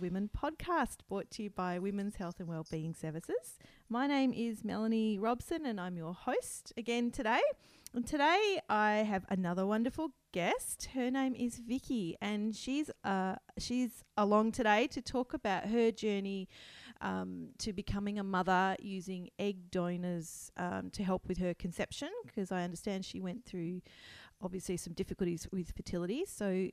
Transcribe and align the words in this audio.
Women 0.00 0.28
podcast 0.36 0.98
brought 1.08 1.30
to 1.32 1.44
you 1.44 1.50
by 1.50 1.78
Women's 1.78 2.16
Health 2.16 2.38
and 2.38 2.48
Wellbeing 2.48 2.94
Services. 2.94 3.58
My 3.88 4.06
name 4.06 4.32
is 4.32 4.62
Melanie 4.62 5.18
Robson 5.18 5.64
and 5.64 5.80
I'm 5.80 5.96
your 5.96 6.12
host 6.12 6.72
again 6.76 7.10
today. 7.10 7.40
And 7.94 8.06
today 8.06 8.60
I 8.68 9.06
have 9.08 9.24
another 9.28 9.66
wonderful 9.66 10.10
guest. 10.32 10.88
Her 10.94 11.10
name 11.10 11.34
is 11.34 11.58
Vicki 11.58 12.16
and 12.20 12.54
she's 12.54 12.90
uh, 13.04 13.36
she's 13.58 14.04
along 14.16 14.52
today 14.52 14.86
to 14.88 15.00
talk 15.00 15.32
about 15.32 15.66
her 15.66 15.90
journey 15.90 16.48
um, 17.00 17.48
to 17.58 17.72
becoming 17.72 18.18
a 18.18 18.24
mother 18.24 18.76
using 18.80 19.30
egg 19.38 19.70
donors 19.70 20.50
um, 20.56 20.90
to 20.90 21.02
help 21.04 21.26
with 21.26 21.38
her 21.38 21.54
conception 21.54 22.10
because 22.26 22.52
I 22.52 22.64
understand 22.64 23.04
she 23.04 23.20
went 23.20 23.44
through 23.44 23.80
obviously 24.42 24.76
some 24.76 24.92
difficulties 24.92 25.48
with 25.50 25.72
fertility. 25.74 26.24
So 26.26 26.68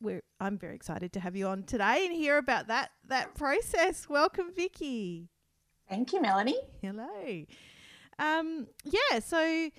we're 0.00 0.22
I'm 0.40 0.58
very 0.58 0.74
excited 0.74 1.12
to 1.14 1.20
have 1.20 1.36
you 1.36 1.46
on 1.46 1.64
today 1.64 2.06
and 2.06 2.14
hear 2.14 2.38
about 2.38 2.68
that 2.68 2.90
that 3.08 3.34
process. 3.34 4.08
Welcome, 4.08 4.52
Vicki. 4.54 5.28
Thank 5.88 6.12
you, 6.12 6.20
Melanie. 6.20 6.60
Hello. 6.82 7.44
Um, 8.18 8.66
yeah, 8.84 9.20
so 9.20 9.70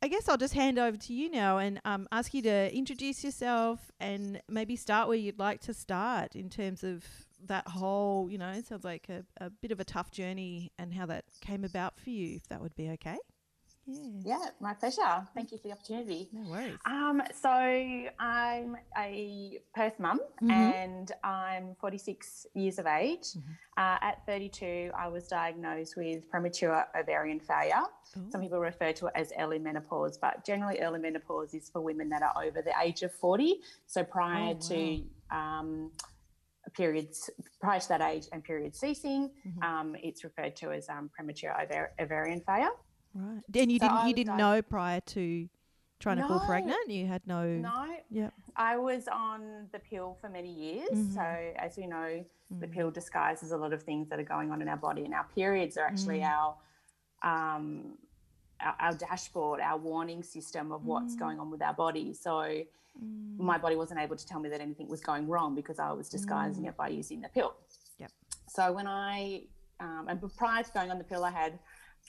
I 0.00 0.08
guess 0.08 0.28
I'll 0.28 0.36
just 0.36 0.54
hand 0.54 0.78
over 0.78 0.96
to 0.96 1.12
you 1.12 1.30
now 1.30 1.58
and 1.58 1.80
um, 1.84 2.06
ask 2.12 2.32
you 2.32 2.42
to 2.42 2.74
introduce 2.74 3.24
yourself 3.24 3.90
and 4.00 4.40
maybe 4.48 4.76
start 4.76 5.08
where 5.08 5.16
you'd 5.16 5.38
like 5.38 5.60
to 5.62 5.74
start 5.74 6.36
in 6.36 6.48
terms 6.48 6.84
of 6.84 7.04
that 7.46 7.66
whole, 7.68 8.30
you 8.30 8.38
know, 8.38 8.50
it 8.50 8.66
sounds 8.66 8.84
like 8.84 9.08
a, 9.08 9.24
a 9.44 9.50
bit 9.50 9.70
of 9.70 9.80
a 9.80 9.84
tough 9.84 10.10
journey 10.10 10.72
and 10.78 10.94
how 10.94 11.06
that 11.06 11.24
came 11.40 11.64
about 11.64 11.98
for 11.98 12.10
you, 12.10 12.36
if 12.36 12.48
that 12.48 12.60
would 12.60 12.74
be 12.74 12.90
okay. 12.90 13.18
Yeah. 13.88 14.38
yeah, 14.38 14.50
my 14.60 14.74
pleasure. 14.74 15.26
Thank 15.34 15.50
you 15.50 15.58
for 15.58 15.68
the 15.68 15.72
opportunity. 15.72 16.28
No 16.32 16.50
worries. 16.50 16.76
Um, 16.84 17.22
so 17.40 17.48
I'm 17.48 18.76
a 18.98 19.60
Perth 19.74 19.98
mum 19.98 20.20
mm-hmm. 20.42 20.50
and 20.50 21.12
I'm 21.24 21.74
46 21.80 22.46
years 22.54 22.78
of 22.78 22.86
age. 22.86 23.20
Mm-hmm. 23.20 23.52
Uh, 23.78 23.96
at 24.02 24.26
32, 24.26 24.90
I 24.96 25.08
was 25.08 25.28
diagnosed 25.28 25.96
with 25.96 26.28
premature 26.30 26.84
ovarian 26.98 27.40
failure. 27.40 27.82
Ooh. 28.16 28.30
Some 28.30 28.42
people 28.42 28.58
refer 28.58 28.92
to 28.92 29.06
it 29.06 29.12
as 29.14 29.32
early 29.38 29.58
menopause, 29.58 30.18
but 30.18 30.44
generally 30.44 30.80
early 30.80 30.98
menopause 30.98 31.54
is 31.54 31.70
for 31.70 31.80
women 31.80 32.10
that 32.10 32.22
are 32.22 32.34
over 32.44 32.60
the 32.60 32.72
age 32.82 33.02
of 33.02 33.12
40. 33.12 33.60
So 33.86 34.04
prior 34.04 34.50
oh, 34.50 34.52
wow. 34.52 34.58
to 34.68 35.02
um, 35.30 35.90
periods 36.74 37.30
prior 37.60 37.80
to 37.80 37.88
that 37.88 38.02
age 38.02 38.26
and 38.32 38.44
period 38.44 38.76
ceasing, 38.76 39.30
mm-hmm. 39.46 39.62
um, 39.62 39.96
it's 40.02 40.24
referred 40.24 40.56
to 40.56 40.72
as 40.72 40.88
um, 40.88 41.08
premature 41.14 41.54
ovar- 41.58 41.90
ovarian 41.98 42.40
failure. 42.40 42.70
Right. 43.18 43.42
And 43.54 43.72
you 43.72 43.78
so 43.78 43.88
didn't 43.88 44.08
you 44.08 44.14
didn't 44.14 44.36
know 44.36 44.62
prior 44.62 45.00
to 45.00 45.48
trying 45.98 46.18
no, 46.18 46.22
to 46.22 46.28
fall 46.28 46.46
pregnant? 46.46 46.88
You 46.88 47.06
had 47.06 47.22
no 47.26 47.44
No. 47.46 47.86
Yep. 48.10 48.32
I 48.56 48.76
was 48.76 49.08
on 49.08 49.66
the 49.72 49.78
pill 49.78 50.16
for 50.20 50.28
many 50.28 50.52
years. 50.52 50.90
Mm-hmm. 50.90 51.14
So 51.14 51.52
as 51.56 51.76
we 51.76 51.86
know, 51.86 51.96
mm-hmm. 51.96 52.60
the 52.60 52.66
mm. 52.66 52.72
pill 52.72 52.90
disguises 52.90 53.50
a 53.50 53.56
lot 53.56 53.72
of 53.72 53.82
things 53.82 54.08
that 54.10 54.18
are 54.18 54.24
going 54.24 54.50
on 54.50 54.62
in 54.62 54.68
our 54.68 54.76
body 54.76 55.04
and 55.04 55.14
our 55.14 55.26
periods 55.34 55.76
are 55.76 55.86
actually 55.86 56.20
mm. 56.20 56.30
our 56.30 56.54
um 57.22 57.98
our, 58.60 58.76
our, 58.80 58.94
dashboard, 58.94 59.60
our 59.60 59.78
warning 59.78 60.22
system 60.22 60.72
of 60.72 60.84
what's 60.84 61.14
mm. 61.14 61.20
going 61.20 61.38
on 61.38 61.48
with 61.48 61.62
our 61.62 61.74
body. 61.74 62.12
So 62.12 62.30
mm. 62.30 62.64
my 63.38 63.58
body 63.58 63.76
wasn't 63.76 64.00
able 64.00 64.16
to 64.16 64.26
tell 64.26 64.40
me 64.40 64.48
that 64.48 64.60
anything 64.60 64.88
was 64.88 65.00
going 65.00 65.28
wrong 65.28 65.54
because 65.54 65.78
I 65.78 65.92
was 65.92 66.08
disguising 66.08 66.64
it 66.64 66.76
by 66.76 66.88
using 66.88 67.20
the 67.20 67.28
pill. 67.28 67.54
Yep. 67.98 68.10
So 68.48 68.72
when 68.72 68.86
I 68.86 69.42
um, 69.80 70.06
and 70.08 70.36
prior 70.36 70.62
to 70.62 70.72
going 70.72 70.90
on 70.90 70.98
the 70.98 71.04
pill, 71.04 71.24
I 71.24 71.30
had 71.30 71.58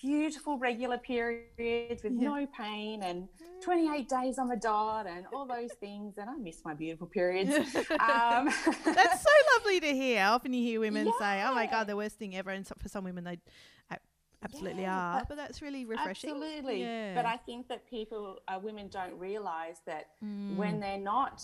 beautiful 0.01 0.57
regular 0.57 0.97
periods 0.97 2.03
with 2.03 2.13
yeah. 2.13 2.29
no 2.29 2.47
pain 2.57 3.03
and 3.03 3.27
28 3.61 4.07
days 4.07 4.39
on 4.39 4.47
the 4.47 4.55
dot 4.55 5.05
and 5.07 5.25
all 5.33 5.45
those 5.45 5.71
things. 5.79 6.17
And 6.17 6.29
I 6.29 6.35
miss 6.35 6.61
my 6.63 6.73
beautiful 6.73 7.07
periods. 7.07 7.51
Um, 7.75 8.49
That's 8.85 9.21
so 9.21 9.29
lovely 9.55 9.79
to 9.81 9.93
hear. 9.93 10.23
Often 10.23 10.53
you 10.53 10.63
hear 10.63 10.79
women 10.79 11.07
yeah. 11.07 11.13
say, 11.19 11.43
oh 11.45 11.53
my 11.53 11.65
God, 11.65 11.87
the 11.87 11.95
worst 11.95 12.17
thing 12.17 12.35
ever. 12.35 12.51
And 12.51 12.65
so 12.65 12.75
for 12.79 12.89
some 12.89 13.03
women, 13.03 13.23
they 13.23 13.37
absolutely 14.43 14.83
yeah, 14.83 14.97
are. 14.97 15.19
But, 15.19 15.29
but, 15.29 15.37
that's 15.37 15.61
really 15.61 15.85
refreshing. 15.85 16.31
Absolutely. 16.31 16.81
Yeah. 16.81 17.15
But 17.15 17.25
I 17.25 17.37
think 17.37 17.67
that 17.67 17.89
people, 17.89 18.39
uh, 18.47 18.59
women 18.61 18.87
don't 18.87 19.17
realize 19.17 19.77
that 19.85 20.07
mm. 20.23 20.55
when 20.55 20.79
they're 20.79 20.97
not 20.97 21.43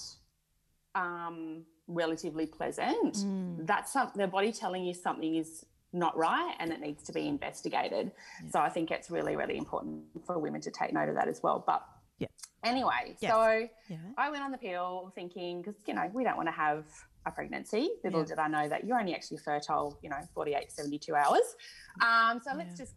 um, 0.94 1.64
relatively 1.88 2.46
pleasant, 2.46 3.16
mm. 3.16 3.66
that's 3.66 3.94
some, 3.94 4.12
their 4.16 4.28
body 4.28 4.52
telling 4.52 4.84
you 4.86 4.94
something 4.94 5.36
is 5.36 5.66
not 5.96 6.16
right 6.18 6.56
and 6.60 6.72
it 6.72 6.80
needs 6.80 7.04
to 7.04 7.14
be 7.14 7.28
investigated. 7.28 8.12
Yeah. 8.44 8.50
So 8.52 8.60
I 8.60 8.70
think 8.70 8.92
it's 8.92 9.10
really, 9.10 9.36
really 9.36 9.58
important 9.58 10.04
for 10.26 10.38
women 10.38 10.62
to 10.62 10.72
take 10.72 10.94
note 10.94 11.10
of 11.10 11.16
that 11.16 11.28
as 11.28 11.42
well. 11.42 11.64
But 11.66 11.84
yeah. 12.20 12.28
anyway, 12.64 13.16
yes. 13.20 13.32
so 13.32 13.68
yeah. 13.90 13.98
I 14.18 14.30
went 14.30 14.44
on 14.44 14.52
the 14.52 14.58
pill 14.58 15.12
thinking, 15.16 15.62
because, 15.62 15.76
you 15.88 15.94
know, 15.94 16.10
we 16.14 16.24
don't 16.24 16.38
want 16.38 16.50
to 16.50 16.54
have 16.54 16.86
a 17.26 17.32
pregnancy. 17.32 17.90
Little 18.04 18.22
yeah. 18.22 18.26
did 18.26 18.40
I 18.40 18.48
know 18.48 18.70
that 18.70 18.86
you're 18.86 19.00
only 19.00 19.16
actually 19.16 19.38
fertile, 19.38 19.98
you 20.04 20.10
know, 20.10 20.20
48, 20.34 20.72
72 20.72 21.16
hours. 21.16 21.56
Um, 22.02 22.42
so 22.46 22.56
let's 22.56 22.78
just 22.78 22.94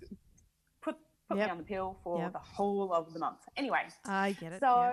put, 0.82 0.96
put 1.28 1.38
yep. 1.38 1.46
me 1.46 1.50
on 1.52 1.58
the 1.58 1.64
pill 1.64 1.98
for 2.02 2.18
yep. 2.18 2.32
the 2.32 2.38
whole 2.38 2.92
of 2.92 3.12
the 3.12 3.20
month. 3.20 3.38
Anyway. 3.56 3.82
I 4.04 4.32
get 4.32 4.52
it. 4.52 4.60
So 4.60 4.92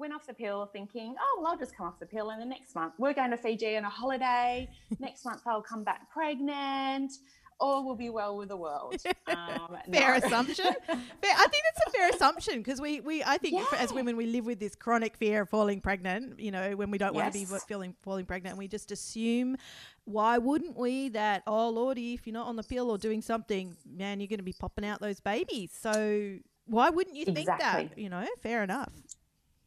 went 0.00 0.12
off 0.12 0.26
the 0.26 0.34
pill 0.34 0.68
thinking, 0.72 1.14
oh, 1.20 1.40
well, 1.40 1.52
I'll 1.52 1.58
just 1.58 1.76
come 1.76 1.86
off 1.86 2.00
the 2.00 2.06
pill 2.06 2.30
and 2.30 2.40
the 2.40 2.46
next 2.46 2.74
month 2.74 2.94
we're 2.98 3.12
going 3.12 3.30
to 3.30 3.36
Fiji 3.36 3.76
on 3.76 3.84
a 3.84 3.90
holiday. 3.90 4.68
next 4.98 5.24
month 5.24 5.42
I'll 5.46 5.62
come 5.62 5.84
back 5.84 6.10
pregnant. 6.10 7.12
All 7.60 7.84
will 7.84 7.94
be 7.94 8.08
well 8.08 8.38
with 8.38 8.48
the 8.48 8.56
world. 8.56 8.96
Um, 9.30 9.76
fair 9.92 10.18
no. 10.18 10.26
assumption. 10.26 10.64
fair, 10.64 10.96
I 11.36 11.46
think 11.46 11.62
that's 11.62 11.86
a 11.86 11.90
fair 11.92 12.08
assumption 12.10 12.56
because 12.58 12.80
we, 12.80 13.00
we, 13.00 13.22
I 13.22 13.38
think 13.38 13.54
yeah. 13.54 13.78
as 13.78 13.92
women, 13.92 14.16
we 14.16 14.26
live 14.26 14.44
with 14.44 14.58
this 14.58 14.74
chronic 14.74 15.16
fear 15.16 15.42
of 15.42 15.48
falling 15.48 15.80
pregnant. 15.80 16.40
You 16.40 16.50
know, 16.50 16.72
when 16.72 16.90
we 16.90 16.98
don't 16.98 17.14
yes. 17.14 17.22
want 17.22 17.32
to 17.34 17.38
be 17.38 17.58
feeling 17.68 17.94
falling 18.02 18.26
pregnant, 18.26 18.54
and 18.54 18.58
we 18.58 18.66
just 18.66 18.90
assume. 18.90 19.56
Why 20.04 20.38
wouldn't 20.38 20.76
we? 20.76 21.10
That 21.10 21.44
oh 21.46 21.68
lordy, 21.68 22.14
if 22.14 22.26
you're 22.26 22.34
not 22.34 22.48
on 22.48 22.56
the 22.56 22.64
pill 22.64 22.90
or 22.90 22.98
doing 22.98 23.22
something, 23.22 23.76
man, 23.88 24.18
you're 24.18 24.26
going 24.26 24.40
to 24.40 24.44
be 24.44 24.52
popping 24.52 24.84
out 24.84 25.00
those 25.00 25.20
babies. 25.20 25.70
So 25.80 26.38
why 26.66 26.90
wouldn't 26.90 27.16
you 27.16 27.26
think 27.26 27.46
that? 27.46 27.96
You 27.96 28.08
know, 28.08 28.26
fair 28.42 28.64
enough. 28.64 28.92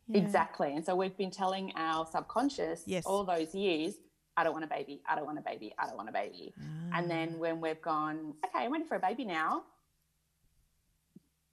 Yeah. 0.08 0.22
Exactly. 0.22 0.76
And 0.76 0.86
so 0.86 0.96
we've 0.96 1.18
been 1.18 1.32
telling 1.32 1.72
our 1.76 2.06
subconscious 2.06 2.84
yes. 2.86 3.06
all 3.06 3.24
those 3.24 3.56
years, 3.56 3.96
I 4.36 4.44
don't 4.44 4.54
want 4.54 4.66
a 4.66 4.68
baby, 4.68 5.02
I 5.08 5.16
don't 5.16 5.26
want 5.26 5.40
a 5.40 5.42
baby, 5.42 5.74
I 5.80 5.86
don't 5.86 5.96
want 5.96 6.10
a 6.10 6.12
baby. 6.12 6.54
Ah. 6.60 6.98
And 6.98 7.10
then 7.10 7.40
when 7.40 7.62
we've 7.62 7.82
gone, 7.82 8.34
okay, 8.46 8.66
I'm 8.66 8.72
ready 8.74 8.86
for 8.86 8.96
a 8.96 9.00
baby 9.00 9.26
now, 9.26 9.64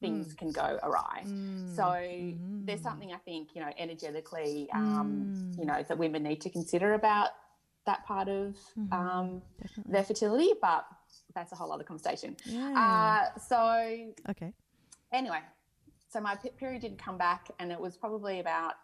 things 0.01 0.35
mm. 0.35 0.39
can 0.39 0.51
go 0.51 0.79
awry. 0.83 1.23
Mm. 1.27 1.77
So 1.77 1.83
mm. 1.83 2.67
there's 2.67 2.81
something 2.81 3.13
I 3.13 3.19
think, 3.19 3.51
you 3.55 3.61
know, 3.61 3.71
energetically, 3.79 4.69
um, 4.73 5.53
you 5.59 5.67
know, 5.67 5.85
that 5.87 5.99
women 5.99 6.23
need 6.23 6.41
to 6.41 6.51
consider 6.51 6.95
about 6.95 7.31
that 7.87 8.05
part 8.07 8.29
of 8.29 8.57
mm-hmm. 8.79 8.93
um, 8.93 9.43
their 9.87 10.03
fertility, 10.03 10.53
but 10.61 10.87
that's 11.35 11.53
a 11.53 11.55
whole 11.55 11.73
other 11.73 11.85
conversation. 11.85 12.37
Yeah. 12.45 13.31
Uh, 13.35 13.39
so, 13.39 14.13
okay. 14.31 14.53
Anyway, 15.13 15.41
so 16.11 16.21
my 16.21 16.35
period 16.35 16.83
didn't 16.83 17.03
come 17.03 17.17
back, 17.17 17.51
and 17.59 17.71
it 17.71 17.81
was 17.81 17.97
probably 17.97 18.41
about 18.41 18.75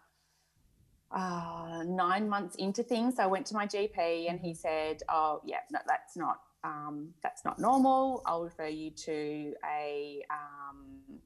uh, 1.11 1.83
nine 1.85 2.27
months 2.27 2.55
into 2.55 2.83
things. 2.83 3.19
I 3.19 3.25
went 3.27 3.45
to 3.47 3.53
my 3.53 3.67
GP, 3.67 4.29
and 4.29 4.39
he 4.39 4.53
said, 4.53 5.03
"Oh, 5.09 5.41
yeah, 5.43 5.59
no, 5.71 5.79
that's 5.87 6.15
not 6.15 6.39
um, 6.63 7.13
that's 7.21 7.43
not 7.43 7.59
normal. 7.59 8.23
I'll 8.25 8.43
refer 8.43 8.67
you 8.67 8.91
to 8.91 9.53
a 9.69 10.23
um, 10.31 11.19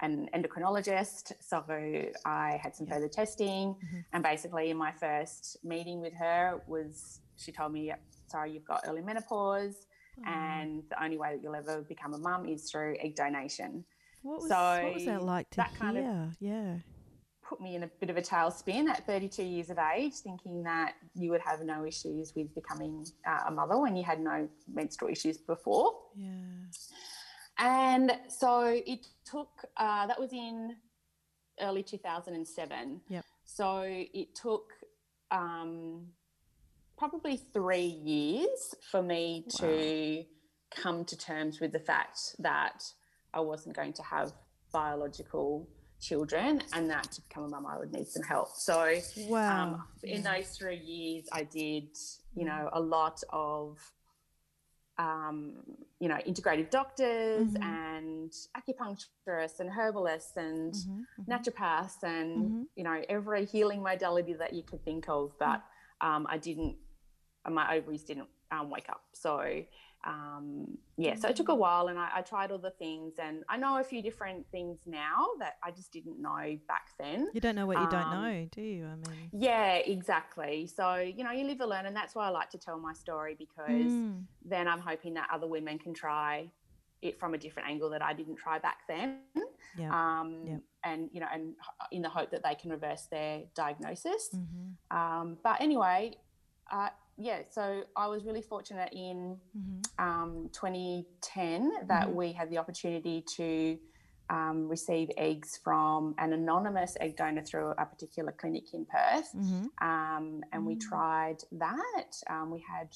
an 0.00 0.28
endocrinologist." 0.34 1.32
So 1.40 1.64
I 2.24 2.60
had 2.62 2.76
some 2.76 2.86
yeah. 2.86 2.94
further 2.94 3.08
testing, 3.08 3.74
mm-hmm. 3.74 4.00
and 4.12 4.22
basically, 4.22 4.70
in 4.70 4.76
my 4.76 4.92
first 4.92 5.56
meeting 5.64 6.00
with 6.00 6.14
her, 6.14 6.62
was 6.68 7.20
she 7.36 7.50
told 7.50 7.72
me, 7.72 7.92
"Sorry, 8.28 8.52
you've 8.52 8.66
got 8.66 8.84
early 8.86 9.02
menopause." 9.02 9.86
Oh. 10.16 10.30
And 10.30 10.84
the 10.90 11.02
only 11.02 11.18
way 11.18 11.34
that 11.34 11.42
you'll 11.42 11.56
ever 11.56 11.82
become 11.82 12.14
a 12.14 12.18
mum 12.18 12.46
is 12.46 12.70
through 12.70 12.96
egg 13.00 13.16
donation. 13.16 13.84
What 14.24 14.40
was, 14.40 14.48
so 14.48 14.80
what 14.84 14.94
was 14.94 15.04
that 15.04 15.22
like 15.22 15.50
to 15.50 15.56
that 15.58 15.68
hear? 15.68 15.78
Kind 15.78 15.98
of 15.98 16.36
yeah. 16.40 16.76
Put 17.46 17.60
me 17.60 17.76
in 17.76 17.82
a 17.82 17.90
bit 18.00 18.08
of 18.08 18.16
a 18.16 18.22
tailspin 18.22 18.88
at 18.88 19.06
32 19.06 19.42
years 19.42 19.68
of 19.68 19.76
age, 19.78 20.14
thinking 20.14 20.62
that 20.62 20.94
you 21.14 21.30
would 21.30 21.42
have 21.42 21.60
no 21.60 21.84
issues 21.84 22.32
with 22.34 22.54
becoming 22.54 23.04
uh, 23.28 23.40
a 23.48 23.50
mother 23.50 23.78
when 23.78 23.94
you 23.94 24.02
had 24.02 24.20
no 24.20 24.48
menstrual 24.72 25.10
issues 25.10 25.36
before. 25.36 25.92
Yeah. 26.16 26.30
And 27.58 28.12
so 28.28 28.62
it 28.64 29.06
took, 29.26 29.50
uh, 29.76 30.06
that 30.06 30.18
was 30.18 30.32
in 30.32 30.74
early 31.60 31.82
2007. 31.82 33.02
Yep. 33.06 33.24
So 33.44 33.82
it 33.84 34.34
took 34.34 34.72
um, 35.30 36.06
probably 36.96 37.42
three 37.52 38.00
years 38.02 38.74
for 38.90 39.02
me 39.02 39.44
wow. 39.60 39.68
to 39.68 40.24
come 40.74 41.04
to 41.04 41.16
terms 41.18 41.60
with 41.60 41.72
the 41.72 41.78
fact 41.78 42.18
that 42.38 42.82
I 43.34 43.40
wasn't 43.40 43.76
going 43.76 43.92
to 43.94 44.02
have 44.02 44.32
biological 44.72 45.68
children 46.00 46.62
and 46.72 46.90
that 46.90 47.10
to 47.12 47.20
become 47.22 47.44
a 47.44 47.48
mum 47.48 47.66
I 47.66 47.78
would 47.78 47.92
need 47.92 48.06
some 48.08 48.22
help. 48.22 48.48
So 48.56 48.98
wow. 49.28 49.62
Um, 49.64 49.84
in 50.02 50.22
those 50.22 50.48
three 50.48 50.76
years 50.78 51.26
I 51.32 51.44
did, 51.44 51.88
you 52.34 52.44
know, 52.44 52.68
a 52.72 52.80
lot 52.80 53.22
of 53.30 53.78
um, 54.96 55.56
you 55.98 56.08
know, 56.08 56.18
integrative 56.26 56.70
doctors 56.70 57.48
Mhm. 57.48 57.64
and 57.64 58.32
acupuncturists 58.56 59.58
and 59.58 59.68
herbalists 59.70 60.36
and 60.36 60.72
Mhm, 60.72 61.06
mhm. 61.18 61.28
naturopaths 61.28 62.02
and 62.04 62.50
Mhm. 62.50 62.66
you 62.76 62.84
know 62.84 63.02
every 63.08 63.44
healing 63.44 63.82
modality 63.82 64.34
that 64.34 64.52
you 64.52 64.62
could 64.62 64.84
think 64.84 65.08
of 65.08 65.32
but 65.38 65.62
um, 66.00 66.26
i 66.28 66.36
didn't 66.38 66.76
my 67.48 67.74
ovaries 67.76 68.04
didn't 68.04 68.28
um, 68.50 68.68
wake 68.70 68.88
up 68.88 69.02
so 69.12 69.62
um, 70.06 70.66
yeah 70.96 71.14
so 71.14 71.28
it 71.28 71.36
took 71.36 71.48
a 71.48 71.54
while 71.54 71.88
and 71.88 71.98
I, 71.98 72.08
I 72.16 72.20
tried 72.22 72.50
all 72.52 72.58
the 72.58 72.70
things 72.70 73.14
and 73.18 73.42
i 73.48 73.56
know 73.56 73.78
a 73.78 73.84
few 73.84 74.02
different 74.02 74.46
things 74.50 74.78
now 74.86 75.26
that 75.40 75.54
i 75.62 75.70
just 75.70 75.92
didn't 75.92 76.20
know 76.20 76.58
back 76.68 76.88
then 76.98 77.28
You 77.32 77.40
don't 77.40 77.54
know 77.56 77.66
what 77.66 77.80
you 77.80 77.86
don't 77.86 78.10
Um, 78.12 78.22
know, 78.22 78.48
do 78.52 78.60
you? 78.62 78.86
I 78.86 78.96
mean, 78.96 79.30
yeah 79.32 79.74
exactly 79.76 80.66
so 80.66 80.96
you 80.96 81.24
know 81.24 81.32
you 81.32 81.44
live 81.44 81.60
and 81.60 81.70
learn 81.70 81.86
and 81.86 81.96
that's 81.96 82.14
why 82.14 82.26
i 82.26 82.30
like 82.30 82.50
to 82.50 82.58
tell 82.58 82.78
my 82.78 82.92
story 82.92 83.34
because 83.38 83.90
Mm, 83.92 84.24
then 84.44 84.68
i'm 84.68 84.80
hoping 84.80 85.14
that 85.14 85.28
other 85.32 85.46
women 85.46 85.78
can 85.78 85.94
try 85.94 86.50
it 87.02 87.18
from 87.18 87.34
a 87.34 87.38
different 87.38 87.68
angle 87.68 87.90
that 87.90 88.02
i 88.02 88.12
didn't 88.12 88.36
try 88.36 88.58
back 88.58 88.78
then 88.88 89.20
yeah. 89.78 89.90
um, 90.20 90.46
Yep. 90.46 90.60
and 90.84 91.08
you 91.12 91.20
know, 91.20 91.26
and 91.32 91.54
in 91.92 92.02
the 92.02 92.08
hope 92.08 92.30
that 92.30 92.42
they 92.44 92.54
can 92.54 92.70
reverse 92.70 93.06
their 93.10 93.42
diagnosis. 93.54 94.30
Mhm, 94.34 94.74
Um, 94.90 95.38
but 95.42 95.60
anyway, 95.60 96.00
uh, 96.70 96.90
yeah, 97.16 97.42
so 97.50 97.84
I 97.96 98.06
was 98.08 98.24
really 98.24 98.42
fortunate 98.42 98.92
in 98.92 99.38
mhm. 99.56 99.82
um, 99.98 100.50
2010 100.52 101.86
that 101.88 102.08
Mhm. 102.08 102.14
we 102.14 102.32
had 102.32 102.50
the 102.50 102.58
opportunity 102.58 103.22
to 103.36 103.78
um, 104.30 104.68
receive 104.68 105.10
eggs 105.18 105.58
from 105.62 106.14
an 106.18 106.32
anonymous 106.32 106.96
egg 107.00 107.16
donor 107.16 107.42
through 107.42 107.72
a 107.78 107.84
particular 107.86 108.32
clinic 108.32 108.72
in 108.72 108.86
Perth. 108.86 109.30
Mhm. 109.34 109.70
Um, 109.82 110.42
and 110.52 110.64
we 110.66 110.76
Mm. 110.76 110.80
tried 110.80 111.44
that. 111.52 112.10
Um, 112.30 112.50
we 112.50 112.60
had 112.60 112.88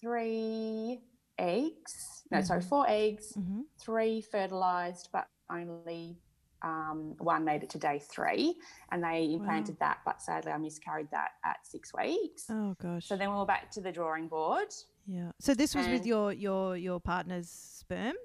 three 0.00 1.02
eggs, 1.38 2.24
no, 2.30 2.40
sorry, 2.42 2.60
Mhm. 2.60 2.68
four 2.68 2.84
eggs 2.88 3.32
Mhm. 3.36 3.64
three 3.80 4.20
fertilized, 4.20 5.08
but 5.12 5.26
only 5.50 6.20
um, 6.64 7.14
one 7.18 7.44
made 7.44 7.62
it 7.62 7.70
to 7.70 7.78
day 7.78 7.98
three, 8.12 8.56
and 8.90 8.98
they 9.04 9.18
implanted 9.38 9.76
that. 9.80 9.98
But 10.06 10.16
sadly, 10.22 10.50
I 10.52 10.58
miscarried 10.58 11.10
that 11.10 11.30
at 11.44 11.58
six 11.74 11.92
weeks. 12.02 12.46
Oh 12.50 12.74
gosh. 12.82 13.06
So 13.06 13.16
then 13.16 13.28
we 13.30 13.36
were 13.36 13.46
back 13.46 13.70
to 13.72 13.80
the 13.80 13.92
drawing 13.92 14.26
board. 14.28 14.70
yeah. 15.06 15.30
So 15.40 15.54
this 15.54 15.74
was 15.74 15.86
with 15.94 16.04
your 16.12 16.32
your 16.32 16.76
your 16.76 16.98
partner's 17.00 17.50
sperm 17.50 18.16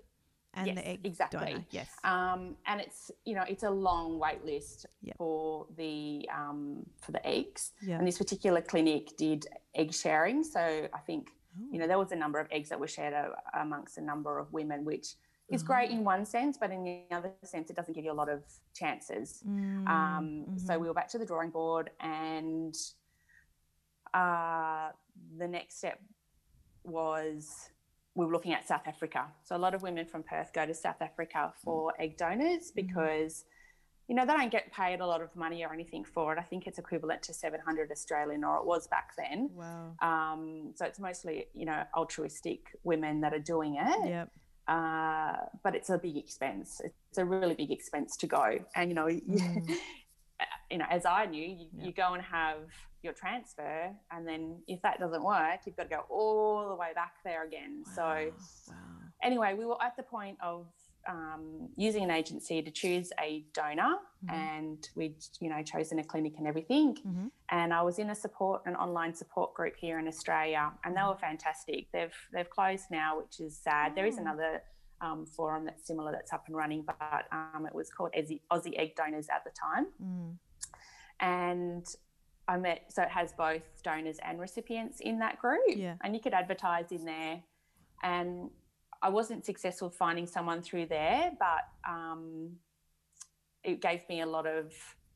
and 0.56 0.66
Yes, 0.68 0.76
the 0.78 0.88
egg 0.92 1.00
exactly. 1.04 1.40
donor. 1.54 1.66
Yes. 1.80 1.90
Um, 2.04 2.42
and 2.66 2.78
it's 2.86 3.12
you 3.26 3.36
know 3.36 3.44
it's 3.54 3.64
a 3.64 3.70
long 3.88 4.18
wait 4.26 4.44
list 4.46 4.86
Yep. 5.04 5.16
for 5.18 5.68
the 5.78 6.28
um, 6.40 6.86
for 7.04 7.12
the 7.12 7.24
eggs. 7.36 7.62
yeah. 7.82 7.98
And 8.00 8.08
this 8.08 8.18
particular 8.18 8.62
clinic 8.62 9.16
did 9.18 9.46
egg 9.76 9.94
sharing, 9.94 10.44
so 10.44 10.62
I 10.94 11.00
think 11.08 11.30
Oh. 11.60 11.66
you 11.74 11.80
know 11.80 11.88
there 11.88 11.98
was 12.06 12.12
a 12.12 12.16
number 12.16 12.40
of 12.40 12.48
eggs 12.52 12.70
that 12.70 12.80
were 12.80 12.88
shared 12.98 13.14
a, 13.14 13.24
amongst 13.66 13.98
a 13.98 14.02
number 14.12 14.38
of 14.42 14.54
women, 14.54 14.86
which 14.86 15.08
is 15.52 15.64
great 15.64 15.90
Oh. 15.90 15.94
in 15.94 16.04
one 16.04 16.26
sense, 16.26 16.58
but 16.58 16.72
in 16.72 16.84
the 16.84 17.04
other 17.12 17.32
sense, 17.44 17.70
it 17.70 17.76
doesn't 17.76 17.94
give 17.94 18.06
you 18.06 18.12
a 18.12 18.20
lot 18.22 18.30
of 18.30 18.44
chances. 18.74 19.44
Mm, 19.48 19.88
Um, 19.88 20.58
So 20.58 20.74
mhm. 20.74 20.82
we 20.82 20.88
were 20.88 20.94
back 20.94 21.08
to 21.10 21.18
the 21.18 21.26
drawing 21.26 21.50
board, 21.50 21.92
and 22.00 22.76
uh, 24.14 24.92
the 25.38 25.48
next 25.48 25.78
step 25.78 26.00
was 26.84 27.70
we 28.16 28.26
were 28.26 28.32
looking 28.32 28.54
at 28.54 28.68
South 28.68 28.88
Africa. 28.88 29.28
So 29.44 29.56
a 29.56 29.58
lot 29.66 29.74
of 29.74 29.82
women 29.82 30.06
from 30.06 30.24
Perth 30.24 30.52
go 30.54 30.66
to 30.66 30.74
South 30.74 31.02
Africa 31.02 31.54
for 31.64 31.94
egg 32.00 32.18
donors 32.18 32.72
because. 32.72 33.46
You 34.12 34.16
know, 34.16 34.26
they 34.26 34.34
don't 34.34 34.50
get 34.52 34.72
paid 34.74 35.02
a 35.02 35.06
lot 35.06 35.22
of 35.22 35.36
money 35.36 35.64
or 35.64 35.72
anything 35.72 36.04
for 36.04 36.34
it. 36.34 36.40
I 36.40 36.42
think 36.42 36.66
it's 36.66 36.80
equivalent 36.80 37.22
to 37.28 37.32
700 37.32 37.92
Australian, 37.92 38.44
or 38.44 38.58
it 38.58 38.66
was 38.66 38.88
back 38.88 39.12
then. 39.16 39.52
Wow. 39.54 39.96
Um, 40.02 40.72
so 40.76 40.84
it's 40.86 40.98
mostly, 41.00 41.46
you 41.54 41.66
know, 41.68 41.84
altruistic 41.96 42.76
women 42.84 43.22
that 43.22 43.36
are 43.36 43.46
doing 43.56 43.76
it 43.76 44.08
Yep. 44.10 44.32
Uh, 44.74 45.36
but 45.64 45.72
it's 45.78 45.90
a 45.90 45.98
big 45.98 46.16
expense. 46.24 46.70
It's 46.84 47.18
a 47.18 47.26
really 47.26 47.56
big 47.56 47.72
expense 47.72 48.16
to 48.18 48.28
go. 48.28 48.46
And 48.76 48.86
you 48.90 48.96
know, 49.00 49.08
you, 49.08 49.22
Mm. 49.22 49.76
you 50.72 50.78
know, 50.78 50.86
as 50.90 51.06
I 51.06 51.26
knew, 51.26 51.46
you, 51.60 51.68
Yeah. 51.74 51.86
you 51.86 51.92
go 52.04 52.14
and 52.14 52.24
have 52.24 52.60
your 53.02 53.14
transfer, 53.14 53.92
and 54.12 54.28
then 54.28 54.42
if 54.68 54.82
that 54.86 55.00
doesn't 55.00 55.24
work, 55.24 55.60
you've 55.66 55.76
got 55.76 55.84
to 55.90 55.96
go 55.98 56.04
all 56.10 56.68
the 56.70 56.76
way 56.76 56.92
back 56.94 57.14
there 57.24 57.44
again. 57.50 57.84
So 57.96 58.04
Wow. 58.04 58.32
Wow. 58.68 58.76
anyway, 59.24 59.54
we 59.56 59.66
were 59.66 59.82
at 59.82 59.96
the 59.98 60.04
point 60.04 60.38
of 60.52 60.68
um, 61.08 61.70
using 61.76 62.04
an 62.04 62.12
agency 62.12 62.62
to 62.62 62.72
choose 62.72 63.12
a 63.20 63.46
donor, 63.54 63.98
Mhm. 64.26 64.34
and 64.34 64.90
we'd 64.96 65.24
you 65.40 65.50
know 65.50 65.64
chosen 65.64 66.00
a 66.00 66.04
clinic 66.04 66.38
and 66.38 66.46
everything. 66.48 66.96
Mhm. 66.96 67.32
And 67.50 67.74
I 67.74 67.82
was 67.82 68.00
in 68.00 68.10
a 68.10 68.16
support, 68.16 68.64
an 68.66 68.76
online 68.76 69.14
support 69.16 69.54
group 69.54 69.76
here 69.78 69.98
in 70.00 70.08
Australia, 70.08 70.72
and 70.84 70.96
they 70.96 71.02
were 71.04 71.18
fantastic. 71.18 71.92
They've 71.92 72.14
they've 72.34 72.50
closed 72.50 72.92
now, 72.92 73.18
which 73.20 73.40
is 73.40 73.58
sad. 73.58 73.96
There 73.96 74.06
is 74.06 74.18
Oh. 74.18 74.22
another 74.22 74.64
um, 75.02 75.26
forum 75.26 75.64
that's 75.64 75.88
similar 75.88 76.12
that's 76.12 76.34
up 76.34 76.46
and 76.48 76.58
running, 76.58 76.82
but 76.84 77.26
um, 77.32 77.66
it 77.66 77.74
was 77.74 77.90
called 77.90 78.12
Aussie, 78.12 78.42
Aussie 78.52 78.78
Egg 78.78 78.96
Donors 78.96 79.30
at 79.30 79.46
the 79.46 79.52
time, 79.52 79.88
Mm. 80.02 80.38
and 81.22 81.86
I 82.50 82.58
met. 82.58 82.92
So 82.92 83.04
it 83.04 83.10
has 83.10 83.32
both 83.34 83.82
donors 83.84 84.18
and 84.20 84.40
recipients 84.42 85.00
in 85.00 85.20
that 85.20 85.40
group, 85.40 85.62
Yeah. 85.70 85.96
and 86.02 86.14
you 86.16 86.20
could 86.22 86.34
advertise 86.34 86.92
in 86.92 87.06
there. 87.06 87.44
And 88.04 88.52
I 89.02 89.10
wasn't 89.10 89.46
successful 89.46 89.90
finding 89.90 90.28
someone 90.28 90.62
through 90.62 90.88
there, 90.88 91.32
but 91.40 91.64
um, 91.90 92.52
it 93.64 93.82
gave 93.82 94.08
me 94.10 94.22
a 94.22 94.26
lot 94.26 94.46
of 94.46 94.74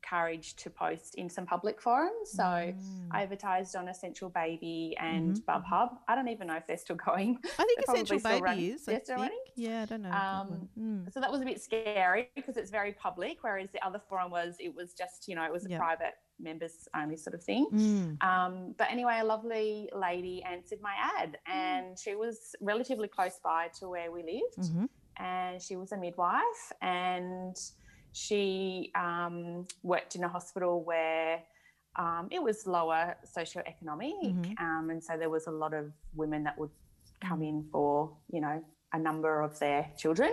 courage 0.08 0.56
to 0.58 0.70
post 0.70 1.16
in 1.16 1.30
some 1.30 1.46
public 1.46 1.82
forums. 1.82 2.32
So 2.32 2.44
Mm. 2.44 3.08
I 3.12 3.24
advertised 3.24 3.76
on 3.78 3.88
Essential 3.88 4.30
Baby 4.30 4.96
and 5.00 5.36
Mhm, 5.38 5.46
Bub 5.46 5.64
Hub. 5.66 5.90
I 6.10 6.16
don't 6.16 6.28
even 6.28 6.48
know 6.48 6.56
if 6.58 6.68
they're 6.68 6.78
still 6.78 6.98
going. 6.98 7.40
I 7.44 7.48
think 7.66 7.80
They're 7.88 7.96
Essential 7.96 8.20
Baby 8.20 8.42
running. 8.42 8.66
is. 8.74 8.86
They're 8.86 9.00
still 9.02 9.16
think. 9.18 9.32
running? 9.32 9.44
Yeah, 9.56 9.82
I 9.84 9.86
don't 9.86 10.02
know. 10.02 10.12
Um. 10.12 10.70
Mm. 10.78 11.14
So 11.14 11.22
that 11.22 11.32
was 11.32 11.42
a 11.42 11.46
bit 11.46 11.62
scary 11.62 12.30
because 12.36 12.58
it's 12.58 12.70
very 12.70 12.92
public, 12.94 13.38
whereas 13.42 13.70
the 13.72 13.86
other 13.86 14.00
forum 14.10 14.30
was 14.30 14.56
it 14.60 14.74
was 14.76 14.94
just 14.94 15.28
you 15.30 15.36
know 15.36 15.46
it 15.46 15.52
was 15.54 15.66
a 15.66 15.70
Yep. 15.70 15.80
private 15.80 16.14
members 16.40 16.88
only 16.96 17.18
sort 17.18 17.34
of 17.36 17.44
thing. 17.44 17.68
Mm. 17.72 18.24
Um, 18.24 18.76
but 18.78 18.88
anyway, 18.92 19.20
a 19.22 19.26
lovely 19.26 19.90
lady 19.96 20.44
answered 20.44 20.80
my 20.82 20.94
ad, 21.18 21.38
and 21.46 21.98
she 21.98 22.16
was 22.16 22.56
relatively 22.62 23.08
close 23.08 23.40
by 23.44 23.68
to 23.80 23.90
where 23.90 24.12
we 24.12 24.24
lived 24.24 24.70
Mhm. 24.70 24.90
and 25.18 25.62
she 25.62 25.76
was 25.76 25.92
a 25.92 25.98
midwife 25.98 26.72
and 26.82 27.56
she 28.12 28.92
um, 28.96 29.66
worked 29.84 30.16
in 30.16 30.24
a 30.24 30.28
hospital 30.28 30.84
where 30.84 31.42
um, 31.96 32.28
it 32.32 32.42
was 32.42 32.66
lower 32.66 33.16
socioeconomic 33.38 34.14
Mhm. 34.24 34.60
um, 34.60 34.90
and 34.90 35.04
so 35.04 35.16
there 35.18 35.30
was 35.30 35.46
a 35.48 35.52
lot 35.52 35.74
of 35.74 35.92
women 36.16 36.44
that 36.44 36.58
would 36.58 36.72
come 37.22 37.40
Mm. 37.42 37.50
in 37.50 37.64
for 37.72 38.16
you 38.32 38.42
know 38.42 38.64
a 38.94 39.00
number 39.00 39.42
of 39.42 39.58
their 39.60 39.92
children 39.98 40.32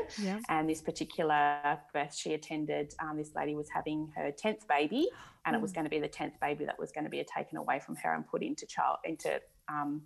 and 0.48 0.68
this 0.68 0.82
particular 0.82 1.78
birth 1.94 2.14
she 2.14 2.34
attended 2.34 2.94
um, 2.98 3.16
this 3.16 3.34
lady 3.34 3.54
was 3.54 3.68
having 3.70 4.08
her 4.16 4.32
10th 4.32 4.66
baby 4.66 5.08
and 5.44 5.56
it 5.56 5.62
was 5.62 5.72
Mm. 5.72 5.74
going 5.76 5.84
to 5.84 5.90
be 5.90 6.00
the 6.00 6.08
10th 6.08 6.38
baby 6.40 6.64
that 6.66 6.78
was 6.78 6.92
going 6.92 7.04
to 7.04 7.10
be 7.10 7.24
taken 7.24 7.56
away 7.58 7.78
from 7.80 7.96
her 7.96 8.14
and 8.14 8.26
put 8.26 8.42
into 8.42 8.66
child 8.66 8.98
into 9.04 9.40
um, 9.68 10.02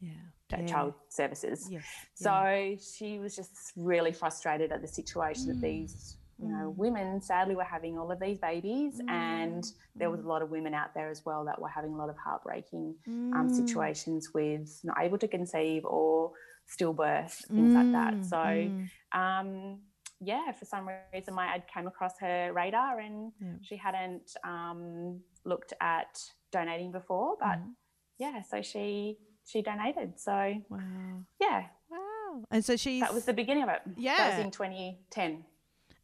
Yeah. 0.00 0.12
Yeah. 0.50 0.66
child 0.66 0.94
services 1.08 1.68
Yes. 1.70 1.84
so 2.14 2.30
yeah. 2.30 2.76
she 2.76 3.18
was 3.18 3.34
just 3.36 3.72
really 3.76 4.12
frustrated 4.12 4.70
at 4.72 4.80
the 4.80 4.88
situation 4.88 5.48
that 5.48 5.56
Mm. 5.58 5.60
these, 5.60 6.16
you 6.38 6.48
know, 6.48 6.70
Mm. 6.72 6.76
women 6.76 7.20
sadly 7.20 7.56
were 7.56 7.64
having 7.64 7.98
all 7.98 8.10
of 8.12 8.20
these 8.20 8.38
babies, 8.38 9.00
and 9.08 9.64
Mm. 9.64 9.74
there 9.96 10.08
was 10.10 10.20
a 10.20 10.22
Mm. 10.22 10.28
lot 10.28 10.40
of 10.42 10.50
women 10.50 10.72
out 10.72 10.94
there 10.94 11.10
as 11.10 11.24
well 11.26 11.44
that 11.46 11.60
were 11.60 11.68
having 11.68 11.92
a 11.92 11.96
lot 11.96 12.08
of 12.10 12.16
heartbreaking 12.16 12.94
um, 13.06 13.48
Mm. 13.48 13.50
situations 13.50 14.32
with 14.32 14.80
not 14.84 14.96
able 15.00 15.18
to 15.18 15.28
conceive 15.28 15.84
or 15.84 16.32
stillbirth, 16.66 17.44
things 17.48 17.74
like 17.74 17.90
that. 17.92 18.14
Mm. 18.14 18.24
So, 18.24 18.36
Mm. 18.36 18.88
um, 19.12 19.82
yeah, 20.20 20.52
for 20.52 20.64
some 20.64 20.88
reason 21.12 21.34
my 21.34 21.46
ad 21.46 21.64
came 21.72 21.86
across 21.86 22.18
her 22.20 22.52
radar, 22.52 22.98
and 23.00 23.32
Yeah. 23.40 23.52
she 23.62 23.76
hadn't 23.76 24.36
um, 24.44 25.20
looked 25.44 25.72
at 25.80 26.20
donating 26.50 26.90
before, 26.92 27.36
but 27.38 27.58
Mhm. 27.58 27.74
yeah, 28.18 28.42
so 28.42 28.62
she 28.62 29.18
she 29.44 29.62
donated. 29.62 30.18
So 30.20 30.54
Wow. 30.68 31.24
yeah, 31.40 31.68
Wow. 31.90 32.44
And 32.50 32.62
so 32.64 32.76
she's 32.76 33.00
that 33.00 33.14
was 33.14 33.24
the 33.24 33.32
beginning 33.32 33.62
of 33.62 33.70
it. 33.70 33.80
Yeah, 33.96 34.16
That 34.16 34.28
Yeah. 34.28 34.36
was 34.36 34.44
in 34.44 34.50
2010. 34.50 35.44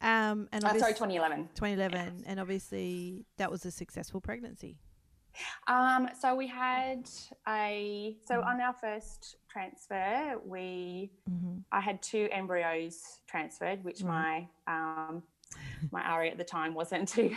um 0.01 0.49
and 0.51 0.63
Oh, 0.65 0.77
sorry, 0.79 0.93
2011. 0.93 1.49
2011 1.55 2.23
and 2.25 2.39
obviously 2.39 3.25
that 3.37 3.49
was 3.51 3.65
a 3.65 3.71
successful 3.71 4.19
pregnancy. 4.21 4.79
Um, 5.67 6.09
so 6.19 6.35
we 6.35 6.47
had 6.47 7.09
a 7.47 8.17
so 8.25 8.41
Mhm. 8.41 8.45
on 8.47 8.61
our 8.61 8.73
first 8.73 9.35
transfer, 9.49 10.39
we 10.45 11.11
Mm-hmm. 11.29 11.57
I 11.71 11.81
had 11.81 12.01
two 12.01 12.27
embryos 12.31 13.21
transferred, 13.27 13.83
which 13.83 14.01
Right. 14.01 14.47
my 14.67 14.73
um, 15.07 15.23
my 15.91 16.01
Ari 16.03 16.29
at 16.31 16.37
the 16.37 16.43
time 16.43 16.73
wasn't 16.73 17.07
too 17.15 17.35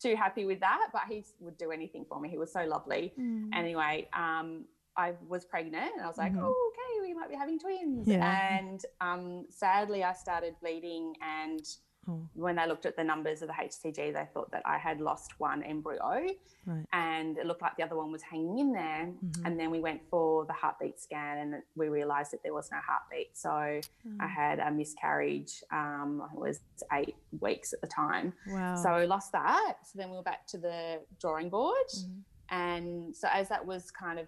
too 0.00 0.16
happy 0.16 0.44
with 0.44 0.60
that, 0.60 0.88
but 0.92 1.02
he 1.08 1.24
would 1.40 1.56
do 1.58 1.70
anything 1.70 2.04
for 2.04 2.20
me. 2.20 2.28
He 2.28 2.38
was 2.38 2.52
so 2.52 2.64
lovely. 2.64 3.14
Mm. 3.18 3.50
Anyway, 3.54 4.08
um, 4.12 4.64
I 4.96 5.14
was 5.26 5.44
pregnant, 5.44 5.92
and 5.94 6.02
I 6.02 6.06
was 6.08 6.18
like, 6.18 6.32
Mhm. 6.34 6.42
"Oh, 6.42 6.72
okay, 6.72 7.00
we 7.08 7.14
might 7.14 7.28
be 7.30 7.36
having 7.36 7.58
twins." 7.58 8.06
Yeah. 8.08 8.56
And 8.58 8.84
um, 9.00 9.46
sadly, 9.50 10.02
I 10.04 10.12
started 10.12 10.54
bleeding, 10.60 11.14
and 11.22 11.64
Oh, 12.08 12.20
when 12.34 12.56
they 12.56 12.66
looked 12.66 12.84
at 12.84 12.96
the 12.96 13.04
numbers 13.04 13.42
of 13.42 13.48
the 13.48 13.54
HCG, 13.54 14.12
they 14.12 14.26
thought 14.34 14.50
that 14.50 14.62
I 14.64 14.76
had 14.76 15.00
lost 15.00 15.38
one 15.38 15.62
embryo 15.62 16.26
right. 16.66 16.84
and 16.92 17.38
it 17.38 17.46
looked 17.46 17.62
like 17.62 17.76
the 17.76 17.84
other 17.84 17.94
one 17.96 18.10
was 18.10 18.22
hanging 18.22 18.58
in 18.58 18.72
there. 18.72 19.06
Mhm. 19.24 19.46
And 19.46 19.60
then 19.60 19.70
we 19.70 19.78
went 19.80 20.02
for 20.10 20.44
the 20.46 20.52
heartbeat 20.52 20.98
scan 20.98 21.38
and 21.38 21.62
we 21.76 21.88
realised 21.88 22.32
that 22.32 22.42
there 22.42 22.54
was 22.54 22.70
no 22.72 22.78
heartbeat. 22.78 23.36
So 23.38 23.50
I 23.50 23.80
Oh, 24.20 24.26
had 24.26 24.58
a 24.58 24.70
miscarriage. 24.72 25.62
Um, 25.70 26.28
it 26.34 26.38
was 26.40 26.60
eight 26.92 27.14
weeks 27.40 27.72
at 27.72 27.80
the 27.80 27.86
time. 27.86 28.32
wow. 28.48 28.74
So 28.74 28.90
I 28.90 29.04
lost 29.04 29.30
that. 29.32 29.76
So 29.84 29.98
then 29.98 30.10
we 30.10 30.16
were 30.16 30.22
back 30.24 30.46
to 30.48 30.58
the 30.58 31.02
drawing 31.20 31.50
board. 31.50 31.86
Mhm. 31.88 32.22
And 32.48 33.16
so 33.16 33.28
as 33.32 33.48
that 33.48 33.64
was 33.64 33.90
kind 33.92 34.18
of 34.18 34.26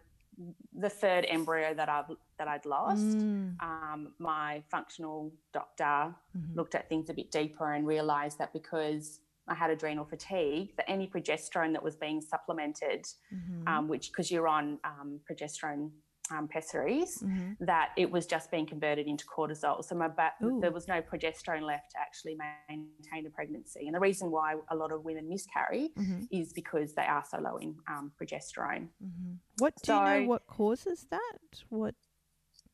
the 0.73 0.88
third 0.91 1.25
embryo 1.29 1.75
that 1.75 1.88
I've 1.88 2.11
that 2.38 2.49
I'd 2.49 2.67
lost, 2.67 3.17
Mm, 3.19 3.57
um, 3.62 4.14
my 4.19 4.62
functional 4.71 5.33
doctor 5.53 6.14
mhm. 6.37 6.55
looked 6.57 6.75
at 6.75 6.88
things 6.88 7.09
a 7.11 7.14
bit 7.14 7.31
deeper 7.31 7.73
and 7.73 7.87
realised 7.87 8.38
that 8.38 8.53
because 8.53 9.21
I 9.47 9.55
had 9.55 9.71
adrenal 9.71 10.05
fatigue, 10.05 10.75
that 10.76 10.91
any 10.91 11.07
progesterone 11.07 11.73
that 11.75 11.83
was 11.83 11.97
being 11.97 12.21
supplemented, 12.21 13.07
Mhm. 13.33 13.69
um, 13.69 13.88
which 13.88 14.11
because 14.11 14.31
you're 14.31 14.49
on 14.49 14.79
um, 14.85 15.21
progesterone 15.31 15.91
um, 16.31 16.49
pessaries, 16.49 17.19
Mhm. 17.23 17.57
that 17.61 17.90
it 17.97 18.11
was 18.11 18.26
just 18.26 18.50
being 18.50 18.66
converted 18.66 19.07
into 19.07 19.26
cortisol. 19.26 19.85
So 19.85 19.95
my 19.95 20.09
Ooh. 20.43 20.59
there 20.61 20.73
was 20.73 20.88
no 20.88 21.02
progesterone 21.02 21.62
left 21.62 21.90
to 21.93 22.00
actually 22.00 22.35
maintain 22.69 23.26
a 23.26 23.31
pregnancy. 23.31 23.87
And 23.87 23.95
the 23.95 24.00
reason 24.00 24.31
why 24.31 24.57
a 24.69 24.75
lot 24.76 24.90
of 24.90 25.04
women 25.04 25.28
miscarry 25.28 25.90
Mhm. 25.97 26.26
is 26.31 26.52
because 26.52 26.95
they 26.95 27.04
are 27.07 27.25
so 27.25 27.38
low 27.38 27.57
in 27.59 27.78
um, 27.88 28.12
progesterone. 28.19 28.88
Mhm. 29.02 29.38
What 29.59 29.75
do 29.83 29.93
you 29.93 30.00
know? 30.00 30.25
What 30.25 30.47
causes 30.47 31.07
that? 31.11 31.38
What? 31.69 31.95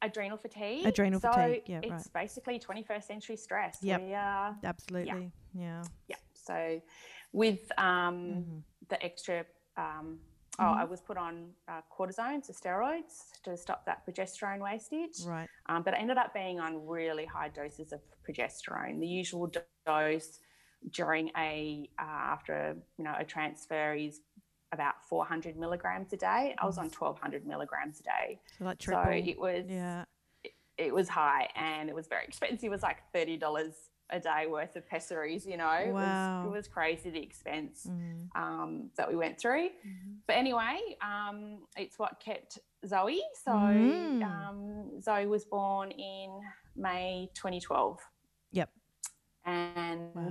Adrenal 0.02 0.38
fatigue. 0.38 0.86
Adrenal 0.86 1.20
so 1.20 1.30
fatigue, 1.32 1.68
yeah, 1.68 1.80
it's 1.82 1.90
right. 1.90 2.22
basically 2.22 2.58
21st 2.58 3.06
century 3.06 3.36
stress. 3.36 3.82
Yep. 3.82 4.00
We 4.00 4.14
are, 4.14 4.58
Absolutely. 4.64 5.32
Yeah. 5.52 5.82
yeah. 6.08 6.16
So 6.32 6.80
with 7.32 7.70
um, 7.78 8.16
Mhm. 8.16 8.62
the 8.88 9.02
extra, 9.04 9.44
um, 9.76 10.20
oh, 10.60 10.64
Mhm. 10.64 10.76
I 10.82 10.84
was 10.84 11.00
put 11.00 11.16
on 11.16 11.34
uh, 11.68 11.80
cortisone, 11.90 12.44
so 12.44 12.52
steroids, 12.52 13.14
to 13.44 13.56
stop 13.56 13.84
that 13.86 14.06
progesterone 14.06 14.60
wastage. 14.60 15.16
Right. 15.26 15.48
Um, 15.66 15.82
but 15.82 15.94
I 15.94 15.98
ended 15.98 16.18
up 16.18 16.32
being 16.34 16.60
on 16.60 16.86
really 16.86 17.24
high 17.26 17.48
doses 17.48 17.92
of 17.92 18.00
progesterone. 18.28 19.00
The 19.00 19.06
usual 19.06 19.50
dose 19.86 20.38
during 20.90 21.30
a 21.36 21.88
uh, 21.98 22.02
after 22.02 22.76
you 22.96 23.04
know 23.04 23.14
a 23.18 23.24
transfer 23.24 23.94
is 23.94 24.20
about 24.72 24.94
400 25.08 25.56
milligrams 25.56 26.12
a 26.12 26.16
day. 26.16 26.54
I 26.58 26.64
was 26.66 26.78
on 26.78 26.84
1200 26.90 27.44
milligrams 27.46 28.00
a 28.00 28.04
day, 28.04 28.40
So 28.58 28.64
like 28.64 28.82
so 28.82 29.00
it 29.02 29.38
was 29.38 29.64
yeah. 29.68 30.04
it 30.78 30.94
was 30.94 31.08
high 31.08 31.48
and 31.56 31.88
it 31.88 31.94
was 31.94 32.06
very 32.06 32.24
expensive. 32.24 32.64
It 32.64 32.70
was 32.70 32.82
like 32.82 32.98
thirty 33.12 33.36
dollars 33.36 33.74
a 34.12 34.20
day 34.20 34.46
worth 34.48 34.76
of 34.76 34.86
pessaries. 34.88 35.46
You 35.46 35.56
know, 35.56 35.70
it, 35.72 35.92
was, 35.92 36.46
it 36.46 36.50
was 36.50 36.68
crazy 36.68 37.10
the 37.10 37.22
expense 37.22 37.86
Mm. 37.88 38.28
um, 38.34 38.90
that 38.96 39.08
we 39.08 39.16
went 39.16 39.38
through. 39.40 39.68
Mhm. 39.86 40.16
But 40.26 40.36
anyway, 40.36 40.78
um, 41.02 41.66
it's 41.76 41.98
what 41.98 42.20
kept 42.20 42.58
Zoe. 42.86 43.22
So 43.44 43.52
Mm. 43.52 44.22
um, 44.22 45.00
Zoe 45.00 45.26
was 45.26 45.44
born 45.44 45.90
in 45.92 46.40
May 46.76 47.30
2012. 47.34 47.98
Yep. 48.52 48.70
And 49.44 50.14
Wow. 50.14 50.30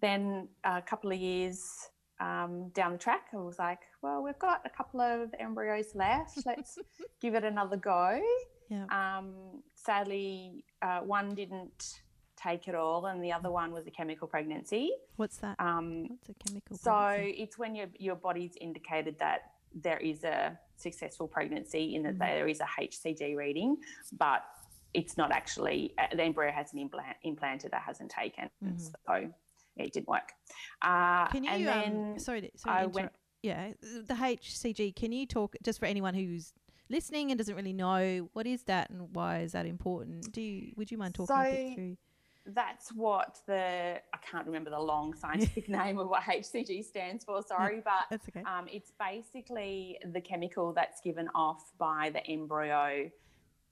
then 0.00 0.48
a 0.64 0.82
couple 0.82 1.10
of 1.12 1.18
years 1.18 1.90
um, 2.20 2.70
down 2.70 2.92
the 2.94 2.98
track, 2.98 3.28
I 3.32 3.36
was 3.36 3.60
like, 3.60 3.82
well, 4.02 4.24
we've 4.24 4.38
got 4.40 4.60
a 4.66 4.68
couple 4.70 5.00
of 5.00 5.32
embryos 5.38 5.94
left. 5.94 6.36
Let's 6.46 6.76
give 7.20 7.34
it 7.36 7.44
another 7.44 7.76
go. 7.76 8.20
Yeah. 8.68 8.86
Um, 8.90 9.62
sadly, 9.76 10.64
uh, 10.82 11.00
one 11.02 11.34
didn't 11.36 12.00
take 12.42 12.68
it 12.68 12.74
all, 12.74 13.06
and 13.06 13.22
the 13.22 13.32
other 13.32 13.50
one 13.50 13.72
was 13.72 13.86
a 13.86 13.90
chemical 13.90 14.28
pregnancy. 14.28 14.90
What's 15.16 15.36
that? 15.38 15.56
Um, 15.58 16.08
What's 16.08 16.28
a 16.30 16.34
chemical? 16.34 16.76
so 16.76 16.90
pregnancy? 16.90 17.42
it's 17.42 17.58
when 17.58 17.74
your 17.74 17.86
your 17.98 18.14
body's 18.16 18.56
indicated 18.60 19.18
that 19.18 19.52
there 19.74 19.98
is 19.98 20.24
a 20.24 20.58
successful 20.76 21.26
pregnancy 21.28 21.94
in 21.94 22.02
that 22.04 22.14
Mhm. 22.14 22.18
there 22.18 22.48
is 22.48 22.60
a 22.60 22.66
HCG 22.80 23.34
reading, 23.36 23.76
but 24.12 24.44
it's 24.94 25.16
not 25.16 25.30
actually 25.32 25.92
uh, 25.98 26.06
the 26.14 26.22
embryo 26.22 26.50
hasn't 26.50 26.80
implant, 26.80 27.16
implanted, 27.22 27.72
it 27.72 27.78
hasn't 27.90 28.10
taken, 28.10 28.48
Mhm. 28.64 28.80
so 28.80 29.32
it 29.76 29.92
didn't 29.92 30.08
work. 30.08 30.32
Uh, 30.82 31.26
Can 31.28 31.44
you? 31.44 31.50
and 31.50 31.66
then 31.66 32.12
um, 32.12 32.18
sorry. 32.18 32.40
Sorry. 32.40 32.50
to 32.56 32.70
I 32.70 32.78
interrupt. 32.84 32.94
went. 32.94 33.12
yeah. 33.42 33.72
The 33.82 34.14
HCG. 34.14 34.92
Can 34.96 35.12
you 35.12 35.26
talk 35.26 35.54
just 35.62 35.78
for 35.78 35.86
anyone 35.86 36.14
who's 36.14 36.52
listening 36.88 37.30
and 37.30 37.36
doesn't 37.38 37.54
really 37.54 37.74
know 37.74 38.28
what 38.32 38.46
is 38.46 38.62
that 38.64 38.88
and 38.90 39.14
why 39.14 39.40
is 39.40 39.52
that 39.52 39.66
important? 39.66 40.32
Do 40.32 40.40
you? 40.40 40.72
Would 40.76 40.90
you 40.90 40.96
mind 40.98 41.14
talking 41.14 41.36
a 41.36 41.42
bit 41.44 41.68
So- 41.68 41.74
through? 41.74 41.96
That's 42.54 42.90
what 42.92 43.38
the 43.46 43.96
I 44.12 44.16
can't 44.30 44.46
remember 44.46 44.70
the 44.70 44.80
long 44.80 45.14
scientific 45.22 45.68
name 45.68 45.98
of 45.98 46.08
what 46.08 46.22
HCG 46.22 46.84
stands 46.84 47.24
for. 47.24 47.42
Sorry, 47.42 47.80
but 47.84 48.04
That's 48.10 48.28
okay. 48.28 48.42
Um, 48.42 48.66
it's 48.72 48.92
basically 48.98 49.98
the 50.12 50.20
chemical 50.20 50.72
that's 50.72 51.00
given 51.00 51.28
off 51.34 51.72
by 51.78 52.10
the 52.12 52.26
embryo 52.26 53.10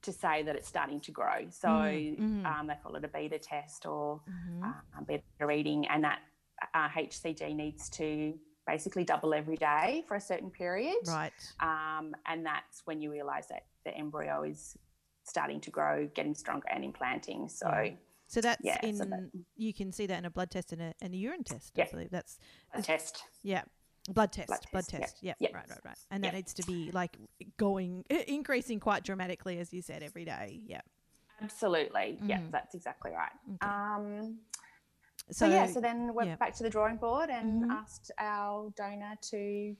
to 0.03 0.11
say 0.13 0.43
that 0.43 0.55
it's 0.55 0.67
starting 0.67 0.99
to 1.01 1.11
grow. 1.11 1.49
So 1.49 1.67
Mhm, 1.67 2.17
mhm. 2.19 2.45
um, 2.45 2.67
they 2.67 2.75
call 2.83 2.95
it 2.95 3.03
a 3.03 3.07
beta 3.07 3.39
test 3.39 3.85
or 3.85 4.21
Mhm. 4.29 4.63
uh, 4.97 5.01
beta 5.07 5.23
reading, 5.41 5.87
and 5.87 6.03
that 6.03 6.19
uh, 6.73 6.87
HCG 6.89 7.53
needs 7.55 7.89
to 7.91 8.37
basically 8.67 9.03
double 9.03 9.33
every 9.33 9.55
day 9.57 10.03
for 10.07 10.15
a 10.15 10.21
certain 10.21 10.51
period. 10.51 10.97
right. 11.07 11.53
Um, 11.59 12.13
and 12.25 12.45
that's 12.45 12.85
when 12.85 13.01
you 13.01 13.11
realise 13.11 13.47
that 13.47 13.65
the 13.85 13.95
embryo 13.95 14.43
is 14.43 14.77
starting 15.23 15.59
to 15.61 15.71
grow, 15.71 16.07
getting 16.13 16.35
stronger, 16.35 16.67
and 16.69 16.83
implanting. 16.83 17.47
So 17.49 17.69
Yeah. 17.69 17.95
So 18.27 18.41
that's 18.41 18.61
yeah, 18.63 18.77
in. 18.83 18.95
so 18.97 19.05
that- 19.05 19.31
you 19.55 19.73
can 19.73 19.91
see 19.91 20.05
that 20.05 20.17
in 20.19 20.25
a 20.25 20.29
blood 20.29 20.51
test 20.51 20.73
and 20.73 20.81
a, 20.81 20.93
and 21.01 21.13
a 21.13 21.17
urine 21.17 21.43
test. 21.43 21.71
Yeah. 21.75 21.85
I 21.85 21.91
believe 21.91 22.09
that's 22.11 22.39
a 22.73 22.81
test. 22.81 23.23
yeah. 23.41 23.63
Blood 24.09 24.31
test, 24.31 24.47
blood 24.71 24.85
test, 24.87 24.93
yeah. 24.93 24.99
test, 24.99 25.17
yeah, 25.21 25.33
Yeah. 25.39 25.49
right, 25.53 25.69
right, 25.69 25.79
right, 25.83 25.97
and 26.11 26.23
that 26.23 26.31
Yeah. 26.31 26.37
needs 26.37 26.53
to 26.53 26.63
be 26.65 26.91
like 26.91 27.17
going, 27.57 28.05
increasing 28.09 28.79
quite 28.79 29.03
dramatically, 29.03 29.59
as 29.59 29.73
you 29.73 29.81
said, 29.81 30.01
every 30.01 30.23
day. 30.23 30.61
Yeah. 30.65 30.79
Absolutely. 31.41 32.17
Yeah, 32.23 32.39
Mhm. 32.39 32.51
that's 32.51 32.73
exactly 32.73 33.11
right. 33.11 33.31
Okay. 33.55 33.67
Um, 33.67 34.39
So, 35.29 35.45
So, 35.45 35.47
yeah, 35.49 35.65
so 35.65 35.81
then 35.81 36.13
went 36.13 36.29
yeah. 36.29 36.35
back 36.37 36.53
to 36.55 36.63
the 36.63 36.69
drawing 36.69 36.95
board 36.95 37.29
and 37.29 37.63
Mhm. 37.63 37.71
asked 37.71 38.11
our 38.17 38.69
donor 38.77 39.17
to 39.23 39.75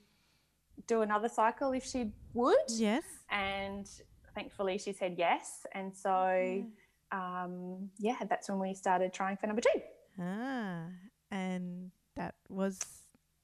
do 0.87 1.01
another 1.03 1.29
cycle 1.29 1.71
if 1.71 1.85
she 1.85 2.11
would. 2.33 2.69
yes, 2.69 3.03
And 3.29 3.89
thankfully 4.35 4.77
she 4.77 4.91
said 4.91 5.17
yes. 5.17 5.65
And 5.73 5.95
so, 5.95 6.65
um, 7.11 7.89
yeah, 7.97 8.17
that's 8.29 8.49
when 8.49 8.59
we 8.59 8.73
started 8.73 9.13
trying 9.13 9.37
for 9.37 9.47
number 9.47 9.61
two. 9.61 9.81
ah, 10.19 10.85
and 11.31 11.91
that 12.15 12.35
was 12.49 12.79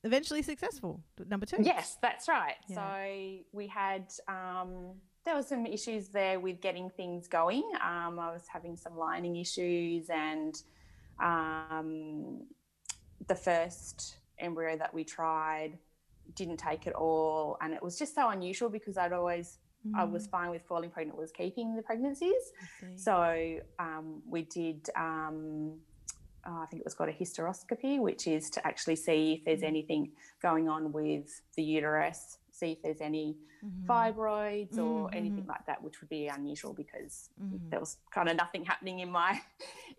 eventually 0.04 0.42
successful. 0.42 1.02
Number 1.28 1.46
two. 1.46 1.58
Yes, 1.62 1.98
that's 2.02 2.28
right. 2.28 2.56
Yeah. 2.68 2.76
So 2.76 3.38
we 3.52 3.68
had, 3.68 4.12
um, 4.28 4.96
there 5.26 5.36
were 5.36 5.44
some 5.44 5.66
issues 5.66 6.10
there 6.10 6.40
with 6.40 6.60
getting 6.62 6.90
things 6.90 7.28
going. 7.28 7.64
Um, 7.76 8.20
I 8.20 8.32
was 8.32 8.46
having 8.52 8.76
some 8.76 8.98
lining 8.98 9.38
issues, 9.38 10.10
and 10.10 10.56
um, 11.22 12.42
the 13.28 13.36
first 13.36 14.18
embryo 14.40 14.78
that 14.78 14.94
we 14.94 15.04
tried 15.04 15.78
didn't 16.36 16.58
take 16.58 16.88
it 16.88 16.94
all. 16.94 17.58
And 17.62 17.74
it 17.74 17.82
was 17.82 17.98
just 17.98 18.16
so 18.16 18.30
unusual 18.30 18.70
because 18.70 18.98
I'd 18.98 19.14
always, 19.14 19.60
I 19.94 20.04
was 20.06 20.26
Mm, 20.26 20.30
fine 20.30 20.50
with 20.50 20.64
falling 20.64 20.90
pregnant, 20.92 21.18
was 21.18 21.32
keeping 21.32 21.76
the 21.76 21.82
pregnancies. 21.84 22.54
So 22.96 23.60
um, 23.80 24.22
we 24.28 24.44
did, 24.44 24.90
um, 24.96 25.80
oh, 26.46 26.62
I 26.62 26.66
think 26.68 26.82
it 26.82 26.86
was 26.86 26.94
called 26.94 27.10
a 27.10 27.14
hysteroscopy, 27.14 28.00
which 28.00 28.28
is 28.28 28.50
to 28.52 28.66
actually 28.68 28.96
see 28.98 29.34
if 29.34 29.46
there's 29.46 29.62
Mm. 29.62 29.68
anything 29.68 30.12
going 30.42 30.70
on 30.70 30.92
with 30.92 31.42
the 31.56 31.64
uterus, 31.64 32.38
see 32.52 32.72
if 32.74 32.82
there's 32.82 33.02
any 33.02 33.38
Mhm, 33.64 33.88
fibroids 33.90 34.78
or 34.78 35.10
Mhm, 35.10 35.16
anything 35.16 35.46
like 35.48 35.66
that, 35.68 35.82
which 35.84 36.02
would 36.02 36.10
be 36.10 36.28
unusual 36.28 36.74
because 36.74 37.30
mhm. 37.40 37.70
there 37.72 37.80
was 37.80 37.98
kind 38.14 38.30
of 38.30 38.38
nothing 38.38 38.64
happening 38.66 39.00
in 39.00 39.12
my 39.12 39.42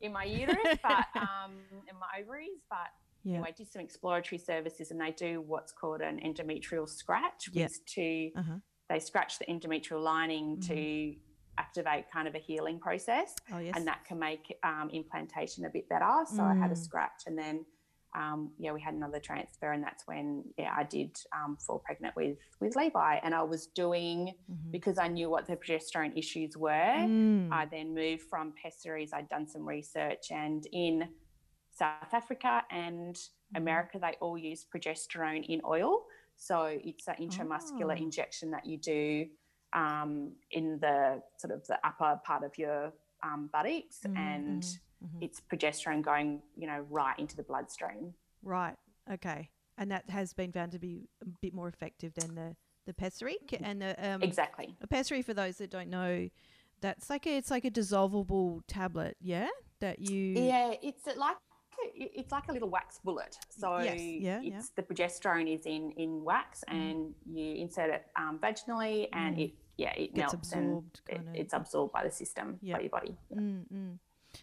in 0.01 0.13
my 0.13 0.25
uterus, 0.25 0.71
but 0.83 1.07
um, 1.17 1.65
in 1.89 1.97
my 1.99 2.21
ovaries. 2.23 2.63
But 2.71 2.89
Yeah. 3.25 3.37
anyway, 3.37 3.49
I 3.49 3.53
did 3.53 3.71
some 3.73 3.83
exploratory 3.83 4.39
services, 4.39 4.91
and 4.91 5.01
they 5.01 5.13
do 5.13 5.41
what's 5.41 5.73
called 5.73 6.01
an 6.01 6.21
endometrial 6.21 6.89
scratch, 6.89 7.49
which 7.53 7.57
Yeah. 7.57 7.67
is 7.67 7.81
to 7.95 8.31
Uh-huh. 8.37 8.59
They 8.95 9.01
scratch 9.01 9.41
the 9.41 9.45
endometrial 9.47 10.01
lining 10.01 10.57
to 10.61 11.15
activate 11.59 12.05
kind 12.13 12.29
of 12.29 12.35
a 12.37 12.39
healing 12.39 12.79
process 12.79 13.35
Oh 13.53 13.59
yes. 13.59 13.75
and 13.77 13.87
that 13.89 14.05
can 14.05 14.19
make 14.21 14.57
um, 14.63 14.89
implantation 14.93 15.65
a 15.65 15.69
bit 15.69 15.89
better. 15.89 16.13
So 16.35 16.43
I 16.45 16.55
had 16.55 16.71
a 16.71 16.75
Mm. 16.75 16.85
scratch, 16.87 17.21
and 17.27 17.37
then 17.37 17.67
um, 18.17 18.53
yeah, 18.61 18.73
we 18.73 18.81
had 18.81 18.95
another 18.95 19.19
transfer, 19.19 19.73
and 19.73 19.83
that's 19.83 20.07
when 20.07 20.45
yeah 20.57 20.73
I 20.77 20.85
did 20.85 21.11
um, 21.37 21.57
fall 21.67 21.81
pregnant 21.81 22.15
with 22.15 22.39
with 22.61 22.77
Levi, 22.77 23.15
and 23.25 23.35
I 23.35 23.43
was 23.43 23.67
doing 23.67 24.19
Mhm. 24.53 24.71
because 24.71 24.97
I 24.99 25.09
knew 25.09 25.29
what 25.29 25.47
the 25.47 25.57
progesterone 25.57 26.17
issues 26.17 26.57
were. 26.57 26.97
Mm, 27.09 27.49
I 27.51 27.67
then 27.67 27.93
moved 28.03 28.23
from 28.33 28.53
pessaries. 28.63 29.11
I'd 29.13 29.29
done 29.29 29.47
some 29.55 29.65
research, 29.77 30.25
and 30.31 30.65
in 30.73 31.09
South 31.81 32.13
Africa 32.21 32.63
and 32.71 33.17
Mm-hmm. 33.17 33.63
America, 33.63 33.99
they 34.01 34.15
all 34.21 34.39
use 34.39 34.65
progesterone 34.75 35.45
in 35.55 35.61
oil. 35.77 35.93
So 36.37 36.65
it's 36.83 37.07
an 37.09 37.17
intramuscular 37.21 37.95
Oh. 37.99 38.03
injection 38.03 38.51
that 38.53 38.67
you 38.67 38.77
do 38.79 39.27
um, 39.73 40.33
in 40.51 40.79
the 40.81 41.23
sort 41.39 41.53
of 41.53 41.67
the 41.67 41.79
upper 41.85 42.21
part 42.25 42.45
of 42.45 42.57
your 42.59 42.93
um, 43.25 43.49
buttocks, 43.53 44.01
mm, 44.07 44.17
and 44.19 44.63
mm, 44.63 44.79
Mhm. 45.05 45.23
it's 45.23 45.41
progesterone 45.41 46.03
going, 46.03 46.43
you 46.57 46.67
know, 46.67 46.81
right 46.91 47.19
into 47.19 47.37
the 47.37 47.43
bloodstream. 47.43 48.15
Right. 48.43 48.77
Okay. 49.11 49.51
And 49.79 49.91
that 49.91 50.09
has 50.11 50.33
been 50.33 50.53
found 50.53 50.73
to 50.73 50.79
be 50.79 51.09
a 51.23 51.27
bit 51.41 51.53
more 51.55 51.69
effective 51.69 52.15
than 52.15 52.35
the 52.35 52.57
the 52.87 52.93
pessary 52.95 53.39
and 53.63 53.81
the 53.81 53.97
um, 54.15 54.23
Exactly. 54.23 54.77
a 54.83 54.87
pessary 54.87 55.23
for 55.23 55.33
those 55.33 55.57
that 55.57 55.71
don't 55.71 55.89
know. 55.89 56.29
That's 56.83 57.09
like 57.09 57.27
a, 57.27 57.35
it's 57.39 57.51
like 57.51 57.65
a 57.65 57.71
dissolvable 57.71 58.61
tablet, 58.69 59.17
yeah. 59.21 59.49
That 59.81 59.99
you 60.01 60.39
Yeah, 60.39 60.75
it's 60.83 61.07
like 61.17 61.37
it's 61.95 62.33
like 62.33 62.49
a 62.49 62.53
little 62.53 62.69
wax 62.71 62.99
bullet. 63.05 63.37
So 63.51 63.79
Yes, 63.79 64.01
yeah, 64.01 64.41
yeah. 64.41 64.59
it's 64.59 64.71
the 64.71 64.83
progesterone 64.83 65.53
is 65.53 65.67
in 65.67 65.93
in 65.93 66.25
wax, 66.25 66.63
and 66.69 67.15
you 67.27 67.55
insert 67.57 67.91
it 67.91 68.07
um, 68.17 68.39
vaginally, 68.43 69.09
and 69.13 69.37
Mm. 69.37 69.45
it 69.45 69.55
yeah 69.77 69.93
it 69.95 70.15
Gets 70.15 70.33
melts 70.35 70.53
and 70.53 70.65
absorbed, 70.65 71.01
it, 71.09 71.17
of. 71.19 71.35
it's 71.35 71.53
absorbed 71.55 71.93
by 71.93 72.05
the 72.05 72.11
system 72.11 72.59
by 72.63 72.81
your 72.81 72.91
body. 72.91 73.17
Mm, 73.35 73.65
mm. 73.73 73.99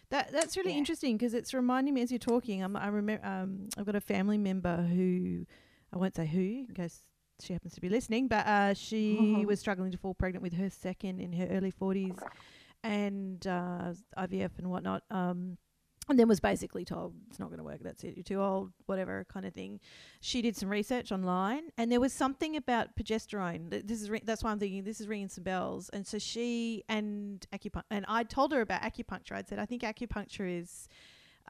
That 0.09 0.31
that's 0.31 0.55
really 0.57 0.71
Yeah. 0.71 0.77
interesting 0.77 1.17
because 1.17 1.33
it's 1.33 1.53
reminding 1.53 1.93
me 1.93 2.01
as 2.01 2.11
you're 2.11 2.19
talking. 2.19 2.63
Um, 2.63 2.75
I 2.75 2.88
remember 2.88 3.25
um, 3.25 3.69
I've 3.77 3.85
got 3.85 3.95
a 3.95 4.01
family 4.01 4.38
member 4.38 4.77
who 4.83 5.45
I 5.93 5.97
won't 5.97 6.15
say 6.15 6.25
who 6.25 6.65
in 6.67 6.73
case 6.73 7.03
she 7.41 7.53
happens 7.53 7.73
to 7.73 7.81
be 7.81 7.89
listening, 7.89 8.27
but 8.27 8.45
uh, 8.47 8.73
she 8.73 9.43
was 9.47 9.59
struggling 9.59 9.91
to 9.91 9.97
fall 9.97 10.13
pregnant 10.13 10.43
with 10.43 10.53
her 10.53 10.69
second 10.69 11.19
in 11.19 11.33
her 11.33 11.47
early 11.47 11.71
forties, 11.71 12.15
and 12.83 13.45
uh, 13.47 13.93
IVF 14.17 14.57
and 14.57 14.69
whatnot. 14.69 15.03
Um, 15.11 15.57
and 16.10 16.20
then 16.20 16.27
was 16.27 16.39
basically 16.39 16.84
told 16.84 17.13
it's 17.29 17.39
not 17.39 17.50
going 17.50 17.60
to 17.60 17.63
work. 17.63 17.79
That's 17.81 18.03
it. 18.03 18.15
You're 18.17 18.24
too 18.24 18.41
old. 18.41 18.72
Whatever 18.88 19.25
kind 19.31 19.46
of 19.46 19.53
thing. 19.53 19.79
She 20.20 20.41
did 20.41 20.58
some 20.58 20.67
research 20.70 21.12
online, 21.12 21.63
and 21.77 21.91
there 21.91 22.00
was 22.00 22.12
something 22.12 22.58
about 22.58 22.96
progesterone. 22.96 23.70
Th- 23.70 23.84
This 23.86 24.01
is 24.01 24.10
ri- 24.10 24.24
that's 24.25 24.43
why 24.43 24.51
I'm 24.51 24.60
thinking 24.60 24.84
this 24.84 25.00
is 25.00 25.08
ringing 25.08 25.29
some 25.29 25.43
bells. 25.43 25.89
And 25.89 26.05
so 26.05 26.17
she 26.17 26.84
and 26.89 27.46
acupuncture, 27.53 27.84
and 27.91 28.05
I 28.08 28.24
told 28.24 28.51
her 28.51 28.62
about 28.62 28.81
acupuncture. 28.81 29.34
I'd 29.34 29.48
said 29.48 29.60
I 29.60 29.65
think 29.65 29.84
acupuncture 29.84 30.62
is. 30.62 30.88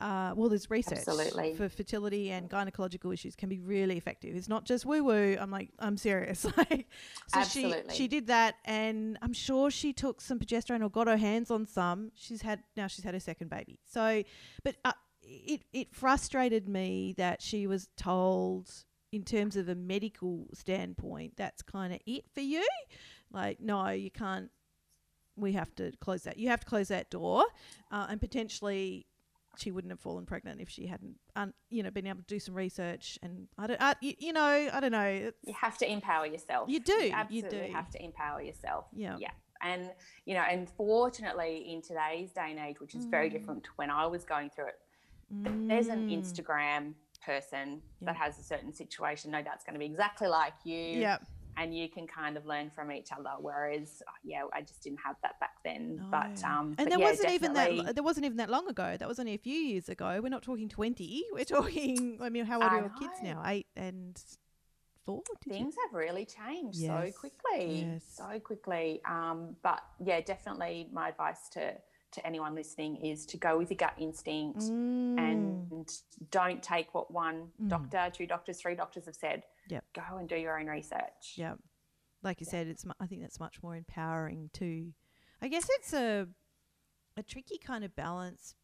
Uh, 0.01 0.33
well, 0.35 0.49
there's 0.49 0.69
research 0.71 0.97
Absolutely. 0.97 1.53
for 1.53 1.69
fertility 1.69 2.31
and 2.31 2.49
gynecological 2.49 3.13
issues 3.13 3.35
can 3.35 3.49
be 3.49 3.59
really 3.59 3.97
effective. 3.97 4.35
It's 4.35 4.49
not 4.49 4.65
just 4.65 4.83
woo 4.83 5.03
woo. 5.03 5.37
I'm 5.39 5.51
like, 5.51 5.69
I'm 5.77 5.95
serious. 5.95 6.45
like, 6.57 6.87
so 7.27 7.43
she 7.43 7.73
she 7.93 8.07
did 8.07 8.27
that, 8.27 8.55
and 8.65 9.19
I'm 9.21 9.33
sure 9.33 9.69
she 9.69 9.93
took 9.93 10.19
some 10.19 10.39
progesterone 10.39 10.83
or 10.83 10.89
got 10.89 11.07
her 11.07 11.17
hands 11.17 11.51
on 11.51 11.67
some. 11.67 12.11
She's 12.15 12.41
had 12.41 12.63
now 12.75 12.87
she's 12.87 13.05
had 13.05 13.13
her 13.13 13.19
second 13.19 13.51
baby. 13.51 13.79
So, 13.85 14.23
but 14.63 14.75
uh, 14.83 14.93
it 15.21 15.61
it 15.71 15.93
frustrated 15.93 16.67
me 16.67 17.13
that 17.17 17.41
she 17.41 17.67
was 17.67 17.87
told 17.95 18.71
in 19.11 19.23
terms 19.23 19.55
of 19.55 19.69
a 19.69 19.75
medical 19.75 20.47
standpoint 20.53 21.33
that's 21.37 21.61
kind 21.61 21.93
of 21.93 21.99
it 22.07 22.23
for 22.33 22.41
you. 22.41 22.67
Like, 23.31 23.59
no, 23.59 23.89
you 23.89 24.09
can't. 24.09 24.49
We 25.35 25.53
have 25.53 25.73
to 25.75 25.91
close 26.01 26.23
that. 26.23 26.37
You 26.37 26.49
have 26.49 26.61
to 26.61 26.65
close 26.65 26.87
that 26.87 27.11
door, 27.11 27.45
uh, 27.91 28.07
and 28.09 28.19
potentially 28.19 29.05
she 29.57 29.71
wouldn't 29.71 29.91
have 29.91 29.99
fallen 29.99 30.25
pregnant 30.25 30.61
if 30.61 30.69
she 30.69 30.87
hadn't, 30.87 31.15
um, 31.35 31.53
you 31.69 31.83
know, 31.83 31.91
been 31.91 32.07
able 32.07 32.19
to 32.19 32.25
do 32.25 32.39
some 32.39 32.55
research. 32.55 33.19
And 33.21 33.47
I 33.57 33.67
don't, 33.67 33.81
I, 33.81 33.95
you, 34.01 34.13
you 34.19 34.33
know, 34.33 34.41
I 34.71 34.79
don't 34.79 34.91
know. 34.91 35.01
It's, 35.05 35.37
You 35.45 35.53
have 35.59 35.77
to 35.79 35.91
empower 35.91 36.25
yourself. 36.25 36.69
You 36.69 36.79
do, 36.79 36.93
you 36.93 37.11
absolutely 37.13 37.67
do. 37.67 37.73
have 37.73 37.89
to 37.91 38.03
empower 38.03 38.41
yourself. 38.41 38.85
Yeah. 38.93 39.17
Yeah. 39.19 39.31
And 39.63 39.91
you 40.25 40.33
know, 40.33 40.41
and 40.41 40.67
fortunately 40.69 41.71
in 41.71 41.81
today's 41.81 42.31
day 42.31 42.47
and 42.49 42.59
age, 42.59 42.79
which 42.79 42.95
is 42.95 43.05
very 43.05 43.29
Mm. 43.29 43.33
different 43.33 43.63
to 43.65 43.69
when 43.75 43.89
I 43.91 44.07
was 44.07 44.23
going 44.23 44.49
through 44.49 44.67
it, 44.67 44.79
th- 45.43 45.55
there's 45.67 45.87
an 45.87 46.09
Mm. 46.09 46.19
Instagram 46.23 46.93
person 47.23 47.81
Yeah. 47.99 48.07
that 48.07 48.15
has 48.15 48.39
a 48.39 48.43
certain 48.43 48.73
situation. 48.73 49.29
No 49.31 49.41
doubt's 49.43 49.63
going 49.63 49.73
to 49.75 49.79
be 49.79 49.85
exactly 49.85 50.27
like 50.27 50.53
you. 50.63 50.75
Yeah. 50.75 51.17
And 51.61 51.75
you 51.77 51.87
can 51.89 52.07
kind 52.07 52.37
of 52.37 52.45
learn 52.45 52.71
from 52.71 52.91
each 52.91 53.09
other. 53.11 53.29
Whereas, 53.39 54.01
uh, 54.07 54.11
yeah, 54.23 54.43
I 54.53 54.61
just 54.61 54.81
didn't 54.83 54.99
have 55.05 55.15
that 55.21 55.39
back 55.39 55.55
then. 55.63 56.03
But 56.09 56.43
um, 56.43 56.75
and 56.77 56.77
but 56.77 56.89
there 56.89 56.99
yeah, 56.99 57.09
wasn't 57.09 57.31
even 57.33 57.53
that. 57.53 57.95
There 57.95 58.03
wasn't 58.03 58.25
even 58.25 58.37
that 58.37 58.49
long 58.49 58.67
ago. 58.67 58.95
That 58.97 59.07
was 59.07 59.19
only 59.19 59.35
a 59.35 59.37
few 59.37 59.53
years 59.71 59.87
ago. 59.89 60.19
We're 60.23 60.29
not 60.29 60.43
talking 60.43 60.69
twenty. 60.69 61.23
We're 61.33 61.45
talking. 61.45 62.17
I 62.21 62.29
mean, 62.29 62.45
how 62.45 62.55
old 62.61 62.71
I 62.71 62.75
are 62.77 62.81
your 62.81 62.95
kids 62.99 63.13
now? 63.21 63.43
Eight 63.45 63.67
and 63.75 64.19
four. 65.05 65.21
Did 65.43 65.51
you- 65.53 65.59
things 65.59 65.75
have 65.85 65.93
really 65.93 66.25
changed 66.25 66.77
Yes, 66.79 66.89
so 67.15 67.19
quickly 67.19 67.89
yes. 67.91 68.03
so 68.15 68.39
quickly 68.39 69.01
um, 69.09 69.55
but 69.63 69.81
yeah 70.05 70.21
definitely 70.21 70.87
my 70.93 71.09
advice 71.09 71.49
to 71.53 71.73
to 72.11 72.27
anyone 72.27 72.53
listening 72.53 72.97
is 72.97 73.25
to 73.25 73.37
go 73.37 73.57
with 73.57 73.71
your 73.71 73.77
gut 73.77 73.93
instinct 73.97 74.59
Mm. 74.59 75.17
and 75.17 75.89
don't 76.29 76.61
take 76.61 76.93
what 76.93 77.09
one 77.11 77.47
Mm. 77.61 77.69
doctor 77.69 78.11
two 78.13 78.27
doctors 78.27 78.61
three 78.61 78.75
doctors 78.75 79.05
have 79.05 79.15
said 79.15 79.43
Yep. 79.71 79.85
go 79.95 80.17
and 80.17 80.29
do 80.29 80.35
your 80.35 80.59
own 80.59 80.67
research 80.67 81.33
Yeah, 81.35 81.55
like 82.21 82.39
you 82.39 82.45
said, 82.45 82.67
it's. 82.67 82.85
I 82.99 83.07
think 83.07 83.21
that's 83.21 83.39
much 83.39 83.63
more 83.63 83.75
empowering 83.75 84.49
too. 84.53 84.93
I 85.41 85.47
guess 85.47 85.67
it's 85.69 85.93
a 85.93 86.27
a 87.17 87.23
tricky 87.23 87.57
kind 87.57 87.83
of 87.83 87.95
balance. 87.95 88.55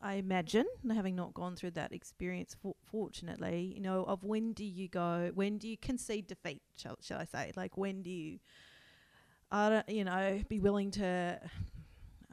I 0.00 0.14
imagine, 0.14 0.66
having 0.94 1.16
not 1.16 1.34
gone 1.34 1.56
through 1.56 1.72
that 1.72 1.92
experience, 1.92 2.54
for, 2.62 2.76
fortunately, 2.88 3.72
you 3.74 3.80
know, 3.80 4.04
of 4.04 4.22
when 4.22 4.52
do 4.52 4.64
you 4.64 4.86
go, 4.88 5.32
when 5.34 5.58
do 5.58 5.66
you 5.68 5.76
concede 5.76 6.28
defeat, 6.28 6.62
shall, 6.76 6.96
shall 7.00 7.18
I 7.18 7.24
say? 7.24 7.50
Like, 7.56 7.76
when 7.76 8.02
do 8.02 8.10
you, 8.10 8.38
I 9.50 9.70
don't, 9.70 9.88
you 9.88 10.04
know, 10.04 10.40
be 10.48 10.60
willing 10.60 10.92
to, 10.92 11.40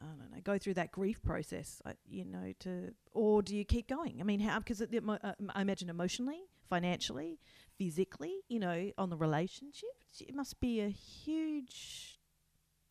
I 0.05 0.17
don't 0.21 0.31
know, 0.31 0.41
go 0.43 0.57
through 0.57 0.75
that 0.75 0.91
grief 0.91 1.21
process, 1.21 1.81
uh, 1.85 1.93
you 2.07 2.25
know, 2.25 2.53
to, 2.59 2.93
or 3.13 3.41
do 3.41 3.55
you 3.55 3.65
keep 3.65 3.87
going? 3.87 4.17
I 4.19 4.23
mean, 4.23 4.39
how, 4.39 4.59
because 4.59 4.81
it, 4.81 4.91
uh, 5.07 5.33
I 5.53 5.61
imagine 5.61 5.89
emotionally, 5.89 6.41
financially, 6.69 7.39
physically, 7.77 8.35
you 8.47 8.59
know, 8.59 8.91
on 8.97 9.09
the 9.09 9.17
relationship, 9.17 9.89
it 10.19 10.33
must 10.35 10.59
be 10.59 10.81
a 10.81 10.89
huge 10.89 12.19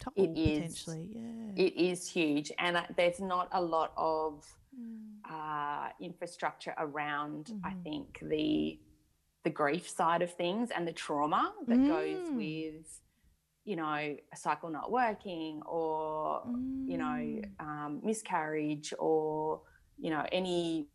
toll 0.01 0.13
It 0.17 0.37
is. 0.39 0.53
potentially. 0.55 1.09
Yeah. 1.15 1.53
it 1.65 1.75
is 1.77 2.09
huge 2.11 2.51
and 2.59 2.77
uh, 2.77 2.83
there's 2.97 3.21
not 3.21 3.49
a 3.53 3.63
lot 3.63 3.93
of 3.97 4.45
Mm. 4.77 5.21
uh, 5.31 5.91
infrastructure 6.01 6.75
around 6.79 7.53
i 7.63 7.71
Mhm. 7.71 7.83
think 7.85 8.19
the 8.23 8.81
the 9.45 9.51
grief 9.51 9.89
side 9.89 10.21
of 10.21 10.33
things 10.35 10.71
and 10.73 10.89
the 10.89 10.93
trauma 10.93 11.55
that 11.69 11.87
goes 11.87 12.29
Mm. 12.31 12.37
with 12.37 13.01
you 13.65 13.77
know 13.77 14.17
a 14.33 14.37
cycle 14.37 14.71
not 14.71 14.91
working 14.93 15.63
or 15.67 16.43
you 16.87 16.99
know 16.99 17.05
Mm. 17.17 17.61
um, 17.61 18.01
miscarriage 18.05 18.93
or 18.99 19.63
you 19.99 20.11
know 20.11 20.27
any 20.33 20.89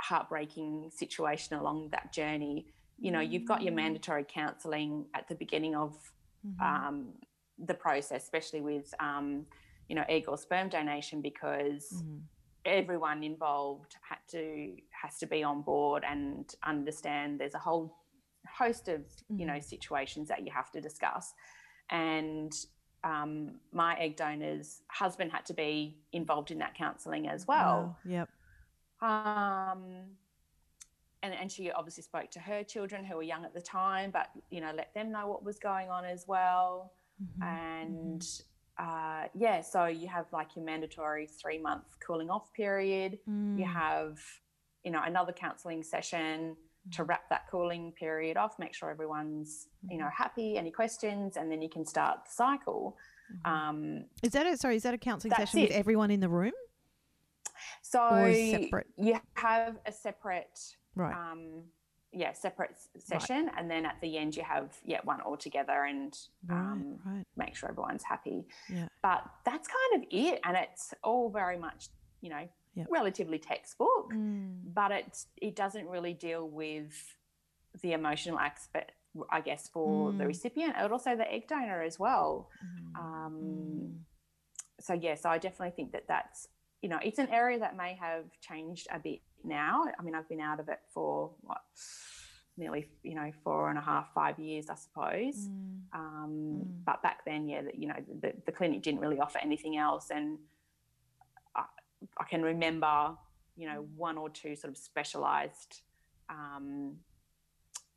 heartbreaking 0.00 0.90
situation 0.90 1.56
along 1.56 1.88
that 1.90 2.12
journey 2.12 2.66
you 2.98 3.10
know 3.10 3.20
you've 3.20 3.46
got 3.46 3.62
your 3.62 3.72
Mm. 3.72 3.76
mandatory 3.76 4.24
counselling 4.28 5.06
at 5.14 5.26
the 5.28 5.34
beginning 5.34 5.74
of 5.74 6.12
Mhm. 6.44 6.60
um, 6.60 7.14
the 7.58 7.74
process 7.74 8.22
especially 8.22 8.60
with 8.60 8.92
um, 9.00 9.46
you 9.88 9.94
know 9.96 10.04
egg 10.08 10.24
or 10.28 10.36
sperm 10.36 10.68
donation 10.68 11.22
because 11.22 11.88
Mhm. 11.92 12.20
everyone 12.66 13.22
involved 13.22 13.96
had 14.02 14.18
to 14.28 14.76
has 14.90 15.18
to 15.18 15.26
be 15.26 15.42
on 15.42 15.62
board 15.62 16.04
and 16.04 16.54
understand 16.62 17.40
there's 17.40 17.54
a 17.54 17.58
whole 17.58 17.96
host 18.46 18.88
of 18.88 19.00
you 19.36 19.46
know 19.46 19.58
Mhm. 19.58 19.64
situations 19.64 20.28
that 20.28 20.44
you 20.44 20.52
have 20.52 20.70
to 20.70 20.80
discuss 20.80 21.32
and 21.90 22.54
um, 23.04 23.60
my 23.72 23.94
egg 23.98 24.16
donor's 24.16 24.82
husband 24.88 25.30
had 25.32 25.46
to 25.46 25.54
be 25.54 25.96
involved 26.12 26.50
in 26.50 26.58
that 26.58 26.74
counselling 26.74 27.28
as 27.28 27.46
well 27.46 27.96
Wow. 27.96 27.96
Yep. 28.04 28.28
um, 29.00 29.84
and, 31.22 31.34
and 31.34 31.50
she 31.50 31.70
obviously 31.70 32.02
spoke 32.02 32.30
to 32.32 32.40
her 32.40 32.62
children 32.64 33.04
who 33.04 33.16
were 33.16 33.22
young 33.22 33.44
at 33.44 33.54
the 33.54 33.60
time 33.60 34.10
but 34.10 34.28
you 34.50 34.60
know 34.60 34.72
let 34.74 34.92
them 34.94 35.10
know 35.12 35.26
what 35.28 35.44
was 35.44 35.58
going 35.58 35.88
on 35.90 36.04
as 36.04 36.26
well 36.26 36.92
Mhm. 37.22 37.42
and 37.42 38.26
uh, 38.78 39.24
yeah, 39.34 39.62
so 39.62 39.86
you 39.86 40.06
have 40.06 40.26
like 40.34 40.54
your 40.54 40.62
mandatory 40.62 41.26
three 41.26 41.56
month 41.56 41.96
cooling 42.06 42.28
off 42.28 42.52
period. 42.52 43.18
You 43.56 43.64
Mm. 43.64 43.72
have, 43.72 44.18
you 44.84 44.90
know, 44.90 45.00
another 45.02 45.32
counselling 45.32 45.82
session 45.82 46.58
to 46.92 47.02
Mm-hmm. 47.02 47.08
wrap 47.10 47.28
that 47.30 47.48
cooling 47.50 47.92
period 47.92 48.36
off, 48.36 48.58
make 48.58 48.74
sure 48.74 48.90
everyone's, 48.90 49.66
you 49.88 49.98
know, 49.98 50.08
happy, 50.14 50.56
any 50.56 50.70
questions, 50.70 51.36
and 51.36 51.50
then 51.50 51.60
you 51.62 51.68
can 51.68 51.84
start 51.84 52.24
the 52.26 52.30
cycle. 52.32 52.96
Mhm. 53.44 53.50
Um, 53.50 54.04
Is 54.22 54.32
that 54.32 54.46
a 54.46 54.56
sorry? 54.56 54.76
Is 54.76 54.82
that 54.84 54.94
a 54.94 54.98
counselling 54.98 55.30
that's 55.36 55.50
session 55.50 55.62
with 55.62 55.72
everyone 55.72 56.10
in 56.10 56.20
the 56.20 56.28
room? 56.28 56.52
so 57.82 57.98
separate? 58.50 58.86
you 58.96 59.18
have 59.34 59.76
a 59.86 59.92
separate, 59.92 60.76
Right. 60.94 61.14
um, 61.14 61.64
yeah, 62.12 62.32
separate 62.32 62.70
s- 62.72 62.88
session, 62.98 63.50
and 63.56 63.70
then 63.70 63.84
at 63.86 64.00
the 64.00 64.16
end 64.18 64.36
you 64.36 64.42
have 64.44 64.76
yeah 64.84 65.00
one 65.04 65.20
all 65.20 65.36
together 65.36 65.84
and 65.84 66.16
right. 66.46 66.56
um, 66.58 66.98
right. 67.04 67.24
make 67.36 67.56
sure 67.56 67.68
everyone's 67.68 68.02
happy. 68.04 68.46
Yeah. 68.68 68.88
But 69.02 69.24
that's 69.44 69.68
kind 69.68 70.02
of 70.02 70.08
it. 70.10 70.40
And 70.44 70.56
it's 70.56 70.94
all 71.02 71.30
very 71.30 71.58
much, 71.58 71.88
you 72.20 72.30
know, 72.30 72.48
Yep. 72.76 72.86
relatively 72.90 73.38
textbook, 73.38 74.12
Mm. 74.12 74.74
but 74.74 74.92
it, 74.92 75.24
it 75.40 75.56
doesn't 75.56 75.86
really 75.88 76.12
deal 76.12 76.46
with 76.48 76.92
the 77.82 77.92
emotional 77.94 78.38
aspect, 78.38 78.92
I 79.30 79.40
guess, 79.40 79.68
for 79.68 80.12
the 80.12 80.24
Mm. 80.24 80.28
recipient 80.28 80.74
and 80.76 80.92
also 80.92 81.16
the 81.16 81.30
egg 81.32 81.48
donor 81.48 81.82
as 81.82 81.98
well. 81.98 82.50
Mm. 82.64 82.96
Um, 83.00 83.32
Mm. 83.34 83.98
So, 84.78 84.92
yes, 84.92 85.24
I 85.24 85.38
definitely 85.38 85.70
think 85.74 85.92
that 85.92 86.06
that's, 86.06 86.48
you 86.82 86.90
know, 86.90 86.98
it's 87.02 87.18
an 87.18 87.28
area 87.30 87.58
that 87.60 87.76
may 87.76 87.94
have 87.94 88.24
changed 88.42 88.86
a 88.90 88.98
bit 88.98 89.20
now. 89.42 89.84
I 89.98 90.02
mean, 90.02 90.14
I've 90.14 90.28
been 90.28 90.40
out 90.42 90.60
of 90.60 90.68
it 90.68 90.80
for 90.92 91.34
what? 91.40 91.62
Nearly, 92.58 92.86
you 93.02 93.14
know, 93.14 93.32
four 93.42 93.70
and 93.70 93.78
a 93.78 93.82
half, 93.82 94.12
five 94.14 94.38
years, 94.38 94.68
I 94.68 94.74
suppose. 94.74 95.48
Mm. 95.48 95.80
Um, 95.94 96.32
Mm. 96.62 96.84
But 96.84 97.02
back 97.02 97.24
then, 97.24 97.48
yeah, 97.48 97.62
that 97.62 97.76
you 97.78 97.88
know, 97.88 98.00
the, 98.20 98.34
the 98.44 98.52
clinic 98.52 98.82
didn't 98.82 99.00
really 99.00 99.18
offer 99.18 99.38
anything 99.38 99.76
else, 99.78 100.10
and 100.10 100.38
I, 102.18 102.24
can 102.24 102.42
remember, 102.42 103.16
you 103.56 103.66
know, 103.66 103.86
one 103.96 104.18
or 104.18 104.28
two 104.30 104.56
sort 104.56 104.70
of 104.70 104.76
specialised 104.78 105.82
um, 106.28 106.96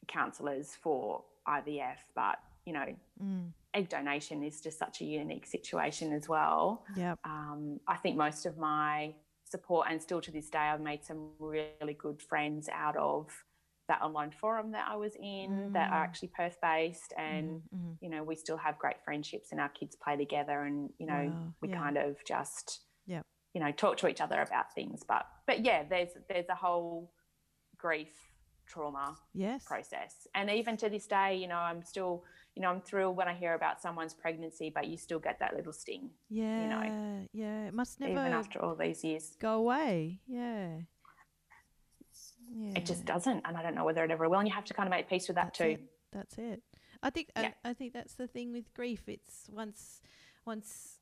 counsellors 0.07 0.75
for 0.81 1.23
IVF, 1.47 1.97
but 2.15 2.39
you 2.65 2.73
know, 2.73 2.95
Mm. 3.21 3.51
egg 3.73 3.89
donation 3.89 4.43
is 4.43 4.61
just 4.61 4.79
such 4.79 5.01
a 5.01 5.05
unique 5.05 5.45
situation 5.45 6.13
as 6.13 6.29
well. 6.29 6.85
Yep. 6.95 7.19
Um, 7.25 7.79
I 7.87 7.97
think 7.97 8.15
most 8.15 8.45
of 8.45 8.57
my 8.57 9.13
support, 9.43 9.87
and 9.89 10.01
still 10.01 10.21
to 10.21 10.31
this 10.31 10.49
day, 10.49 10.59
I've 10.59 10.79
made 10.79 11.03
some 11.03 11.31
really 11.39 11.95
good 11.97 12.21
friends 12.21 12.69
out 12.71 12.95
of 12.95 13.29
that 13.89 14.01
online 14.01 14.31
forum 14.31 14.71
that 14.71 14.87
I 14.87 14.95
was 14.95 15.15
in 15.21 15.71
that 15.73 15.91
are 15.91 15.99
Mm. 15.99 16.03
actually 16.03 16.29
Perth 16.29 16.57
based, 16.61 17.13
and 17.17 17.47
Mhm, 17.49 17.61
mhm. 17.75 17.97
you 18.01 18.09
know, 18.09 18.23
we 18.23 18.35
still 18.35 18.57
have 18.57 18.77
great 18.79 19.03
friendships, 19.03 19.51
and 19.51 19.59
our 19.59 19.69
kids 19.69 19.95
play 19.95 20.15
together, 20.15 20.63
and 20.63 20.93
you 20.99 21.05
know, 21.07 21.25
Wow, 21.35 21.53
we 21.61 21.67
yeah. 21.69 21.77
kind 21.77 21.97
of 21.97 22.23
just. 22.25 22.81
You 23.53 23.61
know, 23.61 23.71
talk 23.71 23.97
to 23.97 24.07
each 24.07 24.21
other 24.21 24.41
about 24.41 24.73
things. 24.73 25.03
But 25.07 25.25
but 25.47 25.63
yeah, 25.65 25.83
there's 25.89 26.09
there's 26.27 26.49
a 26.49 26.55
whole 26.55 27.11
grief 27.77 28.09
trauma 28.67 29.15
Yes. 29.33 29.63
process. 29.65 30.27
And 30.35 30.49
even 30.51 30.77
to 30.77 30.89
this 30.89 31.07
day, 31.07 31.35
you 31.37 31.47
know, 31.47 31.57
I'm 31.57 31.81
still, 31.83 32.23
you 32.55 32.61
know, 32.61 32.69
I'm 32.69 32.81
thrilled 32.81 33.17
when 33.17 33.27
I 33.27 33.33
hear 33.33 33.55
about 33.55 33.81
someone's 33.81 34.13
pregnancy, 34.13 34.69
but 34.69 34.85
you 34.87 34.95
still 34.95 35.17
get 35.17 35.39
that 35.39 35.55
little 35.55 35.73
sting, 35.73 36.11
Yeah. 36.29 36.61
you 36.61 36.67
know 36.69 37.27
Yeah. 37.33 37.65
It 37.67 37.73
must 37.73 37.99
never 37.99 38.11
even 38.11 38.31
after 38.33 38.61
all 38.61 38.75
these 38.75 39.03
years. 39.03 39.35
go 39.39 39.53
away. 39.53 40.19
Yeah. 40.27 40.81
Yeah. 42.51 42.73
It 42.75 42.85
just 42.85 43.05
doesn't. 43.05 43.41
And 43.45 43.57
I 43.57 43.63
don't 43.63 43.75
know 43.75 43.85
whether 43.85 44.03
it 44.03 44.11
ever 44.11 44.27
will. 44.29 44.39
And 44.39 44.47
you 44.47 44.53
have 44.53 44.65
to 44.65 44.73
kind 44.73 44.87
of 44.87 44.91
make 44.91 45.07
peace 45.09 45.27
with 45.27 45.35
that 45.35 45.45
That's 45.45 45.57
too. 45.57 45.63
it. 45.65 45.81
That's 46.11 46.37
it. 46.37 46.61
I 47.01 47.09
think 47.09 47.31
Yeah. 47.35 47.51
I, 47.63 47.69
I 47.69 47.73
think 47.73 47.93
that's 47.93 48.13
the 48.15 48.27
thing 48.27 48.51
with 48.51 48.73
grief. 48.73 49.07
It's 49.07 49.49
once 49.51 50.01
once 50.45 50.99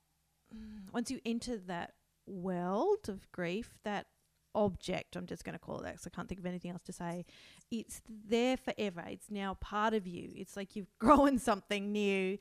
mm, 0.56 0.92
once 0.94 1.10
you 1.12 1.20
enter 1.26 1.58
that 1.58 1.94
world 2.28 3.08
of 3.10 3.32
grief, 3.32 3.78
that 3.84 4.08
object, 4.56 5.16
I'm 5.16 5.28
just 5.28 5.44
going 5.44 5.54
to 5.54 5.60
call 5.60 5.80
it 5.80 5.84
that 5.84 5.94
because 5.94 6.08
I 6.08 6.10
can't 6.10 6.28
think 6.28 6.40
of 6.40 6.46
anything 6.46 6.72
else 6.72 6.82
to 6.84 6.94
say. 6.94 7.26
It's 7.70 8.02
there 8.08 8.58
forever. 8.58 9.04
It's 9.08 9.30
now 9.30 9.54
part 9.56 9.94
of 9.94 10.08
you. 10.08 10.32
It's 10.36 10.56
like 10.58 10.76
you've 10.76 10.90
grown 11.00 11.38
something 11.38 11.92
new, 11.92 12.38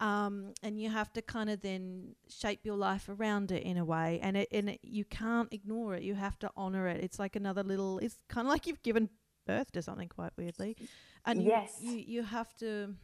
um, 0.00 0.52
and 0.62 0.80
you 0.80 0.90
have 0.90 1.12
to 1.12 1.22
kind 1.22 1.48
of 1.50 1.60
then 1.60 2.16
shape 2.28 2.60
your 2.64 2.76
life 2.76 3.08
around 3.08 3.52
it 3.52 3.62
in 3.62 3.76
a 3.76 3.84
way. 3.84 4.18
And 4.22 4.36
it 4.36 4.48
and 4.50 4.70
it, 4.70 4.80
you 4.82 5.04
can't 5.04 5.52
ignore 5.52 5.94
it. 5.94 6.02
You 6.02 6.14
have 6.14 6.38
to 6.40 6.50
honor 6.56 6.88
it. 6.88 7.04
It's 7.04 7.18
like 7.18 7.36
another 7.36 7.62
little. 7.62 7.98
It's 7.98 8.18
kind 8.28 8.46
of 8.46 8.50
like 8.50 8.66
you've 8.66 8.82
given 8.82 9.08
birth 9.46 9.70
to 9.72 9.82
something 9.82 10.08
quite 10.08 10.32
weirdly, 10.36 10.76
and 11.24 11.42
you- 11.42 11.48
Yes. 11.50 11.78
you 11.80 11.92
you 11.92 12.22
have 12.22 12.54
to, 12.56 12.94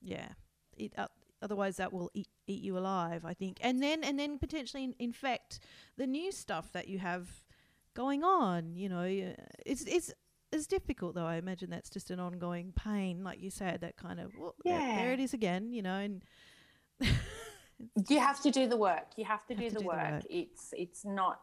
yeah. 0.00 0.28
It 0.76 0.92
uh, 0.96 1.08
otherwise 1.42 1.76
that 1.78 1.92
will 1.92 2.10
eat, 2.14 2.28
eat 2.46 2.62
you 2.62 2.76
alive. 2.78 3.24
I 3.24 3.34
think, 3.34 3.58
and 3.60 3.82
then 3.82 4.04
and 4.04 4.18
then 4.18 4.38
potentially 4.38 4.84
in- 4.84 4.94
infect 4.98 5.60
the 5.96 6.06
new 6.06 6.30
stuff 6.32 6.72
that 6.72 6.88
you 6.88 6.98
have 6.98 7.28
going 7.94 8.24
on. 8.24 8.74
You 8.76 8.88
know, 8.88 9.02
it's 9.66 9.82
it's 9.84 10.12
it's 10.52 10.66
difficult 10.66 11.14
though. 11.14 11.26
I 11.26 11.36
imagine 11.36 11.70
that's 11.70 11.90
just 11.90 12.10
an 12.10 12.20
ongoing 12.20 12.72
pain, 12.76 13.24
like 13.24 13.40
you 13.42 13.50
said. 13.50 13.80
That 13.80 13.96
kind 13.96 14.20
of 14.20 14.32
well, 14.38 14.54
there, 14.64 14.78
there 14.78 15.12
it 15.12 15.20
is 15.20 15.34
again. 15.34 15.72
You 15.72 15.82
know, 15.82 15.96
and 15.96 16.22
You 18.08 18.20
have 18.20 18.40
to 18.42 18.50
do 18.50 18.68
the 18.68 18.76
work. 18.76 19.08
You 19.16 19.24
have 19.24 19.44
to 19.46 19.54
Have 19.54 19.62
do 19.62 19.68
to 19.68 19.74
the 19.74 19.80
do 19.80 19.84
the 19.84 19.88
work. 19.88 20.12
work. 20.12 20.22
It's 20.30 20.72
it's 20.76 21.04
not 21.04 21.40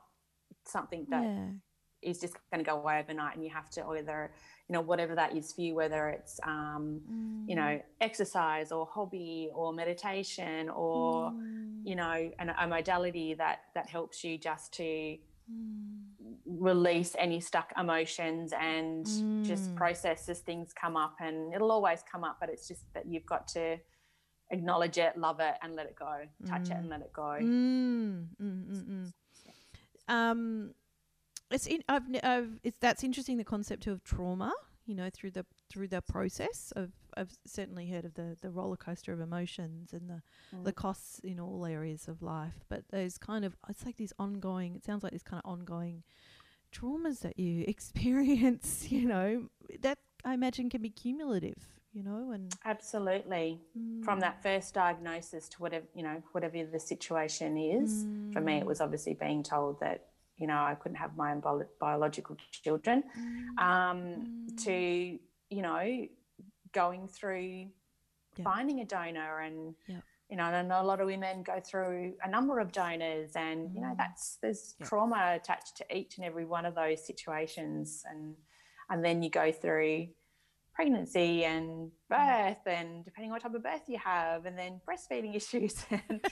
something 0.65 1.05
that 1.09 1.23
is 2.01 2.19
just 2.19 2.35
going 2.51 2.63
to 2.63 2.69
go 2.69 2.77
away 2.77 2.99
overnight 2.99 3.35
and 3.35 3.43
you 3.43 3.49
have 3.51 3.69
to 3.71 3.85
either 3.89 4.31
you 4.69 4.73
know 4.73 4.81
whatever 4.81 5.15
that 5.15 5.35
is 5.35 5.53
for 5.53 5.61
you 5.61 5.75
whether 5.75 6.09
it's 6.09 6.39
um, 6.45 7.01
you 7.47 7.55
Mm, 7.55 7.55
know 7.55 7.81
exercise 8.01 8.71
or 8.71 8.87
hobby 8.87 9.49
or 9.53 9.73
meditation 9.73 10.69
or 10.69 11.33
mm, 11.33 11.33
you 11.83 11.95
know 11.95 12.31
an, 12.39 12.51
a 12.59 12.67
modality 12.67 13.33
that 13.33 13.59
that 13.75 13.89
helps 13.89 14.23
you 14.23 14.37
just 14.37 14.73
to 14.73 14.83
mm, 15.51 16.01
release 16.45 17.15
any 17.17 17.39
stuck 17.39 17.71
emotions 17.77 18.53
and 18.59 19.07
just 19.43 19.71
Mm. 19.71 19.75
process 19.75 20.29
as 20.29 20.39
things 20.39 20.71
come 20.73 20.95
up 20.95 21.15
and 21.19 21.53
it'll 21.53 21.71
always 21.71 22.03
come 22.11 22.23
up 22.23 22.37
but 22.39 22.49
it's 22.49 22.67
just 22.67 22.83
that 22.93 23.05
you've 23.07 23.25
got 23.25 23.47
to 23.47 23.77
acknowledge 24.51 24.97
it 24.97 25.17
love 25.17 25.39
it 25.39 25.55
and 25.63 25.75
let 25.75 25.85
it 25.87 25.95
go. 25.97 26.19
Touch 26.45 26.69
it 26.71 26.77
Mm. 26.77 26.79
and 26.79 26.89
let 26.89 27.01
it 27.01 27.13
go. 27.13 27.37
Mm, 27.41 28.27
mm, 28.41 28.65
mm, 28.65 28.85
mm. 28.89 29.13
Um, 30.07 30.73
it's 31.53 31.67
in, 31.67 31.83
I've, 31.89 32.03
I've 32.23 32.59
it's 32.63 32.77
that's 32.79 33.03
interesting 33.03 33.37
the 33.37 33.43
concept 33.43 33.87
of 33.87 34.03
trauma. 34.03 34.53
You 34.85 34.95
know, 34.95 35.09
through 35.13 35.31
the 35.31 35.45
through 35.69 35.87
the 35.89 36.01
process 36.01 36.73
of 36.75 36.91
I've 37.15 37.31
certainly 37.45 37.87
heard 37.89 38.05
of 38.05 38.15
the 38.15 38.37
the 38.41 38.49
roller 38.49 38.77
coaster 38.77 39.13
of 39.13 39.19
emotions 39.21 39.93
and 39.93 40.09
the 40.09 40.21
the 40.63 40.71
Mm. 40.71 40.73
costs 40.73 41.19
in 41.19 41.39
all 41.39 41.65
areas 41.65 42.07
of 42.07 42.21
life. 42.21 42.65
But 42.69 42.83
those 42.91 43.17
kind 43.17 43.45
of 43.45 43.55
it's 43.69 43.85
like 43.85 43.97
these 43.97 44.13
ongoing. 44.19 44.75
It 44.75 44.83
sounds 44.85 45.03
like 45.03 45.11
these 45.13 45.23
kind 45.23 45.41
of 45.43 45.49
ongoing 45.51 46.03
traumas 46.73 47.21
that 47.21 47.39
you 47.39 47.65
experience. 47.67 48.87
You 48.91 49.07
know, 49.07 49.49
that 49.81 49.99
I 50.25 50.33
imagine 50.33 50.69
can 50.69 50.81
be 50.81 50.89
cumulative. 50.89 51.57
You 51.93 52.03
know, 52.03 52.31
and 52.31 52.57
absolutely 52.65 53.61
from 54.01 54.19
Mm, 54.19 54.21
that 54.21 54.41
first 54.41 54.73
diagnosis 54.73 55.47
to 55.49 55.61
whatever 55.61 55.85
you 55.93 56.03
know 56.03 56.21
whatever 56.31 56.63
the 56.65 56.79
situation 56.79 57.57
is 57.57 58.07
for 58.31 58.41
me 58.41 58.57
it 58.57 58.65
mm, 58.65 58.67
was 58.67 58.81
obviously 58.81 59.13
being 59.13 59.43
told 59.43 59.79
that 59.79 60.07
you 60.41 60.47
know 60.47 60.61
i 60.71 60.75
couldn't 60.79 60.97
have 60.97 61.15
my 61.15 61.31
own 61.31 61.39
bio- 61.39 61.69
biological 61.79 62.35
children 62.51 63.03
mm, 63.17 63.63
um, 63.63 63.97
mm. 64.49 64.63
to 64.65 64.73
you 65.55 65.61
know 65.61 66.07
going 66.73 67.07
through 67.07 67.67
finding 68.43 68.79
a 68.79 68.85
donor 68.85 69.39
and 69.41 69.75
Yep. 69.87 70.03
you 70.29 70.37
know 70.37 70.45
and 70.45 70.71
a 70.71 70.81
lot 70.83 70.99
of 71.01 71.07
women 71.07 71.43
go 71.43 71.59
through 71.59 72.13
a 72.23 72.29
number 72.29 72.59
of 72.59 72.71
donors 72.71 73.31
and 73.35 73.73
you 73.75 73.81
know 73.81 73.93
Mm. 73.93 73.97
that's 73.97 74.37
there's 74.41 74.75
Yep. 74.79 74.89
trauma 74.89 75.33
attached 75.35 75.77
to 75.77 75.85
each 75.95 76.17
and 76.17 76.25
every 76.25 76.45
one 76.45 76.65
of 76.65 76.73
those 76.75 77.05
situations 77.05 78.03
and 78.09 78.35
and 78.89 79.03
then 79.05 79.21
you 79.23 79.29
go 79.29 79.51
through 79.51 80.07
pregnancy 80.73 81.43
and 81.43 81.91
birth 82.09 82.65
and 82.65 83.03
depending 83.03 83.29
on 83.29 83.35
what 83.35 83.41
type 83.41 83.53
of 83.53 83.63
birth 83.63 83.81
you 83.87 83.97
have 83.97 84.45
and 84.45 84.57
then 84.57 84.79
breastfeeding 84.87 85.35
issues 85.41 85.85
and, 85.91 86.25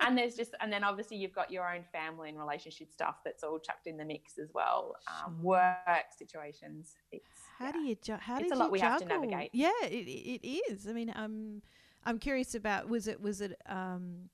and 0.00 0.18
there's 0.18 0.34
just 0.34 0.54
and 0.60 0.72
then 0.72 0.82
obviously 0.82 1.16
you've 1.16 1.34
got 1.34 1.50
your 1.50 1.72
own 1.72 1.84
family 1.92 2.28
and 2.28 2.38
relationship 2.38 2.92
stuff 2.92 3.16
that's 3.24 3.42
all 3.44 3.58
chucked 3.58 3.86
in 3.86 3.96
the 3.96 4.04
mix 4.04 4.38
as 4.38 4.50
well 4.54 4.94
um, 5.24 5.40
work 5.42 6.06
situations 6.16 6.94
it's 7.12 7.28
How 7.58 7.66
yeah. 7.66 7.72
do 7.72 7.78
you 7.80 7.96
ju- 8.02 8.16
how 8.20 8.38
do 8.38 8.44
you 8.44 8.50
It's 8.50 8.52
did 8.52 8.56
a 8.56 8.58
lot 8.58 8.66
you 8.66 8.72
we 8.72 8.80
have 8.80 9.00
to 9.00 9.06
navigate. 9.06 9.50
Yeah, 9.52 9.70
it, 9.84 9.92
it 9.92 10.40
it 10.46 10.72
is. 10.72 10.86
I 10.88 10.92
mean, 10.92 11.12
i'm 11.14 11.62
I'm 12.04 12.18
curious 12.18 12.54
about 12.54 12.88
was 12.88 13.06
it 13.08 13.20
was 13.20 13.40
it 13.40 13.56
um, 13.66 14.28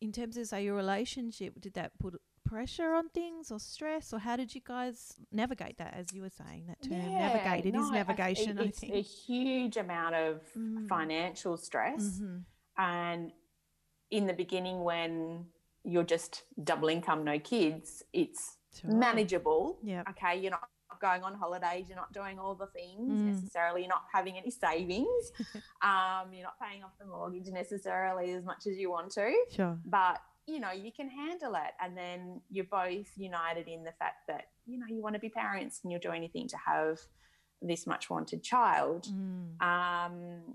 in 0.00 0.12
terms 0.12 0.36
of 0.36 0.46
say 0.46 0.64
your 0.64 0.74
relationship, 0.74 1.60
did 1.60 1.74
that 1.74 1.92
put 1.98 2.20
pressure 2.50 2.94
on 2.94 3.08
things 3.10 3.50
or 3.50 3.58
stress, 3.58 4.12
or 4.12 4.18
how 4.18 4.36
did 4.36 4.54
you 4.54 4.60
guys 4.64 5.14
navigate 5.32 5.76
that? 5.78 5.94
As 5.94 6.12
you 6.12 6.22
were 6.22 6.30
saying, 6.30 6.66
that 6.68 6.80
term 6.82 6.92
Yeah, 7.00 7.28
navigate. 7.28 7.66
It 7.66 7.76
is 7.78 7.82
no, 7.86 7.92
I- 7.92 7.98
navigation. 8.02 8.58
I, 8.58 8.62
it's 8.64 8.80
think. 8.80 8.94
a 8.94 9.00
huge 9.00 9.76
amount 9.76 10.14
of 10.14 10.40
Mm. 10.56 10.88
financial 10.88 11.56
stress 11.56 12.20
Mhm. 12.20 12.44
and 12.78 13.32
in 14.10 14.26
the 14.26 14.32
beginning 14.32 14.84
when 14.84 15.46
you're 15.82 16.04
just 16.16 16.44
double 16.62 16.88
income 16.88 17.24
no 17.24 17.38
kids 17.38 18.02
it's 18.12 18.56
manageable 18.84 19.78
Yep. 19.82 20.08
okay 20.10 20.34
you're 20.40 20.50
not 20.50 20.68
going 21.00 21.22
on 21.22 21.34
holidays 21.34 21.88
you're 21.88 21.96
not 22.04 22.12
doing 22.12 22.38
all 22.38 22.54
the 22.54 22.66
things 22.68 23.10
Mm. 23.20 23.26
necessarily 23.32 23.80
you're 23.82 23.88
not 23.98 24.04
having 24.12 24.36
any 24.36 24.50
savings 24.50 25.32
um, 25.82 26.32
you're 26.32 26.42
not 26.50 26.58
paying 26.60 26.82
off 26.84 26.96
the 26.98 27.06
mortgage 27.06 27.48
necessarily 27.48 28.32
as 28.32 28.44
much 28.44 28.66
as 28.66 28.76
you 28.78 28.90
want 28.90 29.10
to 29.12 29.32
Sure. 29.50 29.78
but 29.84 30.20
you 30.46 30.60
know 30.60 30.70
you 30.70 30.92
can 30.92 31.08
handle 31.08 31.54
it 31.54 31.72
and 31.82 31.96
then 31.96 32.40
you're 32.50 32.64
both 32.64 33.06
united 33.16 33.66
in 33.68 33.82
the 33.84 33.92
fact 33.92 34.26
that 34.28 34.44
you 34.66 34.78
know 34.78 34.86
you 34.88 35.02
want 35.02 35.14
to 35.14 35.18
be 35.20 35.28
parents 35.28 35.80
and 35.82 35.90
you'll 35.92 36.00
do 36.00 36.10
anything 36.12 36.46
to 36.48 36.56
have 36.56 36.98
this 37.62 37.86
much 37.86 38.08
wanted 38.10 38.42
child 38.42 39.06
Mm. 39.10 39.60
um, 39.62 40.54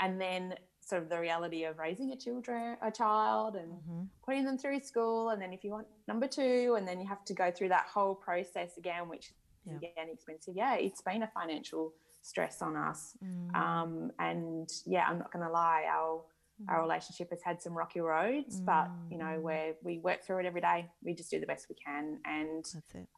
and 0.00 0.20
then 0.20 0.54
sort 0.80 1.02
of 1.02 1.08
the 1.08 1.18
reality 1.20 1.64
of 1.64 1.78
raising 1.78 2.10
a 2.12 2.16
children 2.16 2.76
a 2.82 2.90
child 2.90 3.54
and 3.54 3.72
Mhm. 3.72 4.08
putting 4.24 4.44
them 4.44 4.58
through 4.58 4.80
school 4.80 5.28
and 5.30 5.40
then 5.40 5.52
if 5.52 5.62
you 5.64 5.70
want 5.70 5.86
number 6.08 6.26
two 6.26 6.74
and 6.76 6.86
then 6.88 7.00
you 7.00 7.06
have 7.06 7.24
to 7.26 7.34
go 7.34 7.50
through 7.52 7.68
that 7.68 7.86
whole 7.86 8.14
process 8.14 8.76
again 8.76 9.08
which 9.08 9.32
is 9.66 9.76
again 9.76 10.08
expensive 10.10 10.56
yeah 10.56 10.74
it's 10.74 11.00
been 11.02 11.22
a 11.22 11.28
financial 11.28 11.92
stress 12.22 12.60
on 12.62 12.76
us 12.76 13.16
Mm. 13.24 13.54
um, 13.54 14.10
and 14.18 14.68
yeah 14.86 15.04
i'm 15.08 15.18
not 15.18 15.30
going 15.32 15.44
to 15.46 15.52
lie 15.52 15.84
our 15.88 16.24
our 16.68 16.78
Mm. 16.78 16.82
relationship 16.82 17.30
has 17.30 17.42
had 17.42 17.60
some 17.60 17.74
rocky 17.74 18.00
roads 18.00 18.60
but 18.66 18.90
you 19.10 19.18
know 19.18 19.24
Mm. 19.38 19.42
where 19.42 19.74
we 19.82 19.98
work 19.98 20.22
through 20.24 20.38
it 20.38 20.46
every 20.46 20.60
day 20.60 20.90
we 21.02 21.14
just 21.14 21.30
do 21.30 21.40
the 21.40 21.46
best 21.46 21.66
we 21.68 21.74
can 21.74 22.20
and 22.24 22.64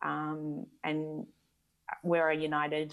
um, 0.02 0.66
and 0.82 1.26
we're 2.02 2.28
a 2.30 2.36
united 2.36 2.92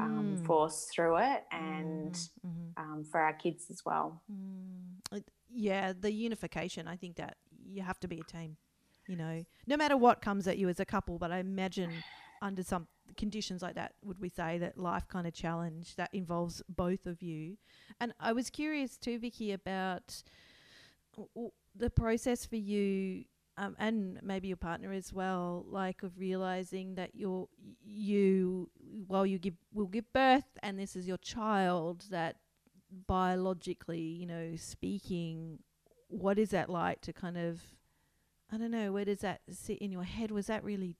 um, 0.00 0.36
Mm. 0.36 0.44
force 0.46 0.88
through 0.92 1.16
it 1.18 1.44
and 1.52 2.14
Mhm. 2.14 2.50
Mhm. 2.50 2.72
um, 2.76 3.04
for 3.04 3.20
our 3.20 3.34
kids 3.34 3.70
as 3.70 3.84
well 3.84 4.22
Mm, 4.30 5.00
yeah, 5.56 5.92
the 5.92 6.10
unification. 6.10 6.88
I 6.88 6.96
think 6.96 7.16
that 7.16 7.36
you 7.64 7.82
have 7.82 8.00
to 8.00 8.08
be 8.08 8.18
a 8.20 8.24
team. 8.24 8.56
You 9.06 9.16
know, 9.16 9.44
no 9.66 9.76
matter 9.76 9.96
what 9.96 10.20
comes 10.22 10.48
at 10.48 10.58
you 10.58 10.68
as 10.68 10.80
a 10.80 10.84
couple. 10.84 11.18
But 11.18 11.30
I 11.30 11.38
imagine 11.38 12.02
under 12.42 12.62
some 12.64 12.88
conditions 13.16 13.62
like 13.62 13.74
that, 13.74 13.94
would 14.02 14.20
we 14.20 14.28
say 14.28 14.58
that 14.58 14.78
life 14.78 15.08
kind 15.08 15.26
of 15.26 15.32
challenge 15.32 15.96
that 15.96 16.10
involves 16.12 16.62
both 16.68 17.06
of 17.06 17.22
you? 17.22 17.56
And 18.00 18.12
I 18.20 18.32
was 18.32 18.50
curious 18.50 18.96
too, 18.96 19.18
Vicki, 19.18 19.52
about 19.52 20.22
the 21.76 21.90
process 21.90 22.44
for 22.44 22.56
you 22.56 23.24
um, 23.56 23.76
and 23.78 24.18
maybe 24.22 24.48
your 24.48 24.56
partner 24.56 24.92
as 24.92 25.12
well, 25.12 25.64
like 25.68 26.02
of 26.02 26.18
realizing 26.18 26.96
that 26.96 27.14
you're 27.14 27.48
you 27.84 28.68
while 29.06 29.24
you 29.24 29.38
give 29.38 29.54
will 29.72 29.86
give 29.86 30.12
birth, 30.12 30.58
and 30.62 30.78
this 30.78 30.96
is 30.96 31.06
your 31.06 31.18
child 31.18 32.06
that 32.10 32.36
biologically, 33.06 34.00
you 34.00 34.26
know, 34.26 34.56
speaking, 34.56 35.60
what 36.08 36.38
is 36.38 36.50
that 36.50 36.68
like 36.68 37.00
to 37.02 37.12
kind 37.12 37.36
of, 37.36 37.60
I 38.50 38.56
don't 38.56 38.70
know, 38.70 38.92
where 38.92 39.04
does 39.04 39.20
that 39.20 39.42
sit 39.50 39.78
in 39.78 39.92
your 39.92 40.02
head? 40.04 40.30
Was 40.30 40.46
that 40.48 40.64
really 40.64 40.96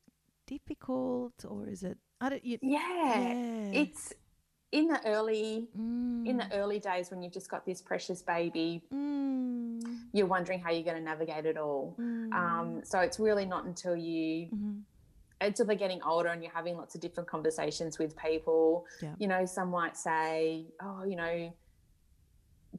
difficult, 0.47 1.45
or 1.47 1.67
is 1.67 1.83
it? 1.83 1.99
I 2.25 2.29
don't. 2.31 2.45
You, 2.45 2.59
yeah, 2.63 2.79
yeah. 3.19 3.81
it's 3.83 4.13
in 4.73 4.89
the 4.89 5.01
early 5.07 5.69
Mm. 5.79 6.27
in 6.27 6.37
the 6.39 6.51
early 6.53 6.79
days 6.81 7.11
when 7.11 7.23
you've 7.23 7.33
just 7.35 7.51
got 7.51 7.65
this 7.67 7.81
precious 7.83 8.23
baby 8.23 8.83
Mm. 8.93 9.81
you're 10.13 10.27
wondering 10.27 10.59
how 10.59 10.71
you're 10.71 10.83
going 10.91 10.97
to 10.97 11.03
navigate 11.03 11.45
it 11.47 11.57
all 11.57 11.95
Mm. 11.99 12.33
um, 12.33 12.85
so 12.85 12.99
it's 13.01 13.19
really 13.21 13.45
not 13.47 13.67
until 13.67 13.95
you 13.95 14.49
Mhm. 14.49 14.83
until 15.41 15.67
they're 15.67 15.77
getting 15.87 16.03
older 16.03 16.31
and 16.31 16.43
you're 16.43 16.53
having 16.61 16.77
lots 16.77 16.95
of 16.97 17.01
different 17.03 17.29
conversations 17.29 17.99
with 18.01 18.17
people 18.17 18.87
Yeah. 19.03 19.15
you 19.19 19.29
know 19.29 19.45
some 19.47 19.69
might 19.71 19.97
say 19.97 20.67
oh 20.81 21.05
you 21.05 21.17
know 21.17 21.53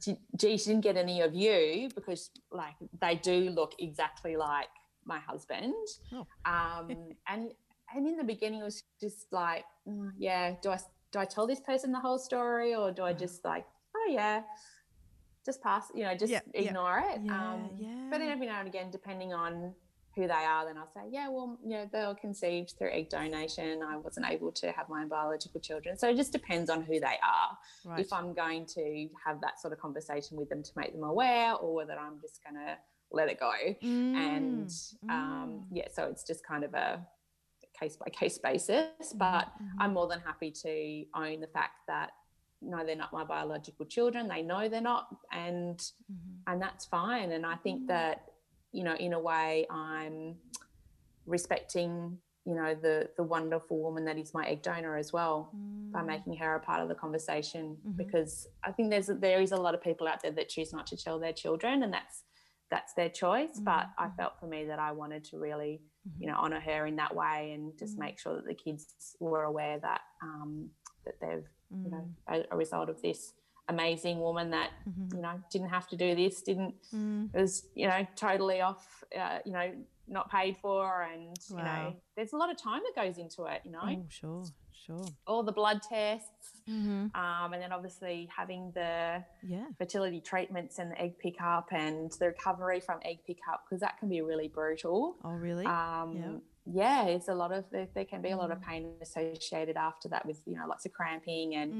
gee 0.01 0.17
gee, 0.35 0.57
she 0.57 0.71
didn't 0.71 0.83
get 0.89 0.97
any 0.97 1.21
of 1.21 1.33
you 1.33 1.89
because 1.95 2.31
like 2.51 2.75
they 2.99 3.15
do 3.15 3.49
look 3.51 3.73
exactly 3.79 4.35
like 4.35 4.67
my 5.05 5.19
husband 5.19 5.73
Oh. 6.11 6.25
um, 6.45 6.89
and 7.27 7.53
and 7.93 8.07
in 8.07 8.17
the 8.17 8.23
beginning 8.23 8.61
it 8.61 8.63
was 8.63 8.83
just 8.99 9.27
like 9.31 9.65
mm, 9.87 10.11
yeah 10.17 10.55
do 10.61 10.69
i 10.69 10.79
do 11.11 11.19
i 11.19 11.25
tell 11.25 11.45
this 11.47 11.59
person 11.59 11.91
the 11.91 11.99
whole 11.99 12.17
story 12.19 12.73
or 12.75 12.91
do 12.91 13.03
i 13.03 13.13
just 13.13 13.43
like 13.45 13.65
oh 13.95 14.07
yeah 14.11 14.41
just 15.45 15.61
pass 15.61 15.91
you 15.93 16.03
know 16.03 16.15
just 16.15 16.31
Yeah, 16.31 16.39
yeah. 16.53 16.61
ignore 16.61 16.99
it 16.99 17.21
Yeah, 17.23 17.53
um, 17.53 17.69
yeah. 17.77 18.07
but 18.09 18.17
then 18.19 18.29
every 18.29 18.47
now 18.47 18.59
and 18.59 18.67
again 18.67 18.89
depending 18.91 19.33
on 19.33 19.73
who 20.15 20.27
they 20.27 20.33
are 20.33 20.65
then 20.65 20.77
i'll 20.77 20.89
say 20.93 21.01
yeah 21.11 21.27
well 21.29 21.57
you 21.63 21.71
know 21.71 21.89
they 21.91 21.99
were 21.99 22.15
conceived 22.15 22.73
through 22.77 22.89
egg 22.91 23.09
donation 23.09 23.83
i 23.83 23.97
wasn't 23.97 24.25
able 24.29 24.51
to 24.53 24.71
have 24.71 24.87
my 24.89 25.01
own 25.01 25.09
biological 25.09 25.59
children 25.59 25.97
so 25.97 26.09
it 26.09 26.15
just 26.15 26.31
depends 26.31 26.69
on 26.69 26.81
who 26.81 26.99
they 27.01 27.17
are 27.21 27.57
right. 27.85 27.99
if 27.99 28.11
i'm 28.13 28.33
going 28.33 28.65
to 28.65 29.09
have 29.23 29.39
that 29.41 29.59
sort 29.59 29.73
of 29.73 29.79
conversation 29.79 30.37
with 30.37 30.47
them 30.49 30.63
to 30.63 30.71
make 30.77 30.93
them 30.93 31.03
aware 31.03 31.53
or 31.55 31.75
whether 31.75 31.93
i'm 31.99 32.19
just 32.21 32.39
going 32.43 32.55
to 32.55 32.75
let 33.11 33.29
it 33.29 33.39
go 33.39 33.51
and 33.83 34.67
Mm, 34.69 35.09
um, 35.09 35.49
mm. 35.49 35.63
yeah 35.71 35.87
so 35.93 36.05
it's 36.05 36.23
just 36.23 36.45
kind 36.45 36.63
of 36.63 36.73
a 36.73 37.05
case 37.79 37.95
by 37.97 38.09
case 38.09 38.37
basis 38.37 39.13
but 39.15 39.45
Mhm, 39.61 39.75
i'm 39.79 39.93
more 39.93 40.07
than 40.07 40.19
happy 40.29 40.51
to 40.51 41.05
own 41.15 41.39
the 41.41 41.47
fact 41.59 41.77
that 41.87 42.09
no 42.61 42.85
they're 42.85 42.95
not 42.95 43.11
my 43.13 43.23
biological 43.23 43.85
children 43.85 44.27
they 44.27 44.41
know 44.41 44.67
they're 44.69 44.81
not 44.95 45.05
and 45.31 45.77
mhm. 46.11 46.33
and 46.47 46.61
that's 46.61 46.85
fine 46.85 47.31
and 47.33 47.45
i 47.45 47.55
think 47.55 47.83
Mm. 47.83 47.87
that 47.87 48.15
you 48.71 48.83
know 48.83 48.95
in 48.95 49.13
a 49.13 49.19
way 49.19 49.65
i'm 49.69 50.35
respecting 51.25 52.17
you 52.45 52.55
know 52.55 52.75
the 52.75 53.09
the 53.17 53.23
wonderful 53.23 53.77
woman 53.81 54.05
that 54.05 54.17
is 54.17 54.33
my 54.33 54.45
egg 54.45 54.61
donor 54.61 54.95
as 54.97 55.11
well 55.11 55.49
by 55.91 56.01
Mm. 56.01 56.07
making 56.07 56.35
her 56.37 56.55
a 56.55 56.59
part 56.59 56.81
of 56.81 56.87
the 56.89 56.95
conversation 56.95 57.77
Mhm. 57.87 57.97
because 57.97 58.47
i 58.63 58.71
think 58.71 58.89
there's 58.91 59.07
there 59.07 59.41
is 59.41 59.51
a 59.51 59.57
lot 59.65 59.73
of 59.73 59.81
people 59.81 60.07
out 60.07 60.21
there 60.21 60.31
that 60.31 60.49
choose 60.49 60.71
not 60.73 60.85
to 60.87 60.97
tell 60.97 61.17
their 61.19 61.33
children 61.33 61.83
and 61.83 61.91
that's 61.93 62.23
that's 62.69 62.93
their 62.93 63.09
choice 63.09 63.59
but 63.59 63.85
i 63.97 64.07
Mhm. 64.07 64.15
felt 64.17 64.33
for 64.39 64.47
me 64.47 64.65
that 64.65 64.79
i 64.79 64.91
wanted 64.91 65.23
to 65.29 65.37
really. 65.39 65.81
You 66.19 66.27
know 66.27 66.35
honor 66.37 66.59
her 66.59 66.85
in 66.85 66.95
that 66.97 67.15
way 67.15 67.51
and 67.53 67.77
just 67.77 67.95
Mm. 67.95 67.99
make 67.99 68.19
sure 68.19 68.35
that 68.35 68.45
the 68.45 68.53
kids 68.53 69.15
were 69.19 69.43
aware 69.43 69.79
that 69.79 70.01
um 70.21 70.69
that 71.05 71.15
they've 71.21 71.47
you 71.83 71.91
know 71.91 72.07
Mm. 72.29 72.43
a, 72.51 72.53
a 72.53 72.57
result 72.57 72.89
of 72.89 73.01
this 73.01 73.33
amazing 73.69 74.19
woman 74.19 74.51
that 74.51 74.69
Mhm. 74.87 75.15
you 75.15 75.21
know 75.21 75.41
didn't 75.51 75.69
have 75.69 75.87
to 75.89 75.97
do 75.97 76.15
this 76.15 76.41
didn't 76.43 76.75
Mm. 76.93 77.33
was 77.33 77.67
you 77.75 77.87
know 77.87 78.05
totally 78.15 78.61
off 78.61 79.03
uh, 79.17 79.39
you 79.45 79.51
know 79.51 79.73
not 80.07 80.29
paid 80.29 80.55
for 80.57 81.01
and 81.01 81.35
you 81.49 81.55
know 81.57 81.95
there's 82.15 82.33
a 82.33 82.37
lot 82.37 82.51
of 82.51 82.57
time 82.57 82.81
that 82.85 82.95
goes 83.03 83.17
into 83.17 83.45
it 83.45 83.61
you 83.65 83.71
know 83.71 83.79
Oh, 83.83 84.05
sure, 84.07 84.43
sure. 84.85 85.05
all 85.27 85.43
the 85.43 85.51
blood 85.51 85.81
tests 85.81 86.29
Mm-hmm. 86.69 87.15
um, 87.15 87.53
and 87.53 87.61
then 87.61 87.71
obviously 87.71 88.27
having 88.35 88.71
the 88.73 89.23
Yeah. 89.43 89.65
fertility 89.77 90.19
treatments 90.19 90.79
and 90.79 90.89
the 90.91 90.99
egg 90.99 91.13
pickup 91.19 91.67
and 91.71 92.11
the 92.19 92.27
recovery 92.27 92.79
from 92.79 92.97
egg 93.05 93.19
pickup 93.27 93.59
because 93.65 93.81
that 93.81 93.99
can 93.99 94.09
be 94.09 94.21
really 94.21 94.47
brutal 94.47 95.17
Oh, 95.23 95.33
really? 95.33 95.65
um, 95.67 96.41
yeah 96.65 97.05
it's 97.05 97.27
a 97.27 97.35
lot 97.35 97.51
of 97.51 97.63
there, 97.69 97.87
there 97.93 98.05
can 98.05 98.21
be 98.23 98.31
a 98.31 98.37
lot 98.37 98.49
of 98.49 98.57
Mm. 98.57 98.63
pain 98.69 98.93
associated 98.99 99.77
after 99.77 100.07
that 100.09 100.25
with 100.25 100.41
you 100.47 100.55
know 100.57 100.65
lots 100.67 100.87
of 100.87 100.91
cramping 100.93 101.53
and 101.53 101.71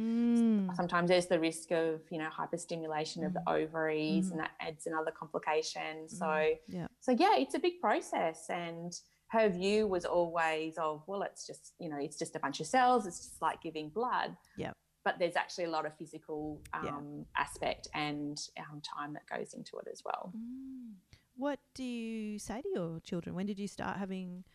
Mm. 0.70 0.76
sometimes 0.76 1.10
there's 1.10 1.26
the 1.26 1.40
risk 1.40 1.72
of 1.72 2.02
you 2.12 2.20
know 2.20 2.30
hyperstimulation 2.30 3.26
of 3.26 3.34
the 3.34 3.42
ovaries 3.50 4.28
Mm. 4.28 4.32
and 4.34 4.40
that 4.42 4.52
adds 4.60 4.86
another 4.86 5.10
complication 5.12 6.08
so 6.08 6.26
Mm. 6.28 6.58
Yeah. 6.68 6.88
so 7.00 7.12
yeah 7.12 7.36
it's 7.38 7.56
a 7.56 7.60
big 7.60 7.80
process 7.82 8.40
and 8.52 8.94
her 9.28 9.50
view 9.50 9.88
was 9.88 10.06
always 10.06 10.78
of 10.78 11.02
well 11.08 11.24
it's 11.24 11.46
just 11.48 11.74
you 11.80 11.90
know 11.90 11.98
it's 12.00 12.18
just 12.18 12.36
a 12.36 12.40
bunch 12.40 12.60
of 12.60 12.68
cells 12.68 13.06
it's 13.08 13.20
just 13.20 13.42
like 13.42 13.62
giving 13.62 13.90
blood 13.90 14.36
Yep. 14.58 14.74
but 15.04 15.18
there's 15.20 15.36
actually 15.36 15.66
a 15.66 15.70
lot 15.70 15.86
of 15.86 15.98
physical 15.98 16.62
Yeah. 16.84 16.92
um, 16.96 17.26
aspect 17.36 17.88
and 17.94 18.38
um, 18.60 18.82
time 18.82 19.14
that 19.14 19.26
goes 19.28 19.54
into 19.54 19.78
it 19.78 19.88
as 19.92 20.02
well 20.06 20.32
Mm. 20.36 20.94
What 21.38 21.60
do 21.74 21.84
you 21.84 22.40
say 22.40 22.62
to 22.62 22.70
your 22.74 23.00
children? 23.02 23.36
When 23.36 23.46
did 23.46 23.60
you 23.60 23.68
start 23.68 23.98
having 23.98 24.46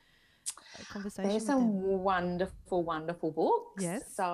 a 0.81 0.85
conversation 0.87 1.29
There's 1.29 1.45
some 1.45 1.59
them? 1.67 2.03
wonderful, 2.03 2.83
wonderful 2.83 3.33
books. 3.33 3.83
Yes. 3.85 4.03
So 4.15 4.25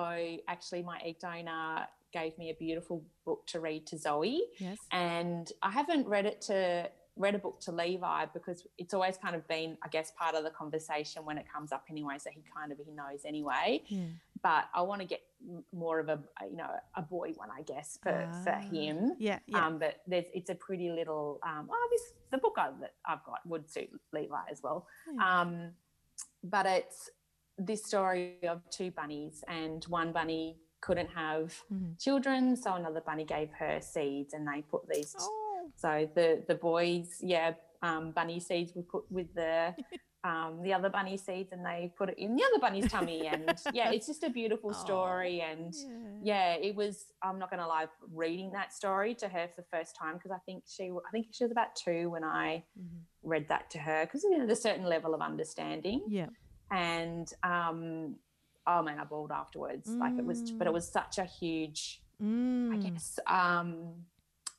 actually, 0.47 0.81
my 0.81 0.97
egg 1.03 1.19
donor 1.19 1.87
gave 2.13 2.37
me 2.37 2.49
a 2.49 2.53
beautiful 2.53 3.03
book 3.25 3.45
to 3.47 3.59
read 3.59 3.85
to 3.87 3.97
Zoe, 3.97 4.43
Yes. 4.59 4.77
and 4.93 5.51
I 5.61 5.71
haven't 5.71 6.07
read 6.07 6.25
it 6.25 6.39
to 6.43 6.89
read 7.17 7.35
a 7.35 7.39
book 7.39 7.59
to 7.61 7.71
Levi 7.71 8.25
because 8.33 8.65
it's 8.77 8.93
always 8.93 9.17
kind 9.17 9.35
of 9.35 9.47
been, 9.47 9.77
I 9.83 9.87
guess, 9.89 10.11
part 10.11 10.35
of 10.35 10.43
the 10.43 10.49
conversation 10.51 11.25
when 11.25 11.37
it 11.37 11.45
comes 11.51 11.71
up 11.71 11.83
anyway. 11.89 12.17
So 12.19 12.29
he 12.31 12.43
kind 12.55 12.71
of 12.71 12.77
he 12.85 12.91
knows 12.91 13.21
anyway. 13.25 13.83
Yeah. 13.87 14.05
But 14.43 14.65
I 14.73 14.81
want 14.83 15.01
to 15.01 15.07
get 15.07 15.21
more 15.73 15.99
of 15.99 16.09
a 16.09 16.19
you 16.49 16.57
know 16.57 16.69
a 16.95 17.01
boy 17.01 17.31
one, 17.35 17.49
I 17.51 17.63
guess, 17.63 17.97
for 18.01 18.29
for 18.43 18.51
Ah, 18.55 18.59
him. 18.59 19.15
Yeah. 19.19 19.39
Yeah. 19.47 19.65
Um, 19.65 19.79
but 19.79 20.01
there's 20.07 20.25
it's 20.33 20.49
a 20.49 20.55
pretty 20.55 20.89
little 20.91 21.39
um, 21.43 21.69
oh 21.71 21.87
this 21.91 22.13
the 22.31 22.37
book 22.37 22.55
I, 22.57 22.69
that 22.81 22.93
I've 23.05 23.23
got 23.23 23.39
would 23.45 23.69
suit 23.69 23.89
Levi 24.13 24.43
as 24.51 24.61
well. 24.61 24.87
Yeah. 25.11 25.41
Um, 25.41 25.71
but 26.43 26.65
it's 26.65 27.09
this 27.57 27.83
story 27.85 28.35
of 28.47 28.61
two 28.69 28.91
bunnies, 28.91 29.43
and 29.47 29.83
one 29.85 30.11
bunny 30.11 30.57
couldn't 30.81 31.09
have 31.09 31.55
Mhm. 31.73 31.99
children, 31.99 32.55
so 32.55 32.75
another 32.75 33.01
bunny 33.01 33.25
gave 33.25 33.49
her 33.53 33.81
seeds, 33.81 34.33
and 34.35 34.47
they 34.47 34.61
put 34.61 34.87
these. 34.87 35.15
oh. 35.19 35.43
So 35.77 36.09
the 36.15 36.43
the 36.47 36.55
boys, 36.55 37.19
yeah, 37.21 37.53
um, 37.81 38.11
bunny 38.11 38.39
seeds 38.39 38.73
were 38.75 38.83
put 38.83 39.05
with 39.09 39.33
the. 39.33 39.73
Um, 40.23 40.61
the 40.61 40.73
other 40.73 40.89
bunny 40.89 41.15
seeds 41.15 41.53
and 41.53 41.63
they 41.63 41.93
put 41.97 42.09
it 42.09 42.17
in 42.17 42.35
the 42.35 42.43
other 42.43 42.59
bunny's 42.59 42.91
tummy 42.91 43.27
and 43.27 43.57
yeah 43.71 43.91
it's 43.91 44.07
just 44.07 44.23
a 44.23 44.29
beautiful 44.29 44.71
Oh, 44.71 44.73
story 44.85 45.39
and 45.41 45.73
Yeah. 46.21 46.55
yeah 46.57 46.67
it 46.67 46.75
was 46.75 47.05
i'm 47.21 47.37
not 47.39 47.49
gonna 47.51 47.67
lie 47.67 47.85
reading 48.13 48.51
that 48.51 48.73
story 48.73 49.13
to 49.15 49.27
her 49.29 49.47
for 49.47 49.61
the 49.61 49.67
first 49.71 49.95
time 49.95 50.15
because 50.15 50.31
i 50.31 50.39
think 50.45 50.63
she 50.67 50.89
i 51.07 51.11
think 51.13 51.27
she 51.31 51.45
was 51.45 51.51
about 51.51 51.75
two 51.77 52.09
when 52.09 52.25
i 52.25 52.63
Mhm. 52.77 53.03
read 53.23 53.47
that 53.47 53.69
to 53.69 53.77
her 53.77 54.05
because 54.05 54.23
you 54.23 54.31
know, 54.37 54.45
there's 54.47 54.57
a 54.59 54.61
certain 54.69 54.85
level 54.85 55.13
of 55.13 55.21
understanding 55.21 56.01
Yeah. 56.09 56.29
and 56.71 57.31
um 57.43 58.15
oh 58.65 58.81
man 58.81 58.99
i 58.99 59.05
bawled 59.05 59.31
afterwards 59.31 59.87
like 60.01 60.17
it 60.17 60.25
was 60.25 60.51
but 60.57 60.67
it 60.67 60.71
Mm. 60.71 60.79
was 60.79 60.91
such 60.91 61.19
a 61.19 61.25
huge 61.25 62.01
Mm. 62.21 62.73
i 62.73 62.77
guess 62.89 63.19
um 63.27 64.03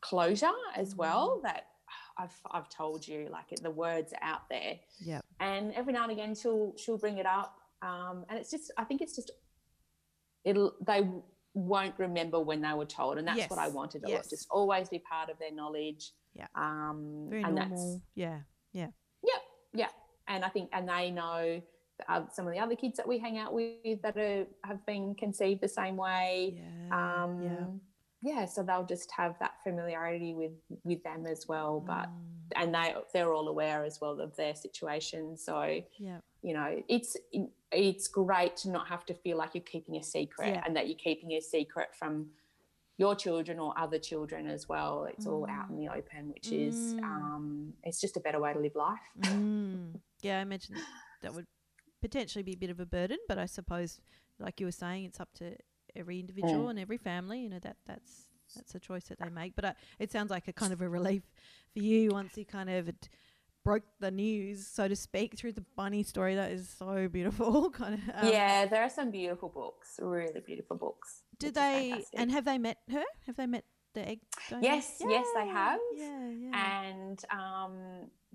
closure 0.00 0.50
as 0.76 0.94
well 0.94 1.40
that 1.42 1.66
I've, 2.18 2.34
I've 2.50 2.68
told 2.68 3.06
you 3.06 3.28
like 3.30 3.46
the 3.62 3.70
words 3.70 4.12
are 4.12 4.22
out 4.22 4.48
there 4.50 4.74
Yeah. 5.00 5.20
and 5.40 5.72
every 5.74 5.92
now 5.92 6.02
and 6.04 6.12
again 6.12 6.34
she'll 6.34 6.74
she'll 6.76 6.98
bring 6.98 7.18
it 7.18 7.26
up 7.26 7.56
um, 7.82 8.24
and 8.28 8.38
it's 8.38 8.50
just 8.50 8.72
i 8.76 8.84
think 8.84 9.00
it's 9.00 9.14
just 9.14 9.30
it'll 10.44 10.74
they 10.86 11.08
won't 11.54 11.94
remember 11.98 12.38
when 12.40 12.60
they 12.60 12.72
were 12.72 12.84
told 12.84 13.18
and 13.18 13.26
that's 13.26 13.48
what 13.50 13.58
i 13.58 13.66
Yes, 13.66 13.72
wanted 13.74 14.02
to 14.04 14.08
yes. 14.10 14.28
just 14.30 14.46
always 14.50 14.88
be 14.88 14.98
part 15.00 15.30
of 15.30 15.38
their 15.38 15.52
knowledge 15.52 16.12
Yeah. 16.34 16.46
um 16.54 17.26
Very 17.30 17.42
and 17.44 17.54
normal. 17.56 18.02
Yeah. 18.14 18.40
yeah 18.72 19.88
and 20.28 20.44
i 20.44 20.48
think 20.48 20.70
and 20.72 20.88
they 20.88 21.10
know 21.10 21.60
some 22.32 22.46
of 22.46 22.52
the 22.52 22.60
other 22.60 22.76
kids 22.76 22.96
that 22.96 23.08
we 23.08 23.18
hang 23.18 23.38
out 23.38 23.52
with 23.52 24.00
that 24.02 24.16
are, 24.16 24.46
have 24.64 24.84
been 24.86 25.14
conceived 25.16 25.60
the 25.60 25.68
same 25.68 25.96
way 25.96 26.54
Yeah. 26.56 27.24
um 27.24 27.42
yeah. 27.42 27.66
Yeah 28.22 28.44
so 28.46 28.62
they'll 28.62 28.84
just 28.86 29.10
have 29.12 29.34
that 29.38 29.52
familiarity 29.62 30.34
with 30.34 30.52
with 30.84 31.02
them 31.04 31.26
as 31.26 31.46
well 31.48 31.80
but 31.80 32.08
Mm. 32.08 32.62
and 32.62 32.74
they 32.74 32.94
they're 33.12 33.32
all 33.34 33.48
aware 33.48 33.84
as 33.84 34.00
well 34.00 34.18
of 34.20 34.34
their 34.36 34.54
situation 34.54 35.36
so 35.36 35.80
Yeah. 35.98 36.18
you 36.42 36.54
know 36.54 36.82
it's 36.88 37.16
it's 37.70 38.08
great 38.08 38.56
to 38.58 38.70
not 38.70 38.88
have 38.88 39.04
to 39.06 39.14
feel 39.14 39.36
like 39.36 39.50
you're 39.54 39.62
keeping 39.62 39.96
a 39.96 40.02
secret 40.02 40.48
Yeah. 40.54 40.62
and 40.64 40.74
that 40.76 40.88
you're 40.88 40.96
keeping 40.98 41.32
a 41.32 41.40
secret 41.40 41.94
from 41.94 42.30
your 42.96 43.14
children 43.14 43.58
or 43.60 43.78
other 43.78 43.98
children 43.98 44.48
as 44.48 44.68
well 44.68 45.04
it's 45.04 45.26
all 45.26 45.46
out 45.48 45.68
in 45.70 45.76
the 45.76 45.88
open 45.88 46.30
which 46.34 46.50
is 46.50 46.94
Mm. 46.94 47.02
um 47.04 47.74
it's 47.84 48.00
just 48.00 48.16
a 48.16 48.20
better 48.20 48.40
way 48.40 48.52
to 48.54 48.58
live 48.58 48.74
life 48.74 48.98
Mm. 49.20 50.00
Yeah, 50.22 50.38
I 50.38 50.42
imagine 50.42 50.74
that 51.22 51.32
would 51.34 51.46
potentially 52.00 52.42
be 52.42 52.54
a 52.54 52.56
bit 52.56 52.70
of 52.70 52.80
a 52.80 52.86
burden, 52.86 53.18
but 53.28 53.38
I 53.38 53.46
suppose, 53.46 54.00
like 54.40 54.58
you 54.58 54.66
were 54.66 54.72
saying, 54.72 55.04
it's 55.04 55.20
up 55.20 55.32
to 55.34 55.54
every 55.98 56.20
individual 56.20 56.66
Mm. 56.66 56.70
and 56.70 56.78
every 56.78 56.98
family. 56.98 57.40
You 57.40 57.50
know 57.50 57.58
that 57.60 57.76
that's 57.86 58.28
that's 58.56 58.74
a 58.74 58.78
choice 58.78 59.04
that 59.04 59.18
they 59.18 59.28
make. 59.28 59.54
But 59.54 59.64
uh, 59.64 59.72
it 59.98 60.10
sounds 60.10 60.30
like 60.30 60.48
a 60.48 60.52
kind 60.52 60.72
of 60.72 60.80
a 60.80 60.88
relief 60.88 61.22
for 61.72 61.80
you 61.80 62.10
once 62.10 62.36
you 62.36 62.44
kind 62.44 62.70
of 62.70 62.86
had 62.86 63.08
broke 63.64 63.84
the 64.00 64.10
news, 64.10 64.66
so 64.66 64.88
to 64.88 64.96
speak, 64.96 65.36
through 65.36 65.52
the 65.52 65.64
bunny 65.76 66.02
story. 66.02 66.34
That 66.34 66.50
is 66.50 66.68
so 66.78 67.08
beautiful. 67.08 67.70
kind 67.82 67.94
of. 67.94 68.00
Um, 68.14 68.32
yeah, 68.32 68.66
there 68.66 68.82
are 68.82 68.90
some 68.90 69.10
beautiful 69.10 69.48
books, 69.48 70.00
really 70.00 70.40
beautiful 70.40 70.76
books. 70.76 71.22
Did 71.38 71.54
they? 71.54 72.04
And 72.14 72.30
have 72.30 72.44
they 72.44 72.58
met 72.58 72.78
her? 72.90 73.04
Have 73.26 73.36
they 73.36 73.46
met 73.46 73.64
the 73.94 74.08
egg? 74.08 74.20
Donor? 74.48 74.62
Yes, 74.62 75.02
yes, 75.06 75.26
they 75.34 75.46
have. 75.46 75.80
Yeah, 75.94 76.30
yeah. 76.30 76.88
And 76.90 77.24
um, 77.30 77.76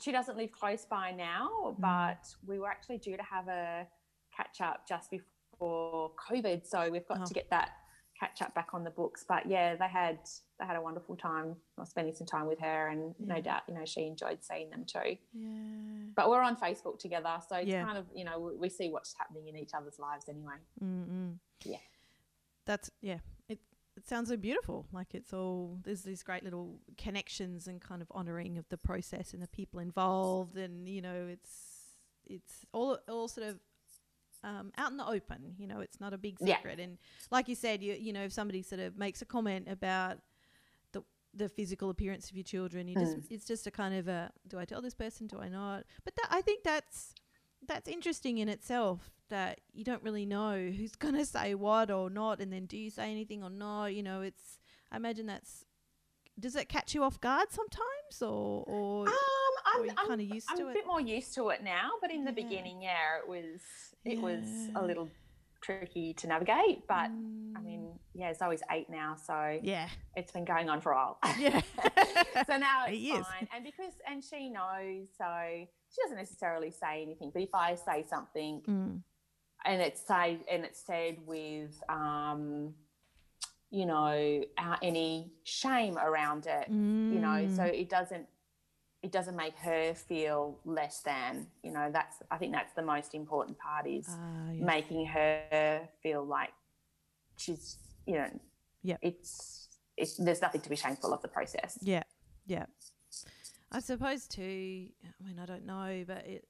she 0.01 0.11
doesn't 0.11 0.37
live 0.37 0.51
close 0.51 0.85
by 0.85 1.11
now, 1.11 1.49
mm. 1.65 1.75
but 1.79 2.27
we 2.45 2.59
were 2.59 2.67
actually 2.69 2.99
due 2.99 3.17
to 3.17 3.23
have 3.23 3.47
a 3.47 3.87
catch 4.35 4.61
up 4.61 4.87
just 4.87 5.09
before 5.11 5.27
COVID, 5.59 6.65
so 6.65 6.89
we've 6.89 7.07
got 7.07 7.21
oh. 7.21 7.25
to 7.25 7.33
get 7.33 7.49
that 7.49 7.71
catch 8.19 8.41
up 8.41 8.53
back 8.55 8.69
on 8.73 8.83
the 8.83 8.89
books. 8.89 9.25
But 9.27 9.47
yeah, 9.47 9.75
they 9.75 9.87
had 9.87 10.19
they 10.59 10.65
had 10.65 10.75
a 10.75 10.81
wonderful 10.81 11.15
time. 11.15 11.55
I 11.79 11.83
spending 11.85 12.13
some 12.13 12.27
time 12.27 12.47
with 12.47 12.59
her, 12.59 12.87
and 12.89 13.15
yeah. 13.19 13.35
no 13.35 13.41
doubt, 13.41 13.63
you 13.67 13.73
know, 13.73 13.85
she 13.85 14.05
enjoyed 14.07 14.39
seeing 14.41 14.69
them 14.69 14.85
too. 14.85 15.17
Yeah. 15.33 15.47
But 16.15 16.29
we're 16.29 16.41
on 16.41 16.55
Facebook 16.55 16.99
together, 16.99 17.37
so 17.47 17.57
it's 17.57 17.67
yeah. 17.67 17.83
kind 17.83 17.97
of 17.97 18.05
you 18.15 18.25
know 18.25 18.39
we, 18.39 18.55
we, 18.55 18.69
see 18.69 18.89
what's 18.89 19.13
happening 19.17 19.47
in 19.47 19.57
each 19.57 19.71
other's 19.75 19.99
lives 19.99 20.25
anyway. 20.29 20.55
Mm-hmm. 20.83 21.31
Yeah. 21.65 21.77
That's 22.65 22.89
yeah. 23.01 23.19
It 23.49 23.59
it 23.97 24.07
sounds 24.07 24.29
so 24.29 24.37
beautiful. 24.37 24.85
Like 24.91 25.13
it's 25.13 25.33
all 25.33 25.79
there's 25.83 26.03
these 26.03 26.23
great 26.23 26.43
little 26.43 26.79
connections 26.97 27.67
and 27.67 27.81
kind 27.81 28.01
of 28.01 28.11
honouring 28.11 28.57
of 28.57 28.65
the 28.69 28.77
process 28.77 29.33
and 29.33 29.41
the 29.41 29.47
people 29.47 29.79
involved, 29.79 30.57
and 30.57 30.87
you 30.87 31.01
know 31.01 31.27
it's 31.29 31.73
it's 32.25 32.65
all 32.71 32.97
all 33.09 33.27
sort 33.27 33.47
of 33.47 33.59
um, 34.43 34.71
out 34.77 34.91
in 34.91 34.97
the 34.97 35.07
open. 35.07 35.55
You 35.57 35.67
know, 35.67 35.79
it's 35.79 35.99
not 35.99 36.13
a 36.13 36.17
big 36.17 36.39
secret. 36.39 36.77
Yeah. 36.77 36.85
And 36.85 36.97
like 37.31 37.47
you 37.47 37.55
said, 37.55 37.81
you 37.81 37.93
you 37.93 38.13
know, 38.13 38.23
if 38.23 38.33
somebody 38.33 38.61
sort 38.61 38.81
of 38.81 38.97
makes 38.97 39.21
a 39.21 39.25
comment 39.25 39.67
about 39.69 40.17
the 40.91 41.03
the 41.33 41.49
physical 41.49 41.89
appearance 41.89 42.29
of 42.29 42.35
your 42.35 42.43
children, 42.43 42.87
you 42.87 42.95
mm. 42.95 43.01
just 43.01 43.31
it's 43.31 43.45
just 43.45 43.67
a 43.67 43.71
kind 43.71 43.95
of 43.95 44.07
a 44.07 44.31
do 44.47 44.59
I 44.59 44.65
tell 44.65 44.81
this 44.81 44.95
person? 44.95 45.27
Do 45.27 45.39
I 45.39 45.49
not? 45.49 45.85
But 46.03 46.15
that, 46.15 46.27
I 46.29 46.41
think 46.41 46.63
that's 46.63 47.13
that's 47.67 47.87
interesting 47.87 48.37
in 48.37 48.49
itself 48.49 49.11
that 49.29 49.61
you 49.73 49.83
don't 49.83 50.03
really 50.03 50.25
know 50.25 50.69
who's 50.75 50.95
going 51.03 51.15
to 51.15 51.25
say 51.25 51.55
what 51.55 51.89
or 51.89 52.09
not 52.09 52.39
and 52.39 52.51
then 52.51 52.65
do 52.65 52.77
you 52.77 52.89
say 52.89 53.09
anything 53.11 53.43
or 53.43 53.49
not 53.49 53.87
you 53.87 54.03
know 54.03 54.21
it's 54.21 54.59
i 54.91 54.97
imagine 54.97 55.25
that's 55.25 55.65
does 56.39 56.55
it 56.55 56.67
catch 56.67 56.93
you 56.93 57.03
off 57.03 57.19
guard 57.21 57.47
sometimes 57.51 58.21
or 58.21 58.63
or 58.67 59.07
um 59.07 59.13
i'm, 59.65 60.07
kind 60.07 60.21
of 60.21 60.27
used 60.27 60.47
I'm 60.49 60.57
to 60.57 60.67
it 60.67 60.71
a 60.71 60.73
bit 60.73 60.87
more 60.87 61.01
used 61.01 61.33
to 61.35 61.49
it 61.49 61.63
now 61.63 61.91
but 62.01 62.11
in 62.11 62.25
the 62.25 62.31
yeah. 62.31 62.43
beginning 62.43 62.81
yeah 62.81 63.17
it 63.21 63.27
was 63.27 63.61
it 64.05 64.17
yeah. 64.17 64.21
was 64.21 64.69
a 64.75 64.85
little 64.85 65.09
tricky 65.61 66.13
to 66.13 66.27
navigate 66.27 66.85
but 66.87 67.09
mm. 67.09 67.53
i 67.55 67.61
mean 67.61 67.87
yeah 68.13 68.29
it's 68.29 68.41
always 68.41 68.61
eight 68.71 68.89
now 68.89 69.15
so 69.15 69.57
yeah 69.63 69.87
it's 70.15 70.31
been 70.31 70.43
going 70.43 70.69
on 70.69 70.81
for 70.81 70.91
a 70.91 70.95
while 70.95 71.17
yeah 71.39 71.61
so 72.47 72.57
now 72.57 72.83
it's 72.87 73.27
fine 73.27 73.47
and 73.55 73.63
because 73.63 73.93
and 74.09 74.21
she 74.23 74.49
knows 74.49 75.07
so 75.17 75.25
she 75.89 76.01
doesn't 76.03 76.17
necessarily 76.17 76.69
say 76.69 77.01
anything 77.01 77.31
but 77.33 77.41
if 77.41 77.55
i 77.55 77.75
say 77.75 78.03
something 78.07 78.61
mm. 78.67 78.99
and 79.65 79.81
it's 79.81 80.05
say 80.05 80.37
and 80.51 80.65
it's 80.65 80.85
said 80.85 81.15
with 81.25 81.81
um 81.87 82.73
you 83.71 83.85
know 83.85 84.43
uh, 84.57 84.75
any 84.83 85.31
shame 85.43 85.97
around 85.97 86.45
it 86.45 86.69
mm. 86.69 87.13
you 87.13 87.19
know 87.19 87.47
so 87.55 87.63
mm. 87.63 87.79
it 87.79 87.89
doesn't 87.89 88.27
it 89.03 89.11
doesn't 89.11 89.35
make 89.35 89.55
her 89.57 89.93
feel 89.93 90.57
less 90.65 91.01
than 91.01 91.45
you 91.61 91.71
know 91.71 91.89
that's 91.91 92.23
i 92.31 92.37
think 92.37 92.53
that's 92.53 92.73
the 92.73 92.81
most 92.81 93.13
important 93.13 93.57
part 93.59 93.85
is 93.85 94.07
uh, 94.07 94.51
yeah. 94.51 94.63
making 94.63 95.05
her 95.05 95.81
feel 96.01 96.25
like 96.25 96.53
she's 97.37 97.77
you 98.07 98.15
know 98.15 98.29
yeah. 98.81 98.97
it's 99.01 99.67
it's 99.97 100.17
there's 100.17 100.41
nothing 100.41 100.61
to 100.61 100.69
be 100.69 100.75
shameful 100.75 101.13
of 101.13 101.21
the 101.21 101.27
process. 101.27 101.77
Yeah 101.81 102.03
yeah. 102.45 102.65
I 103.71 103.79
suppose 103.79 104.27
too 104.27 104.87
i 105.03 105.27
mean 105.27 105.39
i 105.39 105.45
don't 105.45 105.65
know 105.65 106.03
but 106.05 106.25
it 106.27 106.45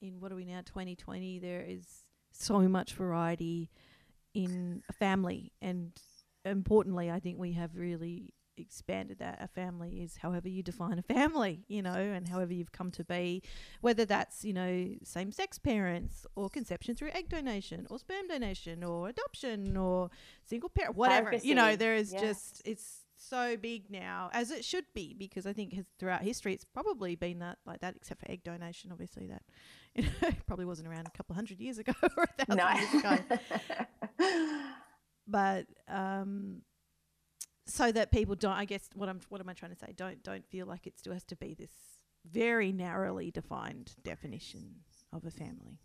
in 0.00 0.20
what 0.20 0.32
are 0.32 0.36
we 0.36 0.46
now 0.46 0.62
2020 0.64 1.38
there 1.38 1.62
is 1.66 1.84
so 2.32 2.60
much 2.60 2.94
variety 2.94 3.70
in 4.32 4.82
a 4.88 4.92
family. 4.94 5.52
And 5.60 5.92
importantly 6.46 7.10
i 7.10 7.20
think 7.20 7.38
we 7.38 7.52
have 7.52 7.76
really 7.76 8.32
expanded 8.60 9.18
that 9.18 9.38
a 9.40 9.48
family 9.48 10.02
is 10.02 10.16
however 10.16 10.48
you 10.48 10.62
define 10.62 10.98
a 10.98 11.02
family, 11.02 11.64
you 11.68 11.82
know, 11.82 11.94
and 11.94 12.28
however 12.28 12.52
you've 12.52 12.72
come 12.72 12.90
to 12.92 13.04
be, 13.04 13.42
whether 13.80 14.04
that's, 14.04 14.44
you 14.44 14.52
know, 14.52 14.88
same 15.02 15.32
sex 15.32 15.58
parents 15.58 16.26
or 16.34 16.48
conception 16.48 16.94
through 16.94 17.10
egg 17.12 17.28
donation 17.28 17.86
or 17.90 17.98
sperm 17.98 18.28
donation 18.28 18.84
or 18.84 19.08
adoption 19.08 19.76
or 19.76 20.10
single 20.44 20.68
parent, 20.68 20.96
whatever. 20.96 21.34
You 21.36 21.54
know, 21.54 21.76
there 21.76 21.94
is 21.94 22.12
yeah. 22.12 22.20
just, 22.20 22.62
it's 22.64 23.00
so 23.20 23.56
big 23.56 23.90
now, 23.90 24.30
as 24.32 24.50
it 24.50 24.64
should 24.64 24.86
be, 24.94 25.14
because 25.14 25.46
I 25.46 25.52
think 25.52 25.74
throughout 25.98 26.22
history 26.22 26.54
it's 26.54 26.64
probably 26.64 27.14
been 27.14 27.38
that 27.40 27.58
like 27.66 27.80
that, 27.80 27.96
except 27.96 28.20
for 28.20 28.30
egg 28.30 28.42
donation, 28.42 28.90
obviously 28.90 29.26
that 29.26 29.42
you 29.94 30.04
know 30.04 30.30
probably 30.46 30.64
wasn't 30.64 30.88
around 30.88 31.06
a 31.06 31.10
couple 31.10 31.34
hundred 31.34 31.60
years 31.60 31.78
ago 31.78 31.92
or 32.16 32.24
a 32.24 32.44
thousand 32.44 32.56
no. 32.56 32.70
years 32.70 32.94
ago. 32.94 34.58
but 35.28 35.66
um, 35.88 36.62
so 37.66 37.92
that 37.92 38.10
people 38.10 38.34
don't 38.34 38.56
i 38.56 38.64
guess 38.64 38.88
what 38.94 39.08
i'm 39.08 39.20
what 39.28 39.40
am 39.40 39.48
i 39.48 39.52
trying 39.52 39.72
to 39.72 39.78
say 39.78 39.92
don't 39.96 40.22
don't 40.22 40.46
feel 40.46 40.66
like 40.66 40.86
it 40.86 40.98
still 40.98 41.12
has 41.12 41.24
to 41.24 41.36
be 41.36 41.54
this 41.54 41.70
very 42.30 42.72
narrowly 42.72 43.30
defined 43.30 43.92
definition 44.02 44.76
of 45.12 45.24
a 45.24 45.30
family 45.30 45.78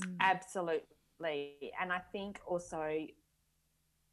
mm. 0.00 0.16
absolutely 0.20 1.72
and 1.80 1.92
i 1.92 1.98
think 2.12 2.40
also 2.46 3.06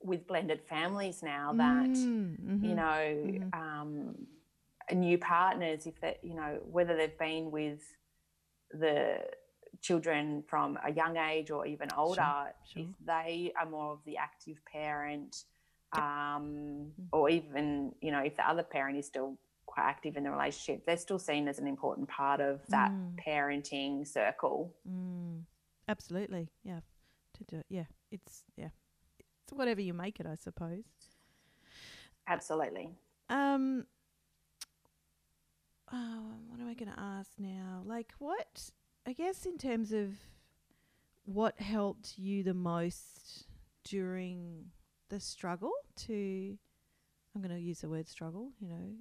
with 0.01 0.27
blended 0.27 0.61
families 0.61 1.23
now 1.23 1.53
that 1.53 1.89
mm, 1.89 2.39
mm-hmm, 2.39 2.65
you 2.65 2.75
know 2.75 2.81
mm-hmm. 2.83 3.59
um, 3.59 4.15
new 4.93 5.17
partners 5.17 5.85
if 5.85 5.99
that 6.01 6.17
you 6.23 6.35
know 6.35 6.59
whether 6.69 6.95
they've 6.95 7.17
been 7.17 7.51
with 7.51 7.81
the 8.71 9.19
children 9.81 10.43
from 10.47 10.77
a 10.85 10.91
young 10.91 11.17
age 11.17 11.51
or 11.51 11.65
even 11.65 11.87
older 11.95 12.21
sure, 12.21 12.53
sure. 12.73 12.83
if 12.83 13.05
they 13.05 13.51
are 13.59 13.69
more 13.69 13.93
of 13.93 13.99
the 14.05 14.17
active 14.17 14.57
parent 14.65 15.43
um, 15.93 16.91
mm. 17.00 17.08
or 17.12 17.30
even 17.30 17.93
you 18.02 18.12
know 18.12 18.19
if 18.19 18.36
the 18.36 18.47
other 18.47 18.63
parent 18.63 18.97
is 18.97 19.06
still 19.06 19.38
quite 19.65 19.84
active 19.84 20.17
in 20.17 20.23
the 20.23 20.32
relationship 20.32 20.86
they're 20.86 20.97
still 20.97 21.19
seen 21.19 21.47
as 21.47 21.60
an 21.60 21.67
important 21.67 22.08
part 22.08 22.41
of 22.41 22.62
that 22.69 22.91
mm. 22.91 23.15
parenting 23.26 24.08
circle. 24.08 24.73
Mm. 24.89 25.43
absolutely. 25.88 26.50
Yeah. 26.63 26.80
To 27.36 27.43
do 27.43 27.58
it. 27.58 27.65
Yeah. 27.69 27.86
It's 28.12 28.43
yeah. 28.56 28.69
It's 29.19 29.54
whatever 29.54 29.82
you 29.82 29.93
make 29.93 30.19
it 30.19 30.26
i 30.26 30.36
suppose. 30.36 30.84
Absolutely. 32.28 32.89
Um 33.30 33.86
oh, 35.93 36.23
what 36.47 36.60
am 36.60 36.67
i 36.67 36.73
going 36.73 36.91
to 36.91 37.00
ask 37.00 37.32
now? 37.38 37.82
Like 37.86 38.13
what 38.19 38.71
i 39.06 39.13
guess 39.13 39.45
in 39.45 39.58
terms 39.58 39.93
of 39.93 40.12
what 41.26 41.60
helped 41.60 42.17
you 42.17 42.41
the 42.41 42.54
most 42.54 43.47
during 43.84 44.65
the 45.09 45.19
struggle 45.19 45.71
to 46.05 46.57
I'm 47.37 47.41
going 47.41 47.53
to 47.53 47.61
use 47.61 47.81
the 47.81 47.89
word 47.89 48.07
struggle, 48.07 48.51
you 48.59 48.67
know. 48.67 48.95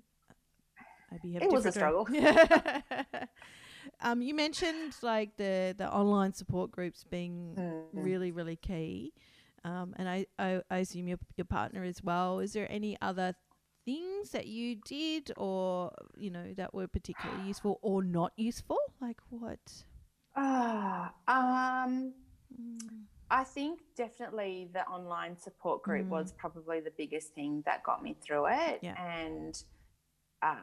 Maybe 1.11 1.33
have 1.35 1.43
it 1.45 1.51
was 1.51 1.65
a 1.65 1.73
struggle. 1.73 2.07
um, 4.03 4.21
you 4.21 4.35
mentioned 4.35 4.95
like 5.01 5.37
the 5.37 5.75
the 5.79 5.91
online 5.91 6.35
support 6.35 6.71
groups 6.71 7.05
being 7.05 7.55
mm-hmm. 7.57 7.99
really 7.99 8.33
really 8.33 8.57
key, 8.57 9.15
um, 9.65 9.95
and 9.97 10.09
I, 10.09 10.27
I, 10.39 10.61
I 10.69 10.79
assume 10.79 11.09
your 11.09 11.19
your 11.37 11.45
partner 11.47 11.85
as 11.85 12.03
well. 12.03 12.41
Is 12.41 12.53
there 12.53 12.71
any 12.71 12.99
other 13.01 13.35
things 13.85 14.31
that 14.31 14.49
you 14.49 14.77
did, 14.85 15.33
or 15.37 15.93
you 16.19 16.31
know, 16.31 16.53
that 16.57 16.75
were 16.75 16.89
particularly 16.89 17.43
useful 17.47 17.79
or 17.81 18.03
not 18.03 18.33
useful? 18.37 18.79
Like 19.01 19.19
what? 19.31 19.61
Ah, 20.35 21.15
uh, 21.27 21.85
um. 21.87 22.13
Mm 22.53 23.07
I 23.31 23.45
think 23.45 23.81
definitely 23.97 24.69
the 24.73 24.87
online 24.87 25.37
support 25.37 25.83
group 25.83 26.07
mm. 26.07 26.11
was 26.11 26.33
probably 26.33 26.81
the 26.81 26.93
biggest 26.97 27.35
thing 27.35 27.63
that 27.67 27.83
got 27.83 28.03
me 28.03 28.17
through 28.25 28.47
it. 28.47 28.81
Yeah. 28.83 28.95
And, 29.03 29.61
uh, 30.43 30.55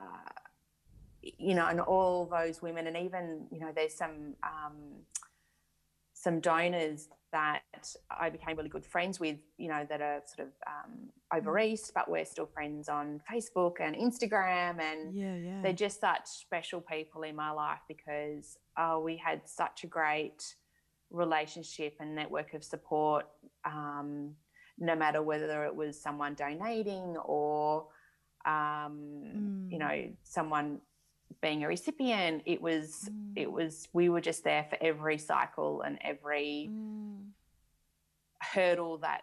you 1.21 1.55
know, 1.55 1.67
and 1.67 1.81
all 1.81 2.25
those 2.25 2.61
women, 2.61 2.87
and 2.87 2.95
even, 2.97 3.47
you 3.51 3.59
know, 3.59 3.71
there's 3.75 3.93
some, 3.93 4.35
um, 4.43 5.03
some 6.13 6.39
donors 6.39 7.09
that 7.33 7.63
I 8.09 8.29
became 8.29 8.55
really 8.55 8.69
good 8.69 8.85
friends 8.85 9.19
with, 9.19 9.37
you 9.57 9.67
know, 9.67 9.85
that 9.89 10.01
are 10.01 10.21
sort 10.25 10.47
of 10.47 10.53
um, 10.67 11.09
over 11.35 11.53
mm. 11.53 11.65
east, 11.65 11.91
but 11.93 12.09
we're 12.09 12.25
still 12.25 12.45
friends 12.45 12.87
on 12.87 13.19
Facebook 13.29 13.81
and 13.81 13.95
Instagram. 13.95 14.79
And 14.79 15.13
yeah, 15.13 15.35
yeah. 15.35 15.61
they're 15.61 15.73
just 15.73 15.99
such 15.99 16.27
special 16.27 16.79
people 16.79 17.23
in 17.23 17.35
my 17.35 17.51
life 17.51 17.79
because 17.89 18.57
oh, 18.77 18.99
we 18.99 19.17
had 19.17 19.41
such 19.45 19.83
a 19.83 19.87
great 19.87 20.55
relationship 21.13 21.95
and 21.99 22.15
network 22.15 22.53
of 22.53 22.63
support, 22.63 23.25
um, 23.65 24.35
no 24.77 24.95
matter 24.95 25.21
whether 25.21 25.63
it 25.65 25.75
was 25.75 26.01
someone 26.01 26.33
donating 26.33 27.15
or, 27.23 27.85
um, 28.45 29.23
mm. 29.23 29.71
you 29.71 29.79
know, 29.79 30.09
someone 30.23 30.81
being 31.41 31.63
a 31.63 31.67
recipient. 31.67 32.43
It 32.45 32.61
was, 32.61 33.09
mm. 33.11 33.33
it 33.35 33.51
was, 33.51 33.87
we 33.93 34.09
were 34.09 34.21
just 34.21 34.43
there 34.43 34.65
for 34.69 34.77
every 34.81 35.17
cycle 35.17 35.81
and 35.81 35.97
every 36.01 36.69
mm. 36.71 37.19
hurdle 38.41 38.97
that 38.97 39.21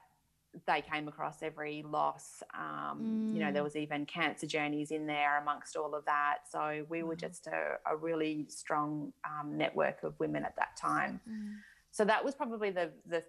they 0.66 0.82
came 0.82 1.06
across 1.06 1.42
every 1.42 1.84
loss. 1.86 2.42
Um, 2.58 3.30
You 3.32 3.40
know, 3.40 3.52
there 3.52 3.62
Mm. 3.62 3.64
was 3.64 3.76
even 3.76 4.04
cancer 4.04 4.48
journeys 4.48 4.90
in 4.90 5.06
there 5.06 5.38
amongst 5.38 5.76
all 5.76 5.94
of 5.94 6.04
that. 6.06 6.38
So 6.50 6.84
we 6.88 7.04
were 7.04 7.14
just 7.14 7.46
a, 7.46 7.78
a 7.86 7.96
really 7.96 8.46
strong 8.48 9.12
um, 9.24 9.56
network 9.56 10.02
of 10.02 10.18
women 10.18 10.44
at 10.44 10.56
that 10.56 10.76
time. 10.76 11.20
Mm. 11.28 11.54
So 11.92 12.04
that 12.04 12.24
was 12.24 12.34
probably 12.34 12.70
the 12.70 12.90
the 13.06 13.24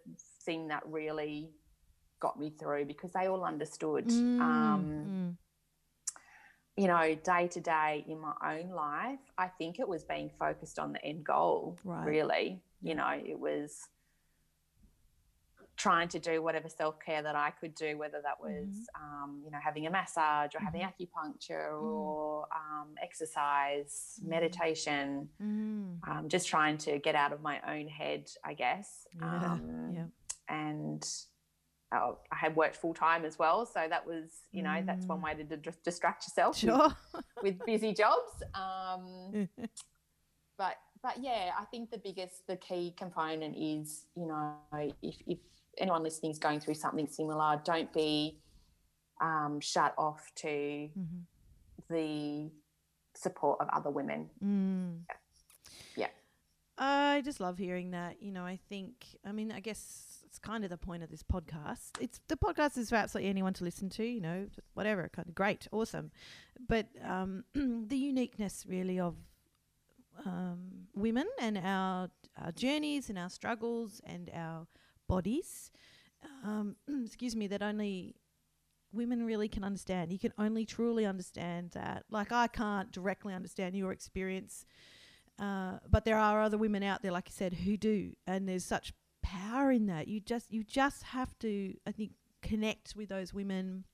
thing 0.45 0.68
that 0.70 0.84
really 0.86 1.51
got 2.20 2.39
me 2.39 2.51
through 2.59 2.86
because 2.86 3.12
they 3.12 3.28
all 3.28 3.43
understood. 3.43 4.12
Um, 4.39 5.12
Mm. 5.12 5.38
you 6.78 6.88
know, 6.88 7.16
day 7.16 7.47
to 7.47 7.59
day 7.59 8.05
in 8.07 8.20
my 8.20 8.34
own 8.43 8.70
life, 8.70 9.20
I 9.38 9.47
think 9.47 9.80
it 9.80 9.88
was 9.88 10.03
being 10.03 10.30
focused 10.39 10.80
on 10.80 10.93
the 10.93 11.03
end 11.03 11.24
goal, 11.26 11.78
Right. 11.84 12.05
really. 12.05 12.62
You 12.82 12.95
know, 12.95 13.09
it 13.09 13.38
was 13.38 13.88
trying 15.82 16.07
to 16.15 16.19
do 16.19 16.36
whatever 16.45 16.69
self 16.69 16.95
care 17.05 17.21
that 17.23 17.36
I 17.36 17.49
could 17.59 17.73
do, 17.73 17.97
whether 17.97 18.19
that 18.27 18.38
was, 18.39 18.67
Mm-hmm. 18.69 19.03
um, 19.23 19.41
you 19.43 19.49
know, 19.51 19.57
having 19.63 19.88
a 19.88 19.89
massage 19.89 20.51
or 20.55 20.59
having 20.59 20.82
acupuncture 20.91 21.71
Mm. 21.73 21.82
or 21.84 22.47
um, 22.61 22.89
exercise, 23.07 24.19
Mm. 24.23 24.27
meditation, 24.36 25.07
Mm. 25.41 26.07
um, 26.07 26.23
just 26.29 26.47
trying 26.47 26.77
to 26.86 26.91
get 27.07 27.15
out 27.15 27.32
of 27.36 27.41
my 27.41 27.57
own 27.73 27.88
head, 27.88 28.23
I 28.43 28.53
guess. 28.53 29.07
Yeah, 29.15 29.53
Um, 29.53 29.93
yeah. 29.97 30.05
And 30.47 31.03
uh, 31.93 32.13
I 32.32 32.38
had 32.45 32.55
worked 32.55 32.75
full 32.84 32.93
time 32.93 33.25
as 33.25 33.36
well. 33.39 33.65
So 33.65 33.79
that 33.93 34.03
was, 34.05 34.27
you 34.51 34.61
know, 34.67 34.77
that's 34.86 35.05
one 35.07 35.19
Mm. 35.19 35.23
way 35.25 35.34
to 35.43 35.57
d- 35.57 35.71
distract 35.84 36.19
yourself 36.27 36.53
with- 36.55 36.69
Sure. 36.69 36.89
with 37.45 37.57
busy 37.65 37.91
jobs. 37.93 38.34
Um, 38.53 39.49
but 40.61 40.75
but 41.03 41.15
yeah, 41.19 41.43
I 41.57 41.65
think 41.71 41.89
the 41.89 41.97
biggest, 41.97 42.45
the 42.45 42.55
key 42.57 42.93
component 43.03 43.55
is, 43.57 44.05
you 44.15 44.27
know, 44.27 44.53
if, 45.01 45.15
if 45.25 45.39
anyone 45.78 46.03
listening 46.03 46.32
is 46.32 46.39
going 46.39 46.59
through 46.59 46.76
something 46.76 47.07
similar, 47.07 47.61
don't 47.63 47.91
be 47.93 48.38
um, 49.22 49.59
shut 49.59 49.93
off 49.99 50.32
to 50.36 50.47
Mhm. 50.47 51.22
the 51.89 52.51
support 53.13 53.59
of 53.61 53.69
other 53.69 53.89
women. 53.91 54.30
Mm. 54.43 55.01
Yeah. 55.95 56.07
I 56.78 57.22
just 57.24 57.39
love 57.39 57.57
hearing 57.59 57.91
that. 57.91 58.22
You 58.22 58.32
know, 58.32 58.43
I 58.45 58.57
think, 58.69 59.05
I 59.24 59.32
mean, 59.32 59.51
I 59.51 59.59
guess 59.59 60.24
it's 60.26 60.39
kind 60.39 60.63
of 60.63 60.72
the 60.72 60.78
point 60.78 61.03
of 61.03 61.09
this 61.11 61.22
podcast. 61.22 61.91
It's 61.99 62.19
the 62.30 62.36
podcast 62.38 62.78
is 62.78 62.89
for 62.89 62.95
absolutely 62.95 63.30
anyone 63.30 63.53
to 63.53 63.63
listen 63.63 63.89
to, 63.89 64.03
you 64.03 64.22
know, 64.22 64.47
whatever, 64.74 65.07
kind 65.09 65.28
of 65.28 65.36
great, 65.36 65.67
awesome. 65.72 66.09
But 66.67 66.88
um, 67.03 67.43
the 67.53 67.97
uniqueness 67.97 68.65
really 68.67 68.99
of 68.99 69.15
um, 70.26 70.88
women 70.95 71.28
and 71.39 71.57
our, 71.59 72.09
our 72.41 72.51
journeys 72.53 73.09
and 73.09 73.19
our 73.19 73.30
struggles 73.30 74.01
and 74.03 74.32
our 74.34 74.65
bodies, 75.14 75.72
um, 76.43 76.76
excuse 77.05 77.36
me, 77.36 77.47
that 77.47 77.62
only 77.62 78.16
women 78.93 79.26
really 79.26 79.47
can 79.47 79.64
understand. 79.64 80.12
You 80.12 80.20
can 80.20 80.34
only 80.38 80.66
truly 80.66 81.05
understand 81.05 81.72
that. 81.72 82.03
Like, 82.09 82.32
I 82.32 82.47
can't 82.47 82.91
directly 82.91 83.34
understand 83.34 83.76
your 83.76 83.91
experience 83.91 84.66
uh, 85.41 85.80
but 85.89 86.05
there 86.05 86.18
are 86.18 86.41
other 86.41 86.57
women 86.57 86.84
out 86.84 87.01
there, 87.01 87.12
like 87.12 87.28
you 87.28 87.34
said, 87.34 87.53
who 87.53 87.76
do, 87.76 88.14
and 88.28 88.47
there's 88.47 88.64
such 88.64 88.93
power 89.24 89.72
in 89.72 89.88
that. 89.88 90.07
You 90.07 90.20
just 90.20 90.51
you 90.51 90.64
just 90.64 91.01
have 91.03 91.38
to, 91.39 91.74
I 91.88 91.91
think, 91.91 92.12
connect 92.43 92.95
with 92.95 93.09
those 93.09 93.34
women, 93.34 93.86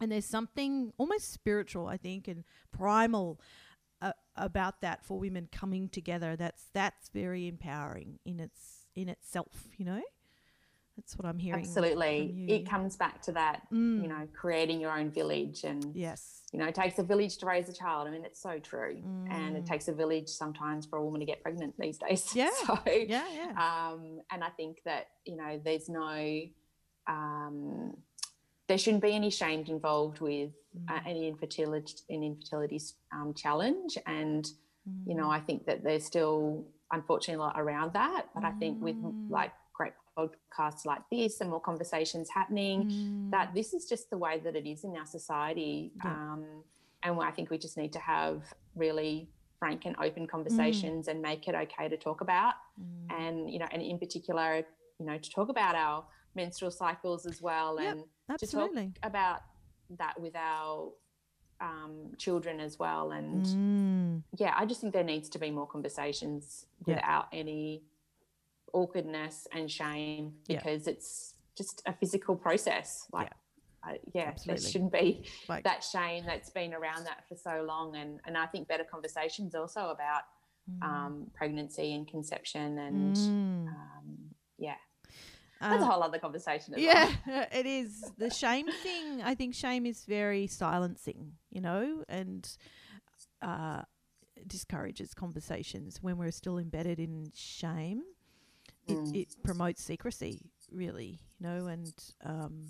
and 0.00 0.10
there's 0.10 0.24
something 0.24 0.94
almost 0.96 1.32
spiritual, 1.32 1.86
I 1.86 1.98
think, 1.98 2.28
and 2.28 2.44
primal 2.72 3.38
uh, 4.00 4.12
about 4.36 4.80
that 4.80 5.04
for 5.04 5.18
women 5.18 5.48
coming 5.52 5.90
together. 5.90 6.34
That's 6.34 6.64
that's 6.72 7.10
very 7.10 7.46
empowering 7.46 8.18
in 8.24 8.40
its 8.40 8.86
in 8.94 9.10
itself. 9.10 9.68
You 9.76 9.84
know, 9.84 10.02
that's 10.96 11.16
what 11.18 11.26
I'm 11.26 11.38
hearing. 11.38 11.60
Absolutely. 11.60 12.46
It 12.48 12.68
comes 12.68 12.96
back 12.96 13.20
to 13.22 13.32
that, 13.32 13.62
Mm. 13.72 14.02
you 14.02 14.08
know, 14.08 14.26
creating 14.34 14.80
your 14.80 14.90
own 14.98 15.10
village 15.10 15.64
and 15.64 15.94
Yes. 15.94 16.42
you 16.52 16.58
know, 16.58 16.66
it 16.66 16.74
takes 16.74 16.98
a 16.98 17.02
village 17.02 17.36
to 17.38 17.46
raise 17.46 17.68
a 17.68 17.72
child. 17.72 18.08
I 18.08 18.10
mean, 18.10 18.24
it's 18.24 18.40
so 18.40 18.58
true. 18.58 19.02
And 19.30 19.56
it 19.56 19.64
Mm. 19.64 19.66
takes 19.66 19.88
a 19.88 19.92
village 19.92 20.28
sometimes 20.28 20.86
for 20.86 20.98
a 20.98 21.04
woman 21.04 21.20
to 21.20 21.26
get 21.26 21.42
pregnant 21.42 21.74
these 21.78 21.98
days. 21.98 22.24
Yeah. 22.34 22.50
So, 22.66 22.78
Yeah. 22.86 23.26
Yeah. 23.30 23.52
um, 23.92 24.20
and 24.30 24.42
I 24.42 24.48
think 24.50 24.82
that, 24.84 25.08
you 25.26 25.36
know, 25.36 25.60
there's 25.62 25.88
no, 25.88 26.40
um, 27.06 27.96
there 28.68 28.78
shouldn't 28.78 29.02
be 29.02 29.12
any 29.12 29.30
shame 29.30 29.64
involved 29.68 30.20
with 30.20 30.52
uh, 30.88 30.92
Mm. 31.00 31.06
any 31.06 31.28
infertility, 31.28 31.94
an 32.10 32.22
infertility 32.22 32.78
um, 33.12 33.32
challenge. 33.34 33.96
And, 34.06 34.46
you 35.06 35.14
know, 35.14 35.26
Mm. 35.28 35.30
I 35.30 35.40
think 35.40 35.64
that 35.66 35.82
there's 35.82 36.04
still, 36.04 36.66
unfortunately, 36.90 37.42
a 37.42 37.46
lot 37.46 37.58
around 37.58 37.92
that. 37.94 38.28
But 38.34 38.44
I 38.44 38.52
think 38.52 38.82
with 38.82 38.96
Mm. 38.96 39.30
like 39.30 39.52
podcasts 40.16 40.84
like 40.86 41.02
this 41.10 41.40
and 41.40 41.50
more 41.50 41.60
conversations 41.60 42.28
happening, 42.30 42.86
Mm. 42.86 43.30
that 43.30 43.54
this 43.54 43.74
is 43.74 43.86
just 43.88 44.10
the 44.10 44.18
way 44.18 44.38
that 44.40 44.56
it 44.56 44.66
is 44.66 44.84
in 44.84 44.96
our 44.96 45.06
society. 45.06 45.92
Yeah. 46.04 46.10
Um, 46.12 46.64
and 47.02 47.20
I 47.20 47.30
think 47.30 47.50
we 47.50 47.58
just 47.58 47.76
need 47.76 47.92
to 47.92 47.98
have 48.00 48.42
really 48.74 49.28
frank 49.58 49.84
and 49.86 49.96
Mm. 49.96 50.06
open 50.06 50.26
conversations 50.26 51.08
and 51.08 51.20
make 51.22 51.46
it 51.48 51.54
okay 51.54 51.88
to 51.88 51.96
talk 51.96 52.20
about. 52.20 52.54
Mm. 52.80 53.12
And, 53.18 53.50
you 53.50 53.58
know, 53.58 53.66
and 53.70 53.82
in 53.82 53.98
particular, 53.98 54.66
you 54.98 55.06
know, 55.06 55.18
to 55.18 55.30
talk 55.30 55.48
about 55.48 55.74
our 55.74 56.04
menstrual 56.34 56.70
cycles 56.70 57.24
as 57.26 57.40
well 57.40 57.80
Yep, 57.80 57.98
and 58.28 58.38
to 58.38 58.46
talk 58.46 58.70
about 59.02 59.42
that 59.90 60.20
with 60.20 60.34
our 60.36 60.92
um, 61.58 62.12
children 62.18 62.60
as 62.60 62.78
well. 62.78 63.12
And 63.12 63.42
Mm. 63.44 64.22
yeah, 64.36 64.52
I 64.58 64.66
just 64.66 64.82
think 64.82 64.92
there 64.92 65.02
needs 65.02 65.30
to 65.30 65.38
be 65.38 65.50
more 65.50 65.66
conversations 65.66 66.66
Yeah. 66.86 66.96
without 66.96 67.28
any 67.32 67.82
awkwardness 68.76 69.46
and 69.52 69.70
shame 69.70 70.34
Yeah. 70.46 70.58
because 70.58 70.86
it's 70.86 71.34
just 71.56 71.82
a 71.86 71.92
physical 71.92 72.36
process. 72.36 73.06
Like, 73.12 73.32
I, 73.82 73.98
yeah, 74.12 74.34
there 74.46 74.58
shouldn't 74.58 74.92
be 74.92 75.24
Like 75.48 75.64
that 75.64 75.82
shame 75.82 76.24
that's 76.26 76.50
been 76.50 76.74
around 76.74 77.04
that 77.06 77.26
for 77.28 77.36
so 77.36 77.64
long. 77.66 77.96
And 77.96 78.20
and 78.26 78.36
I 78.36 78.46
think 78.46 78.68
better 78.68 78.84
conversations 78.84 79.54
also 79.54 79.88
about 79.90 80.22
mm. 80.70 80.82
um, 80.86 81.30
pregnancy 81.34 81.94
and 81.94 82.06
conception 82.06 82.78
and 82.78 83.16
Mm. 83.16 83.68
um, 83.68 84.18
yeah, 84.58 84.74
that's 85.60 85.82
a 85.82 85.86
Uh, 85.86 85.90
whole 85.90 86.02
other 86.02 86.18
conversation. 86.18 86.74
Yeah, 86.76 87.10
well. 87.26 87.46
it 87.60 87.66
is. 87.66 88.12
The 88.18 88.30
shame 88.30 88.66
thing, 88.82 89.22
I 89.22 89.34
think 89.34 89.54
shame 89.54 89.86
is 89.86 90.04
very 90.04 90.46
silencing, 90.48 91.32
you 91.50 91.60
know, 91.60 92.04
and 92.08 92.42
uh, 93.40 93.82
discourages 94.46 95.14
conversations 95.14 96.02
when 96.02 96.16
we're 96.18 96.32
still 96.32 96.58
embedded 96.58 96.98
in 96.98 97.30
shame. 97.34 98.02
It, 98.88 98.96
Mm. 98.98 99.16
it 99.16 99.36
promotes 99.42 99.82
secrecy, 99.82 100.52
really, 100.70 101.18
you 101.40 101.46
know, 101.46 101.66
and 101.66 101.92
um, 102.24 102.66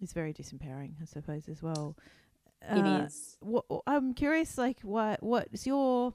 is 0.00 0.12
very 0.12 0.32
disempowering, 0.32 0.94
I 1.02 1.06
suppose, 1.06 1.48
as 1.48 1.60
well. 1.62 1.96
It 2.62 2.86
Uh, 2.86 3.04
is. 3.06 3.36
What, 3.40 3.64
I'm 3.86 4.14
curious, 4.14 4.56
like, 4.58 4.80
what 4.82 5.22
what's 5.22 5.66
your 5.66 6.14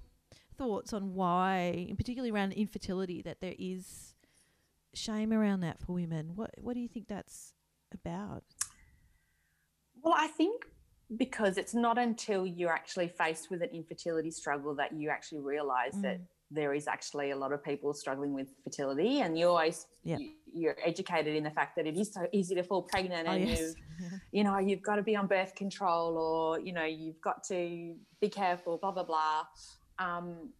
thoughts 0.58 0.94
on 0.94 1.16
why, 1.16 1.86
in 1.90 1.98
particularly 1.98 2.32
around 2.32 2.54
infertility, 2.54 3.22
that 3.24 3.42
there 3.42 3.56
is 3.60 4.14
shame 4.94 5.34
around 5.34 5.60
that 5.62 5.80
for 5.82 5.94
women? 5.94 6.36
What 6.36 6.52
what 6.58 6.74
do 6.76 6.80
you 6.80 6.88
think 6.88 7.08
that's 7.08 7.54
about? 7.92 8.44
Well, 10.02 10.14
I 10.16 10.28
think 10.28 10.66
because 11.18 11.58
it's 11.58 11.74
not 11.74 11.98
until 11.98 12.46
you're 12.48 12.72
actually 12.72 13.10
faced 13.10 13.50
with 13.52 13.62
an 13.62 13.70
infertility 13.70 14.32
struggle 14.32 14.76
that 14.76 14.94
you 14.94 15.10
actually 15.10 15.42
realize 15.42 15.94
that 16.02 16.20
Mm. 16.20 16.28
There 16.52 16.74
is 16.74 16.88
actually 16.88 17.32
a 17.32 17.36
lot 17.36 17.52
of 17.52 17.64
people 17.64 17.94
struggling 17.94 18.34
with 18.34 18.50
fertility 18.64 19.22
and 19.22 19.38
you're 19.38 19.50
always 19.50 19.88
Yeah. 20.04 20.18
you, 20.18 20.32
you're 20.54 20.78
educated 20.86 21.36
in 21.36 21.44
the 21.44 21.50
fact 21.52 21.76
that 21.76 21.86
it 21.88 21.98
is 21.98 22.14
so 22.14 22.28
easy 22.32 22.56
to 22.56 22.64
fall 22.64 22.84
pregnant 22.84 23.28
Oh 23.28 23.32
and 23.32 23.48
yes, 23.48 23.60
you've 23.60 23.76
you 24.32 24.44
know 24.44 24.58
you've 24.60 24.82
got 24.84 24.96
to 24.98 25.04
be 25.04 25.16
on 25.16 25.28
birth 25.28 25.56
control 25.56 26.18
or 26.18 26.60
you 26.60 26.72
know 26.74 26.86
you've 26.86 27.20
got 27.22 27.44
to 27.46 27.96
be 28.22 28.30
careful 28.30 28.78
blah 28.78 28.92
blah 28.92 29.04
blah 29.04 29.44
um, 30.00 30.52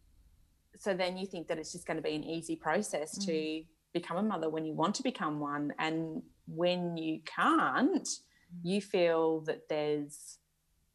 so 0.76 0.92
then 0.94 1.16
you 1.16 1.26
think 1.26 1.46
that 1.48 1.58
it's 1.58 1.72
just 1.72 1.86
going 1.86 1.96
to 1.96 2.02
be 2.02 2.14
an 2.14 2.24
easy 2.24 2.56
process 2.56 3.18
Mm. 3.18 3.24
to 3.26 3.64
become 3.94 4.16
a 4.18 4.22
mother 4.22 4.50
when 4.50 4.64
you 4.66 4.74
want 4.74 4.94
to 4.96 5.02
become 5.02 5.40
one 5.40 5.72
and 5.78 6.22
when 6.46 6.96
you 6.96 7.20
can't 7.24 8.08
Mm. 8.54 8.60
you 8.62 8.80
feel 8.80 9.40
that 9.42 9.68
there's 9.68 10.38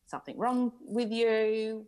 something 0.05 0.37
wrong 0.37 0.71
with 0.81 1.11
you 1.11 1.87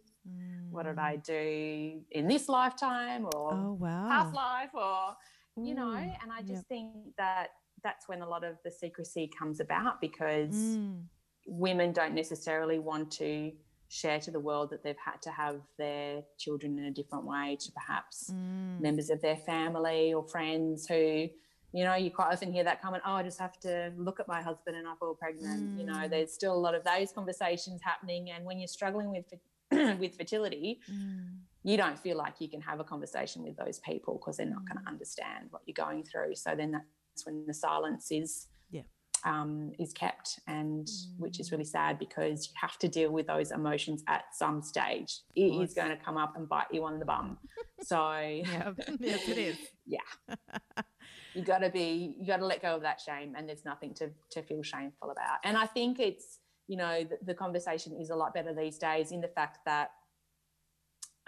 what 0.70 0.84
did 0.86 0.96
Mm. 0.96 1.00
i 1.12 1.16
do 1.18 2.02
in 2.12 2.28
this 2.28 2.48
lifetime 2.50 3.26
or 3.26 3.54
Oh 3.54 3.74
wow! 3.80 4.08
past 4.10 4.34
life 4.34 4.70
or 4.74 5.16
you 5.58 5.76
know 5.76 5.94
and 5.96 6.32
i 6.32 6.38
yep. 6.40 6.48
just 6.48 6.66
think 6.68 6.92
that 7.18 7.48
that's 7.84 8.08
when 8.08 8.22
a 8.22 8.28
lot 8.28 8.44
of 8.44 8.56
the 8.64 8.72
secrecy 8.72 9.30
comes 9.40 9.60
about 9.60 10.00
because 10.02 10.56
Mm. 10.80 11.04
women 11.46 11.92
don't 11.92 12.16
necessarily 12.16 12.80
want 12.80 13.12
to 13.24 13.52
share 13.90 14.20
to 14.20 14.32
the 14.32 14.40
world 14.40 14.70
that 14.72 14.82
they've 14.84 15.04
had 15.06 15.22
to 15.22 15.30
have 15.32 15.62
their 15.78 16.24
children 16.40 16.80
in 16.80 16.86
a 16.86 16.92
different 16.92 17.26
way 17.26 17.58
to 17.60 17.72
perhaps 17.74 18.32
Mm. 18.32 18.80
members 18.80 19.10
of 19.10 19.22
their 19.22 19.38
family 19.38 20.14
or 20.14 20.24
friends 20.28 20.88
who 20.88 21.28
you 21.76 21.84
know 21.84 21.96
you 21.96 22.10
quite 22.12 22.32
often 22.34 22.52
hear 22.52 22.64
that 22.64 22.82
comment 22.82 23.04
oh 23.06 23.14
i 23.14 23.24
just 23.24 23.40
have 23.40 23.60
to 23.60 23.92
look 23.98 24.20
at 24.20 24.28
my 24.28 24.42
husband 24.42 24.76
and 24.78 24.88
i 24.88 24.94
fall 25.00 25.16
pregnant 25.16 25.72
you 25.78 25.86
know 25.86 25.94
Mm. 26.06 26.10
there's 26.10 26.34
still 26.34 26.54
a 26.56 26.64
lot 26.68 26.76
of 26.76 26.84
those 26.84 27.12
conversations 27.12 27.82
happening 27.84 28.30
and 28.32 28.46
when 28.46 28.58
you're 28.60 28.68
struggling 28.80 29.10
with 29.12 29.26
with 30.00 30.16
fertility 30.18 30.80
Mm. 30.92 31.38
you 31.64 31.78
don't 31.78 31.98
feel 31.98 32.18
like 32.18 32.36
you 32.42 32.50
can 32.50 32.60
have 32.62 32.80
a 32.82 32.84
conversation 32.84 33.42
with 33.44 33.56
those 33.56 33.80
people 33.80 34.16
because 34.18 34.36
they're 34.38 34.46
not 34.46 34.66
going 34.68 34.78
Mm. 34.80 34.84
to 34.84 34.90
understand 34.90 35.48
what 35.52 35.62
you're 35.66 35.74
going 35.86 36.04
through. 36.04 36.36
So 36.36 36.56
then 36.56 36.72
that's 36.72 37.26
when 37.26 37.46
the 37.48 37.54
silence 37.54 38.12
is 38.12 38.48
Yeah. 38.70 38.82
um, 39.24 39.72
is 39.80 39.94
kept, 39.94 40.40
and 40.48 40.86
which 41.18 41.40
is 41.40 41.52
really 41.54 41.64
sad 41.64 41.98
because 41.98 42.48
you 42.48 42.54
have 42.60 42.78
to 42.80 42.90
deal 42.90 43.12
with 43.12 43.28
those 43.28 43.52
emotions 43.52 44.04
at 44.08 44.24
some 44.36 44.62
stage. 44.62 45.22
It 45.36 45.54
is 45.64 45.74
going 45.74 45.90
to 45.98 46.04
come 46.04 46.18
up 46.18 46.36
and 46.36 46.50
bite 46.50 46.68
you 46.74 46.84
on 46.84 47.00
the 47.00 47.06
bum. 47.06 47.38
So 47.82 48.20
Yeah, 48.20 48.74
yes, 49.00 49.28
it 49.30 49.38
is. 49.38 49.58
Yeah, 49.86 50.00
you 51.34 51.44
got 51.44 51.60
to 51.60 51.70
be 51.70 52.16
you 52.20 52.28
got 52.28 52.38
to 52.38 52.46
let 52.46 52.62
go 52.62 52.76
of 52.76 52.82
that 52.84 53.00
shame 53.02 53.36
and 53.38 53.48
there's 53.48 53.66
nothing 53.66 53.94
to 53.96 54.12
to 54.32 54.42
feel 54.44 54.62
shameful 54.64 55.10
about 55.12 55.40
and 55.44 55.58
i 55.58 55.66
think 55.66 56.00
it's 56.00 56.40
you 56.68 56.78
know 56.78 57.04
the, 57.04 57.18
the 57.24 57.34
conversation 57.34 57.94
is 58.00 58.10
a 58.10 58.16
lot 58.16 58.34
better 58.34 58.54
these 58.54 58.78
days 58.78 59.12
in 59.12 59.20
the 59.22 59.28
fact 59.28 59.60
that 59.66 59.92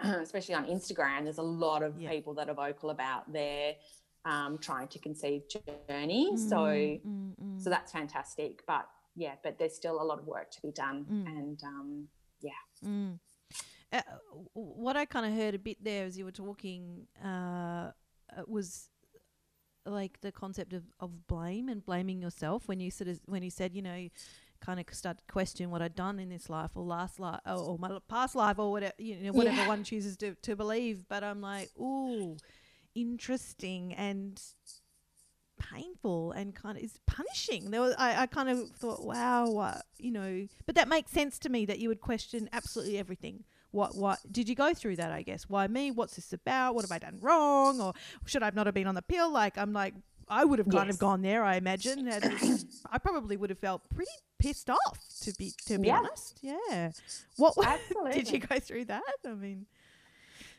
especially 0.00 0.54
on 0.54 0.66
instagram 0.66 1.24
there's 1.24 1.38
a 1.38 1.42
lot 1.66 1.82
of 1.82 1.98
Yeah. 2.00 2.10
people 2.10 2.34
that 2.34 2.48
are 2.48 2.54
vocal 2.54 2.90
about 2.90 3.32
their 3.32 3.74
um, 4.24 4.58
trying 4.58 4.88
to 4.88 4.98
conceive 4.98 5.42
journey 5.88 6.36
so 6.36 6.56
Mm, 6.56 7.00
mm, 7.06 7.34
mm. 7.42 7.62
so 7.62 7.70
that's 7.70 7.92
fantastic 7.92 8.62
but 8.66 8.88
yeah 9.14 9.34
but 9.42 9.58
there's 9.58 9.74
still 9.74 10.00
a 10.02 10.04
lot 10.04 10.18
of 10.18 10.26
work 10.26 10.50
to 10.52 10.60
be 10.62 10.72
done 10.72 11.04
Mm. 11.10 11.26
and 11.26 11.62
um, 11.64 12.08
Mm. 12.84 13.18
Uh, 13.92 14.02
what 14.52 14.96
I 14.96 15.04
kind 15.06 15.24
of 15.26 15.32
heard 15.32 15.54
a 15.54 15.58
bit 15.58 15.82
there 15.82 16.04
as 16.04 16.18
you 16.18 16.24
were 16.26 16.30
talking 16.32 17.06
uh, 17.24 17.90
uh, 18.36 18.42
was 18.46 18.90
like 19.86 20.20
the 20.20 20.30
concept 20.30 20.72
of, 20.74 20.84
of 21.00 21.26
blame 21.26 21.68
and 21.68 21.84
blaming 21.84 22.20
yourself 22.20 22.68
when 22.68 22.78
you 22.78 22.90
sort 22.90 23.08
of 23.08 23.18
when 23.24 23.42
you 23.42 23.50
said 23.50 23.74
you 23.74 23.82
know 23.82 24.08
kind 24.60 24.80
of 24.80 24.86
start 24.94 25.18
to 25.18 25.24
question 25.32 25.70
what 25.70 25.82
I'd 25.82 25.94
done 25.94 26.18
in 26.18 26.28
this 26.28 26.48
life 26.48 26.70
or 26.74 26.84
last 26.84 27.18
life 27.20 27.40
or, 27.46 27.54
or 27.54 27.78
my 27.78 27.98
past 28.08 28.34
life 28.34 28.58
or 28.58 28.70
whatever 28.70 28.94
you 28.98 29.16
know 29.16 29.32
whatever 29.32 29.56
Yeah. 29.56 29.68
one 29.68 29.84
chooses 29.84 30.16
to, 30.18 30.34
to 30.42 30.56
believe 30.56 31.04
but 31.08 31.22
I'm 31.24 31.40
like 31.40 31.70
ooh 31.78 32.36
interesting 32.94 33.92
and 33.94 34.40
painful 35.58 36.32
and 36.32 36.54
kind 36.54 36.76
of 36.76 36.84
is 36.84 36.98
punishing. 37.06 37.70
There 37.70 37.80
was 37.80 37.94
I, 37.98 38.22
I 38.22 38.26
kind 38.26 38.48
of 38.48 38.70
thought, 38.70 39.04
wow, 39.04 39.48
what 39.50 39.82
you 39.98 40.10
know, 40.12 40.46
but 40.66 40.74
that 40.74 40.88
makes 40.88 41.10
sense 41.12 41.38
to 41.40 41.48
me 41.48 41.64
that 41.66 41.78
you 41.78 41.88
would 41.88 42.00
question 42.00 42.48
absolutely 42.52 42.98
everything. 42.98 43.44
What 43.70 43.96
what 43.96 44.18
did 44.30 44.48
you 44.48 44.54
go 44.54 44.74
through 44.74 44.96
that? 44.96 45.12
I 45.12 45.22
guess 45.22 45.44
why 45.48 45.66
me? 45.66 45.90
What's 45.90 46.16
this 46.16 46.32
about? 46.32 46.74
What 46.74 46.82
have 46.84 46.92
I 46.92 46.98
done 46.98 47.18
wrong? 47.20 47.80
Or 47.80 47.92
should 48.24 48.42
I 48.42 48.50
not 48.54 48.66
have 48.66 48.74
been 48.74 48.86
on 48.86 48.94
the 48.94 49.02
pill? 49.02 49.30
Like 49.30 49.58
I'm 49.58 49.72
like 49.72 49.94
I 50.28 50.44
would 50.44 50.58
have 50.58 50.68
kind 50.68 50.90
Yes. 50.90 50.90
of 50.90 50.98
gone 50.98 51.22
there. 51.22 51.44
I 51.44 51.56
imagine. 51.56 52.08
And 52.08 52.26
I 52.90 52.98
probably 52.98 53.36
would 53.36 53.50
have 53.50 53.58
felt 53.58 53.88
pretty 53.90 54.10
pissed 54.38 54.70
off 54.70 54.98
to 55.22 55.32
be 55.34 55.54
to 55.66 55.78
be 55.78 55.90
Yeah. 55.90 55.92
honest. 55.92 56.40
Yeah. 56.42 56.92
What 57.36 57.56
did 58.10 58.30
you 58.30 58.38
go 58.40 58.58
through 58.60 58.86
that? 58.86 59.02
I 59.26 59.34
mean, 59.34 59.66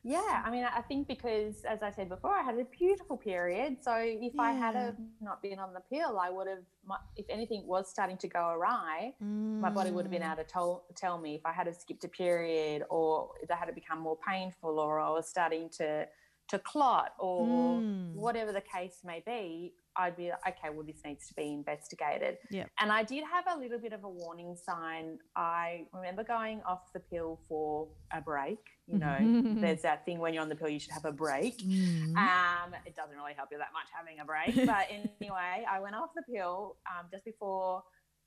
Yeah, 0.03 0.41
I 0.45 0.51
mean, 0.51 0.63
I 0.63 0.81
think 0.81 1.07
because, 1.07 1.63
as 1.67 1.83
I 1.83 1.91
said 1.91 2.07
before, 2.09 2.31
I 2.33 2.41
had 2.43 2.57
a 2.57 2.63
beautiful 2.65 3.17
period. 3.17 3.77
So 3.81 3.93
if 3.97 4.33
I 4.39 4.53
had 4.53 4.75
Yeah. 4.75 4.81
have 4.85 4.95
not 5.19 5.41
been 5.41 5.59
on 5.59 5.73
the 5.73 5.81
pill, 5.91 6.19
I 6.19 6.29
would 6.29 6.47
have, 6.47 6.63
my, 6.85 6.97
if 7.17 7.25
anything 7.29 7.67
was 7.67 7.89
starting 7.89 8.17
to 8.19 8.27
go 8.27 8.49
awry, 8.49 9.13
my 9.59 9.69
body 9.69 9.91
would 9.91 10.05
have 10.05 10.11
been 10.11 10.21
mm, 10.21 10.23
able 10.23 10.37
to 10.37 10.43
tell, 10.45 10.85
tell 10.95 11.19
me 11.19 11.35
if 11.35 11.45
I 11.45 11.51
had 11.51 11.67
have 11.67 11.75
skipped 11.75 12.05
a 12.05 12.07
period 12.07 12.83
or 12.89 13.31
if 13.41 13.51
I 13.51 13.55
had 13.55 13.73
become 13.75 13.99
more 13.99 14.17
painful 14.25 14.79
or 14.79 14.99
I 14.99 15.09
was 15.09 15.27
starting 15.27 15.69
to, 15.77 16.07
to 16.49 16.59
clot 16.59 17.13
or 17.19 17.45
Mm. 17.79 18.13
whatever 18.15 18.51
the 18.51 18.61
case 18.61 19.01
may 19.03 19.21
be, 19.25 19.73
I'd 19.97 20.15
be 20.15 20.29
like, 20.29 20.57
okay, 20.59 20.69
well, 20.69 20.85
this 20.85 21.03
needs 21.03 21.27
to 21.27 21.33
be 21.33 21.51
investigated. 21.51 22.37
Yep. 22.51 22.69
And 22.79 22.91
I 22.91 23.03
did 23.03 23.23
have 23.25 23.45
a 23.53 23.57
little 23.59 23.79
bit 23.79 23.93
of 23.93 24.03
a 24.03 24.09
warning 24.09 24.55
sign. 24.55 25.19
I 25.35 25.87
remember 25.93 26.23
going 26.23 26.61
off 26.63 26.93
the 26.93 26.99
pill 26.99 27.39
for 27.49 27.87
a 28.13 28.21
break. 28.21 28.59
You 28.85 28.99
know, 28.99 29.17
there's 29.61 29.81
that 29.81 30.05
thing 30.05 30.19
when 30.19 30.33
you're 30.33 30.43
on 30.43 30.49
the 30.49 30.55
pill, 30.55 30.69
you 30.69 30.79
should 30.79 30.93
have 30.93 31.05
a 31.05 31.11
break. 31.11 31.57
Mm. 31.57 32.15
Um, 32.15 32.75
it 32.85 32.95
doesn't 32.95 33.15
really 33.15 33.33
help 33.33 33.49
you 33.51 33.57
that 33.57 33.73
much 33.73 33.87
having 33.91 34.19
a 34.19 34.25
break. 34.25 34.55
But 34.67 34.87
anyway, 34.89 35.65
I 35.69 35.79
went 35.79 35.95
off 35.95 36.11
the 36.15 36.23
pill 36.31 36.77
um, 36.87 37.07
just 37.11 37.25
before 37.25 37.83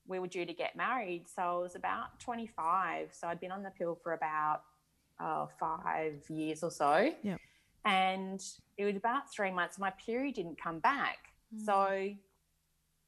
we 0.06 0.18
were 0.18 0.26
due 0.26 0.44
to 0.44 0.52
get 0.52 0.74
married. 0.76 1.26
So 1.28 1.40
I 1.42 1.56
was 1.58 1.76
about 1.76 2.18
25. 2.20 3.10
So 3.14 3.28
I'd 3.28 3.40
been 3.40 3.52
on 3.52 3.62
the 3.62 3.70
pill 3.70 3.98
for 4.02 4.12
about 4.12 4.62
uh, 5.20 5.46
five 5.58 6.24
years 6.28 6.62
or 6.64 6.70
so. 6.70 7.12
Yep. 7.22 7.38
And 7.84 8.42
it 8.76 8.84
was 8.84 8.96
about 8.96 9.32
three 9.32 9.50
months. 9.50 9.78
My 9.78 9.90
period 9.90 10.34
didn't 10.34 10.60
come 10.60 10.78
back. 10.80 11.18
Mm. 11.54 11.64
So 11.64 12.14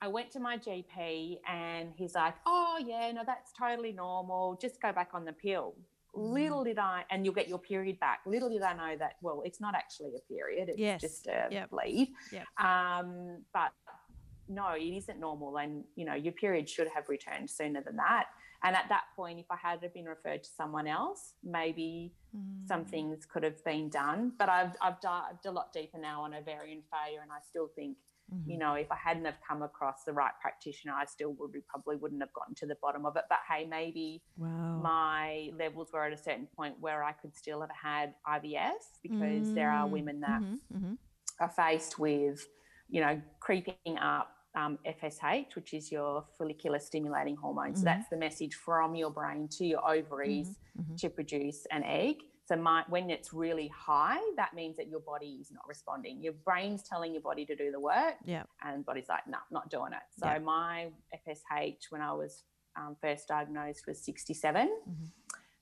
I 0.01 0.09
went 0.09 0.31
to 0.33 0.41
my 0.41 0.59
GP 0.59 1.39
and 1.49 1.93
he's 1.97 2.15
like, 2.15 2.35
oh, 2.47 2.79
yeah, 2.85 3.13
no, 3.13 3.23
that's 3.25 3.53
totally 3.53 3.93
normal. 3.93 4.59
Just 4.61 4.81
go 4.81 4.93
back 4.93 5.11
on 5.13 5.25
the 5.25 5.33
pill. 5.33 5.75
Mm. 6.17 6.33
Little 6.33 6.65
did 6.65 6.79
I, 6.79 7.05
and 7.11 7.25
you'll 7.25 7.35
get 7.35 7.49
your 7.49 7.59
period 7.59 8.01
back. 8.01 8.21
Little 8.27 8.49
did 8.51 8.63
I 8.63 8.73
know 8.75 8.97
that, 8.99 9.17
well, 9.23 9.43
it's 9.45 9.61
not 9.61 9.75
actually 9.75 10.13
a 10.17 10.33
period, 10.33 10.69
it's 10.71 10.79
Yes. 10.79 11.01
just 11.01 11.27
a 11.27 11.49
Yep. 11.51 11.71
bleed. 11.71 12.13
Yep. 12.33 12.47
Um, 12.59 13.45
but 13.55 13.73
no, 14.49 14.71
it 14.73 14.83
isn't 14.97 15.19
normal. 15.21 15.57
And, 15.59 15.85
you 15.95 16.05
know, 16.05 16.15
your 16.15 16.33
period 16.33 16.69
should 16.69 16.89
have 16.89 17.09
returned 17.09 17.49
sooner 17.49 17.81
than 17.83 17.97
that. 17.97 18.27
And 18.65 18.77
at 18.77 18.89
that 18.91 19.05
point, 19.17 19.39
if 19.41 19.47
I 19.51 19.57
had 19.57 19.81
been 19.95 20.05
referred 20.05 20.43
to 20.45 20.51
someone 20.51 20.87
else, 20.87 21.35
maybe 21.43 22.13
some 22.65 22.85
Mm. 22.85 22.87
things 22.87 23.27
could 23.27 23.43
have 23.43 23.63
been 23.65 23.89
done. 23.89 24.33
But 24.39 24.49
I've, 24.49 24.77
I've 24.81 25.01
dived 25.01 25.47
a 25.47 25.51
lot 25.51 25.73
deeper 25.73 25.99
now 25.99 26.23
on 26.23 26.35
ovarian 26.35 26.83
failure, 26.91 27.21
and 27.23 27.33
I 27.33 27.41
still 27.49 27.69
think 27.75 27.99
Mhm. 28.29 28.43
you 28.45 28.59
know, 28.59 28.75
if 28.75 28.91
I 28.91 28.97
hadn't 28.97 29.25
have 29.27 29.39
come 29.47 29.63
across 29.63 30.03
the 30.05 30.13
right 30.13 30.33
practitioner, 30.41 30.93
I 30.95 31.05
still 31.05 31.33
would 31.35 31.53
probably 31.69 31.97
wouldn't 31.97 32.21
have 32.23 32.33
gotten 32.33 32.57
to 32.57 32.67
the 32.67 32.77
bottom 32.83 33.07
of 33.07 33.17
it. 33.17 33.25
But 33.29 33.39
hey, 33.49 33.65
maybe 33.67 34.25
wow. 34.37 34.73
my 34.75 35.51
levels 35.57 35.91
were 35.93 36.05
at 36.05 36.13
a 36.13 36.17
certain 36.17 36.49
point 36.57 36.81
where 36.81 37.05
I 37.05 37.13
could 37.13 37.37
still 37.37 37.61
have 37.61 37.71
had 37.71 38.15
IVF 38.27 38.99
because 39.03 39.53
there 39.55 39.71
are 39.71 39.87
Mm, 39.87 39.93
women 39.93 40.21
that 40.21 40.41
mhm, 40.43 40.61
mhm. 40.73 40.99
are 41.41 41.49
faced 41.51 41.99
with, 41.99 42.47
you 42.89 43.01
know, 43.01 43.21
creeping 43.41 43.99
up 43.99 44.29
um, 44.55 44.79
FSH, 44.87 45.55
which 45.55 45.73
is 45.75 45.91
your 45.91 46.25
follicular 46.37 46.79
stimulating 46.79 47.37
hormone. 47.37 47.73
Mhm. 47.73 47.79
So 47.79 47.85
that's 47.85 48.09
the 48.09 48.17
message 48.17 48.55
from 48.55 48.95
your 48.95 49.11
brain 49.11 49.49
to 49.53 49.65
your 49.65 49.83
ovaries 49.89 50.59
mhm. 50.79 50.97
to 51.01 51.09
produce 51.11 51.67
an 51.71 51.83
egg. 51.85 52.17
So 52.45 52.57
my, 52.57 52.85
when 52.89 53.09
it's 53.09 53.33
really 53.33 53.69
high, 53.69 54.21
that 54.37 54.53
means 54.53 54.77
that 54.77 54.89
your 54.89 55.01
body 55.01 55.39
is 55.41 55.51
not 55.53 55.67
responding. 55.67 56.21
Your 56.23 56.35
brain's 56.35 56.83
telling 56.83 57.13
your 57.13 57.23
body 57.23 57.47
to 57.47 57.55
do 57.57 57.71
the 57.71 57.81
work, 57.81 58.17
Yep. 58.25 58.49
and 58.63 58.85
body's 58.85 59.09
like, 59.09 59.27
no, 59.27 59.39
not 59.51 59.71
doing 59.71 59.93
it. 59.93 60.03
So 60.19 60.27
Yeah. 60.27 60.39
my 60.41 60.93
FSH 61.15 61.91
when 61.91 62.03
I 62.03 62.13
was 62.13 62.45
um, 62.77 62.97
first 63.01 63.29
diagnosed 63.29 63.87
was 63.87 64.03
67. 64.03 64.69
Mhm. 64.89 65.13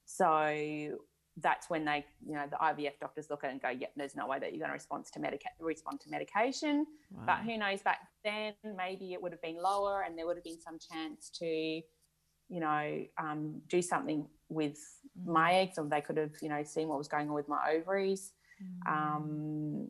So 0.05 0.99
that's 1.37 1.71
when 1.71 1.85
they, 1.85 2.05
you 2.27 2.35
know, 2.35 2.45
the 2.51 2.57
IVF 2.57 2.99
doctors 3.01 3.29
look 3.31 3.45
at 3.45 3.49
it 3.51 3.53
and 3.53 3.63
go, 3.63 3.69
yep, 3.71 3.93
there's 3.97 4.17
no 4.17 4.27
way 4.27 4.39
that 4.39 4.51
you're 4.53 4.59
going 4.59 4.71
to 4.71 4.75
respond 4.75 5.05
to 5.13 5.21
medica- 5.21 5.49
respond 5.61 6.01
to 6.01 6.11
medication. 6.11 6.87
Wow. 7.13 7.23
But 7.27 7.39
who 7.39 7.57
knows? 7.57 7.83
Back 7.83 8.01
then, 8.25 8.55
maybe 8.77 9.13
it 9.13 9.23
would 9.23 9.33
have 9.33 9.41
been 9.43 9.57
lower, 9.63 10.03
and 10.03 10.19
there 10.19 10.27
would 10.27 10.37
have 10.37 10.45
been 10.45 10.61
some 10.61 10.79
chance 10.79 11.31
to, 11.39 11.47
you 11.47 11.83
know, 12.61 13.05
um, 13.19 13.63
do 13.69 13.81
something 13.81 14.27
with 14.49 14.79
Mm. 15.19 15.33
my 15.33 15.55
eggs, 15.55 15.79
or 15.79 15.85
they 15.87 16.01
could 16.01 16.17
have, 16.17 16.33
you 16.43 16.49
know, 16.49 16.63
seen 16.63 16.89
what 16.89 16.99
was 16.99 17.09
going 17.09 17.29
on 17.29 17.35
with 17.35 17.49
my 17.49 17.73
ovaries. 17.73 18.33
Mm. 18.63 18.93
Um, 18.93 19.89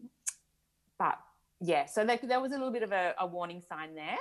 but 0.98 1.18
yeah, 1.60 1.86
so 1.86 2.04
there, 2.04 2.18
there 2.22 2.40
was 2.40 2.52
a 2.52 2.56
little 2.56 2.72
bit 2.72 2.82
of 2.82 2.92
a, 2.92 3.14
a 3.18 3.26
warning 3.26 3.60
sign 3.60 3.94
there. 3.94 4.16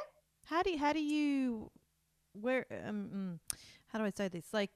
How 0.46 0.64
do 0.64 0.72
you, 0.72 0.78
how 0.78 0.94
do 0.94 1.00
you 1.00 1.72
where 2.34 2.66
um 2.88 3.10
mm, 3.14 3.56
how 3.88 4.00
do 4.00 4.06
I 4.06 4.12
say 4.12 4.28
this 4.28 4.54
like 4.54 4.72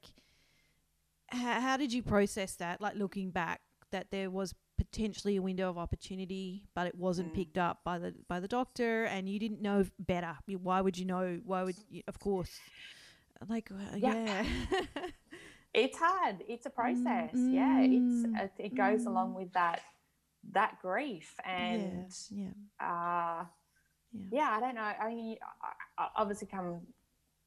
how, 1.34 1.60
how 1.62 1.78
did 1.78 1.92
you 1.94 2.02
process 2.04 2.56
that 2.56 2.80
like 2.82 2.96
looking 2.96 3.32
back 3.32 3.62
that 3.92 4.08
there 4.12 4.30
was 4.30 4.54
potentially 4.78 5.36
a 5.36 5.42
window 5.42 5.70
of 5.70 5.78
opportunity 5.78 6.64
but 6.76 6.88
it 6.88 6.96
wasn't 6.96 7.32
Mm. 7.32 7.36
picked 7.36 7.58
up 7.58 7.84
by 7.84 8.00
the 8.00 8.14
by 8.28 8.40
the 8.40 8.48
doctor 8.48 9.04
and 9.06 9.30
you 9.30 9.40
didn't 9.40 9.62
know 9.62 9.86
better 10.00 10.36
why 10.62 10.82
would 10.82 10.98
you 10.98 11.06
know 11.06 11.40
why 11.46 11.64
would 11.64 11.76
you, 11.90 12.02
of 12.08 12.20
course 12.20 12.60
like 13.50 13.70
uh, 13.72 13.96
yeah, 13.98 14.44
Yeah. 14.72 14.86
It's 15.74 15.98
hard. 15.98 16.44
It's 16.48 16.68
a 16.68 16.70
process. 16.70 17.32
yeah, 17.34 17.80
it's 17.82 18.26
Mm, 18.26 18.50
it, 18.60 18.76
goes 18.76 19.06
along 19.08 19.34
mm. 19.34 19.38
with 19.38 19.54
that 19.54 19.82
that 20.52 20.78
grief 20.82 21.34
and 21.46 22.06
yeah 22.30 22.50
uh, 22.80 23.46
yeah 24.14 24.28
yeah, 24.32 24.50
I 24.56 24.60
don't 24.60 24.76
know. 24.76 24.82
I 24.82 25.10
mean, 25.10 25.38
I, 25.98 26.04
I 26.04 26.08
obviously 26.16 26.48
come 26.48 26.82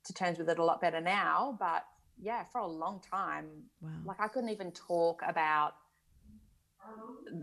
to 0.07 0.12
terms 0.12 0.39
with 0.39 0.49
it 0.49 0.59
a 0.59 0.64
lot 0.64 0.80
better 0.80 1.01
now, 1.01 1.57
but 1.61 1.84
yeah, 2.19 2.45
for 2.53 2.61
a 2.61 2.67
long 2.67 3.01
time, 3.01 3.47
wow 3.81 3.91
like 4.05 4.21
I 4.21 4.29
couldn't 4.29 4.51
even 4.51 4.73
talk 4.73 5.21
about 5.27 5.75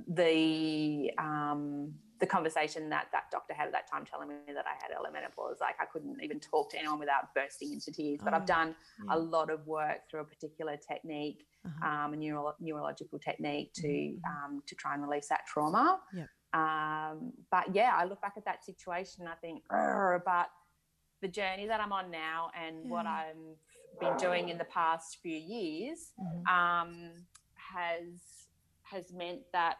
the 0.07 1.11
um, 1.17 1.93
the 2.19 2.26
conversation 2.28 2.89
that 2.89 3.07
that 3.11 3.24
doctor 3.32 3.53
had 3.53 3.67
at 3.67 3.74
that 3.74 3.89
time, 3.91 4.05
telling 4.05 4.30
me 4.30 4.36
that 4.53 4.65
I 4.65 4.74
had 4.82 4.95
early 4.97 5.11
menopause. 5.11 5.57
Like 5.59 5.76
I 5.80 5.86
couldn't 5.86 6.21
even 6.24 6.39
talk 6.39 6.71
to 6.71 6.80
anyone 6.80 6.99
without 6.99 7.34
bursting 7.36 7.74
into 7.74 7.91
tears. 7.91 8.21
But 8.24 8.34
Oh, 8.34 8.38
I've 8.38 8.45
done 8.45 8.76
yeah. 9.05 9.15
a 9.15 9.17
lot 9.19 9.49
of 9.49 9.65
work 9.67 10.09
through 10.09 10.21
a 10.21 10.26
particular 10.26 10.78
technique, 10.78 11.45
Uh-huh. 11.65 11.88
um, 12.05 12.13
a 12.13 12.17
neuro- 12.17 12.55
neurological 12.59 13.19
technique 13.19 13.74
to 13.74 13.88
Mhm, 13.88 14.21
mhm. 14.21 14.45
um, 14.45 14.63
to 14.67 14.76
try 14.76 14.93
and 14.93 15.03
release 15.03 15.28
that 15.28 15.45
trauma. 15.45 16.01
Yep. 16.13 16.30
Um, 16.53 17.34
but 17.51 17.74
yeah, 17.76 17.91
I 17.95 18.05
look 18.05 18.21
back 18.21 18.36
at 18.38 18.45
that 18.45 18.63
situation. 18.63 19.28
I 19.28 19.36
think, 19.36 19.63
but 19.69 20.49
the 21.21 21.28
journey 21.28 21.65
that 21.67 21.82
I'm 21.82 21.91
on 21.91 22.09
now 22.11 22.51
and 22.55 22.89
what 22.89 23.05
Yeah. 23.05 23.32
Been 23.99 24.17
doing 24.17 24.49
in 24.49 24.57
the 24.57 24.65
past 24.65 25.19
few 25.21 25.37
years 25.37 26.11
Mhm. 26.19 26.47
um, 26.47 27.27
has 27.55 28.47
has 28.83 29.11
meant 29.11 29.41
that 29.53 29.77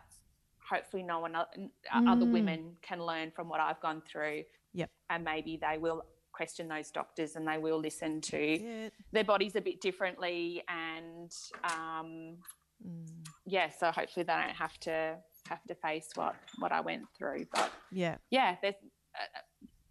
hopefully 0.68 1.04
no 1.04 1.20
one 1.20 1.36
other 1.36 2.26
Mm. 2.26 2.32
women 2.32 2.78
can 2.82 3.00
learn 3.06 3.30
from 3.32 3.48
what 3.50 3.60
I've 3.60 3.80
gone 3.80 4.02
through. 4.02 4.44
Yep. 4.74 4.90
And 5.10 5.24
maybe 5.24 5.58
they 5.58 5.78
will 5.78 6.04
question 6.32 6.68
those 6.68 6.90
doctors 6.90 7.36
and 7.36 7.48
they 7.48 7.60
will 7.60 7.78
listen 7.78 8.22
to 8.22 8.40
Yeah. 8.64 8.90
their 9.12 9.24
bodies 9.24 9.56
a 9.56 9.62
bit 9.62 9.82
differently 9.82 10.64
and 10.68 11.32
um, 11.64 12.42
Mm. 12.84 13.28
yeah 13.46 13.70
so 13.70 13.92
hopefully 13.92 14.24
they 14.24 14.34
don't 14.34 14.50
have 14.56 14.78
to 14.80 15.22
have 15.48 15.64
to 15.66 15.76
face 15.76 16.10
what 16.16 16.36
what 16.60 16.72
i 16.74 16.82
went 16.82 17.08
through 17.14 17.46
but 17.54 17.72
Yeah. 17.92 18.18
yeah 18.30 18.58
there's 18.62 18.76
uh, 19.16 19.40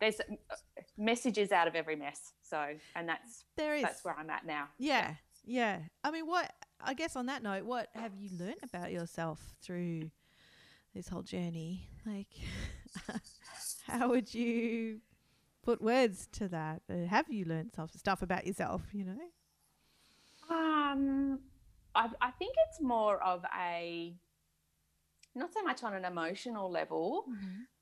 there's 0.03 0.20
uh, 0.20 0.34
messages 0.98 1.50
out 1.53 1.66
of 1.66 1.74
every 1.74 1.96
mess 1.96 2.32
so 2.42 2.61
and 2.94 3.09
that's 3.09 3.44
There 3.57 3.74
is. 3.74 3.82
that's 3.82 4.05
where 4.05 4.14
i'm 4.18 4.28
at 4.30 4.44
now 4.46 4.68
Yeah. 4.78 5.14
Yeah. 5.44 5.78
I 6.05 6.12
mean, 6.12 6.28
what, 6.28 6.53
I 6.80 6.94
guess 6.94 7.16
on 7.16 7.26
that 7.26 7.42
note, 7.42 7.64
what 7.64 7.88
have 7.94 8.12
you 8.16 8.30
learnt 8.38 8.61
about 8.62 8.92
yourself 8.92 9.40
through 9.61 10.12
this 10.94 11.09
whole 11.09 11.22
journey? 11.22 11.88
Like, 12.07 12.28
how 13.88 14.09
would 14.11 14.32
you 14.32 15.00
put 15.64 15.82
words 15.82 16.28
to 16.34 16.46
that? 16.48 16.82
Uh, 16.88 17.07
have 17.09 17.28
you 17.28 17.44
learnt 17.44 17.74
some 17.74 17.88
stuff 17.88 18.22
about 18.22 18.46
yourself, 18.46 18.82
you 18.92 19.05
know? 19.05 19.18
Um, 20.48 21.40
I, 21.96 22.09
I 22.20 22.30
think 22.32 22.55
it's 22.68 22.80
more 22.80 23.20
of 23.20 23.44
a 23.59 24.14
not 25.34 25.52
so 25.52 25.62
much 25.62 25.82
on 25.82 25.94
an 25.94 26.04
emotional 26.04 26.70
level, 26.70 27.26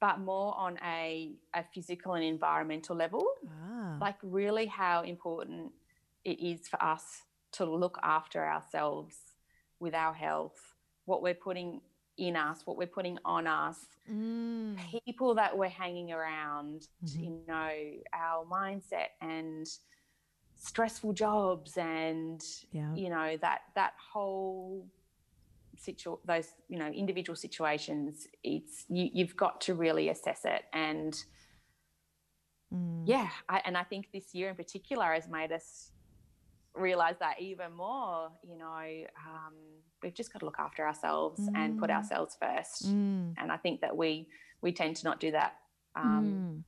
but 0.00 0.20
more 0.20 0.56
on 0.56 0.78
a, 0.84 1.32
a 1.54 1.64
physical 1.74 2.14
and 2.14 2.24
environmental 2.24 2.96
level. 2.96 3.26
Ah. 3.48 3.96
Like, 4.00 4.16
really, 4.22 4.66
how 4.66 5.02
important 5.02 5.72
it 6.24 6.38
is 6.40 6.68
for 6.68 6.82
us 6.82 7.22
to 7.52 7.64
look 7.64 7.98
after 8.02 8.46
ourselves 8.46 9.16
with 9.80 9.94
our 9.94 10.14
health, 10.14 10.74
what 11.06 11.22
we're 11.22 11.34
putting 11.34 11.80
in 12.18 12.36
us, 12.36 12.66
what 12.66 12.76
we're 12.76 12.86
putting 12.86 13.18
on 13.24 13.46
us, 13.46 13.78
Mm. 14.10 14.76
people 15.04 15.34
that 15.36 15.56
we're 15.56 15.68
hanging 15.68 16.12
around, 16.12 16.88
Mhm. 17.04 17.22
you 17.22 17.44
know, 17.46 18.00
our 18.12 18.44
mindset 18.44 19.08
and 19.20 19.66
stressful 20.56 21.12
jobs 21.14 21.78
and 21.78 22.42
Yeah. 22.72 22.94
you 22.94 23.08
know 23.08 23.36
that 23.38 23.62
that 23.74 23.94
whole 24.12 24.86
situ 25.80 26.18
those 26.26 26.48
you 26.68 26.78
know 26.78 26.88
individual 26.88 27.36
situations 27.36 28.26
it's 28.44 28.84
you, 28.88 29.08
you've 29.14 29.36
got 29.36 29.60
to 29.62 29.74
really 29.74 30.08
assess 30.10 30.44
it 30.44 30.62
and 30.72 31.14
Mm. 32.72 33.02
yeah 33.04 33.30
I, 33.48 33.60
and 33.64 33.76
i 33.76 33.82
think 33.82 34.12
this 34.12 34.32
year 34.32 34.48
in 34.50 34.54
particular 34.54 35.12
has 35.12 35.26
made 35.28 35.50
us 35.50 35.90
realize 36.76 37.16
that 37.18 37.40
even 37.40 37.72
more 37.72 38.30
you 38.50 38.56
know 38.56 38.82
um, 39.28 39.54
we've 40.02 40.14
just 40.14 40.32
got 40.32 40.38
to 40.38 40.44
look 40.44 40.60
after 40.60 40.86
ourselves 40.86 41.40
and 41.56 41.76
put 41.76 41.90
Mm. 41.90 41.96
ourselves 41.96 42.36
first 42.40 42.84
Mm. 42.94 43.34
and 43.38 43.50
i 43.50 43.56
think 43.56 43.80
that 43.80 43.96
we 43.96 44.28
we 44.62 44.70
tend 44.72 44.94
to 45.00 45.04
not 45.04 45.18
do 45.18 45.30
that 45.32 45.52
um, 45.96 46.26
Mm. 46.26 46.62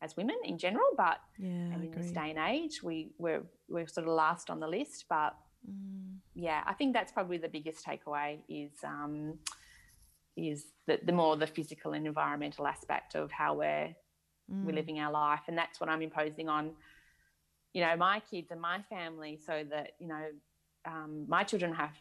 as 0.00 0.16
women 0.16 0.38
in 0.44 0.56
general 0.56 0.90
but 0.96 1.18
Yeah, 1.38 1.74
in 1.74 1.90
this 1.90 2.10
day 2.12 2.30
and 2.34 2.38
age 2.54 2.82
we 2.82 3.12
we're 3.18 3.44
we're 3.68 3.86
sort 3.96 4.06
of 4.08 4.14
last 4.14 4.48
on 4.48 4.58
the 4.60 4.70
list 4.78 5.04
but 5.10 5.32
Mm. 5.68 6.18
yeah 6.34 6.62
i 6.66 6.72
think 6.72 6.94
that's 6.94 7.12
probably 7.12 7.36
the 7.36 7.48
biggest 7.48 7.84
takeaway 7.84 8.38
is 8.48 8.72
um 8.84 9.38
is 10.36 10.66
the, 10.86 10.98
the 11.04 11.12
more 11.12 11.36
the 11.36 11.46
physical 11.46 11.92
and 11.92 12.06
environmental 12.06 12.66
aspect 12.66 13.14
of 13.14 13.30
how 13.30 13.54
we're 13.54 13.94
we're 14.62 14.72
Mm. 14.72 14.74
living 14.74 14.98
our 14.98 15.12
life 15.12 15.40
and 15.48 15.56
that's 15.56 15.80
what 15.80 15.88
i'm 15.90 16.02
imposing 16.02 16.48
on 16.48 16.72
you 17.72 17.82
know 17.84 17.96
my 17.96 18.20
kids 18.30 18.50
and 18.50 18.60
my 18.60 18.82
family 18.82 19.38
so 19.44 19.64
that 19.70 19.92
you 19.98 20.08
know 20.08 20.26
um, 20.86 21.26
my 21.28 21.44
children 21.44 21.74
have 21.74 21.92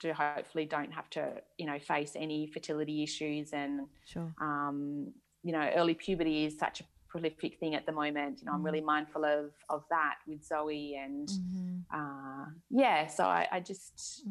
to 0.00 0.14
hopefully 0.14 0.64
don't 0.64 0.92
have 0.92 1.10
to 1.10 1.32
you 1.58 1.66
know 1.66 1.78
face 1.78 2.12
any 2.16 2.46
fertility 2.46 3.02
issues 3.02 3.50
and 3.52 3.86
Sure. 4.06 4.32
um, 4.40 5.12
you 5.42 5.52
know 5.52 5.68
early 5.74 5.94
puberty 5.94 6.44
is 6.46 6.58
such 6.58 6.80
a 6.80 6.84
prolific 7.10 7.58
thing 7.60 7.74
at 7.74 7.84
the 7.86 7.92
moment 7.92 8.38
you 8.40 8.46
know 8.46 8.52
i'm 8.52 8.62
Mm. 8.62 8.68
really 8.68 8.80
mindful 8.94 9.24
of 9.24 9.50
of 9.68 9.82
that 9.90 10.16
with 10.28 10.42
zoe 10.44 10.94
and 11.04 11.28
Mhm. 11.28 11.84
uh, 11.96 12.46
yeah 12.70 13.06
so 13.16 13.24
i, 13.24 13.46
I 13.56 13.60
just 13.60 14.22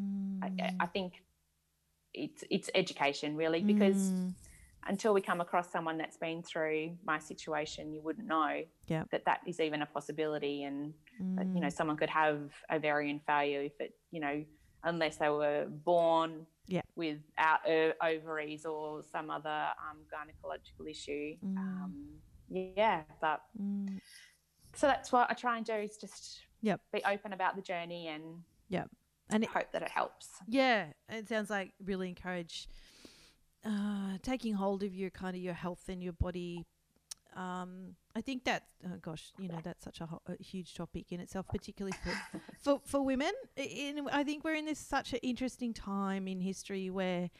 I, 0.42 0.48
Mm. 0.48 0.76
I 0.80 0.86
think 0.86 1.10
it's 2.14 2.42
it's 2.50 2.68
education 2.74 3.36
really 3.36 3.62
because 3.62 4.00
Mm. 4.12 4.34
until 4.92 5.12
we 5.14 5.20
come 5.20 5.40
across 5.40 5.70
someone 5.70 5.98
that's 5.98 6.16
been 6.16 6.42
through 6.42 6.96
my 7.04 7.18
situation 7.18 7.92
you 7.94 8.00
wouldn't 8.02 8.26
know 8.26 8.64
Yeah. 8.88 9.04
that 9.12 9.24
that 9.26 9.40
is 9.46 9.60
even 9.60 9.82
a 9.82 9.86
possibility 9.86 10.64
and 10.64 10.94
that, 11.36 11.46
you 11.54 11.60
know 11.60 11.68
Mm. 11.68 11.72
someone 11.78 11.96
could 11.96 12.10
have 12.10 12.38
ovarian 12.76 13.20
failure 13.20 13.62
if 13.62 13.76
it 13.80 13.92
you 14.10 14.20
know 14.24 14.36
unless 14.84 15.18
they 15.18 15.28
were 15.28 15.66
born 15.68 16.46
Yeah. 16.66 16.80
without 16.96 17.60
uh, 17.68 17.92
ovaries 18.02 18.64
or 18.64 19.02
some 19.02 19.28
other 19.30 19.58
um, 19.84 19.98
gynecological 20.12 20.88
issue 20.90 21.36
Mm. 21.44 21.56
um, 21.58 21.94
yeah 22.50 23.02
but 23.20 23.42
Mm. 23.60 24.00
so 24.74 24.86
that's 24.86 25.10
what 25.12 25.30
i 25.30 25.34
try 25.34 25.56
and 25.56 25.64
do 25.66 25.74
is 25.74 25.96
just 25.96 26.40
Yep. 26.62 26.80
be 26.92 27.02
open 27.04 27.32
about 27.32 27.56
the 27.56 27.62
journey 27.62 28.08
and 28.08 28.42
yeah, 28.68 28.84
And 29.30 29.42
it, 29.44 29.50
hope 29.50 29.72
that 29.72 29.82
it 29.82 29.88
helps 29.90 30.28
Yeah, 30.46 30.86
it 31.08 31.26
sounds 31.28 31.48
like 31.48 31.72
really 31.84 32.08
encourage 32.08 32.68
uh, 33.64 34.18
taking 34.22 34.54
hold 34.54 34.82
of 34.82 34.94
your 34.94 35.10
kind 35.10 35.34
of 35.36 35.42
your 35.42 35.54
health 35.54 35.88
and 35.88 36.02
your 36.02 36.12
body. 36.12 36.66
Um, 37.36 37.94
I 38.14 38.20
think 38.20 38.44
that, 38.44 38.64
oh 38.84 38.96
gosh, 39.00 39.32
you 39.38 39.48
know, 39.48 39.58
that's 39.62 39.84
such 39.84 40.00
a, 40.00 40.06
ho- 40.06 40.22
a 40.26 40.42
huge 40.42 40.74
topic 40.74 41.12
in 41.12 41.20
itself, 41.20 41.46
particularly 41.50 41.96
for, 42.04 42.40
for, 42.62 42.80
for 42.84 43.02
women. 43.02 43.32
I- 43.56 43.60
In, 43.62 44.08
I 44.12 44.22
think 44.24 44.44
we're 44.44 44.54
in 44.54 44.66
this 44.66 44.78
such 44.78 45.12
an 45.12 45.20
interesting 45.22 45.72
time 45.74 46.26
in 46.28 46.40
history 46.40 46.90
where, 46.90 47.30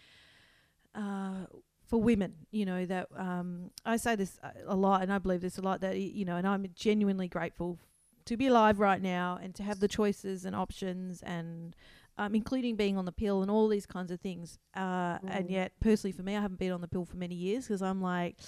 uh, 0.95 1.47
for 1.91 2.01
women, 2.01 2.33
you 2.53 2.65
know, 2.65 2.87
that 2.87 3.09
um, 3.17 3.71
I 3.85 3.97
say 3.97 4.15
this 4.17 4.39
a- 4.43 4.75
a 4.75 4.77
lot 4.77 5.03
and 5.03 5.13
I 5.13 5.19
believe 5.19 5.41
this 5.41 5.59
a 5.59 5.63
lot 5.63 5.81
that, 5.81 5.99
you 5.99 6.25
know, 6.25 6.37
and 6.37 6.47
I'm 6.47 6.65
genuinely 6.75 7.27
grateful 7.29 7.79
to 8.27 8.37
be 8.37 8.47
alive 8.47 8.79
right 8.79 9.03
now 9.03 9.39
and 9.43 9.55
to 9.57 9.63
have 9.65 9.81
the 9.81 9.89
choices 9.89 10.45
and 10.45 10.55
options 10.55 11.21
and 11.23 11.75
um, 12.17 12.35
including 12.35 12.77
being 12.77 12.97
on 12.99 13.07
the 13.07 13.13
pill 13.13 13.43
and 13.43 13.51
all 13.51 13.67
these 13.67 13.87
kinds 13.87 14.11
of 14.13 14.21
things. 14.21 14.59
Uh, 14.77 15.19
And 15.27 15.49
Mm. 15.49 15.51
yet, 15.51 15.73
personally, 15.81 16.13
for 16.13 16.23
me, 16.23 16.37
I 16.37 16.41
haven't 16.41 16.59
been 16.61 16.71
on 16.73 16.81
the 16.81 16.89
pill 16.89 17.05
for 17.07 17.17
many 17.17 17.35
years 17.35 17.67
because 17.67 17.83
I'm 17.83 18.01
like, 18.01 18.37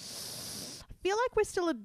I 0.89 0.93
feel 1.03 1.17
like 1.17 1.35
we're 1.35 1.43
still 1.43 1.69
a 1.69 1.75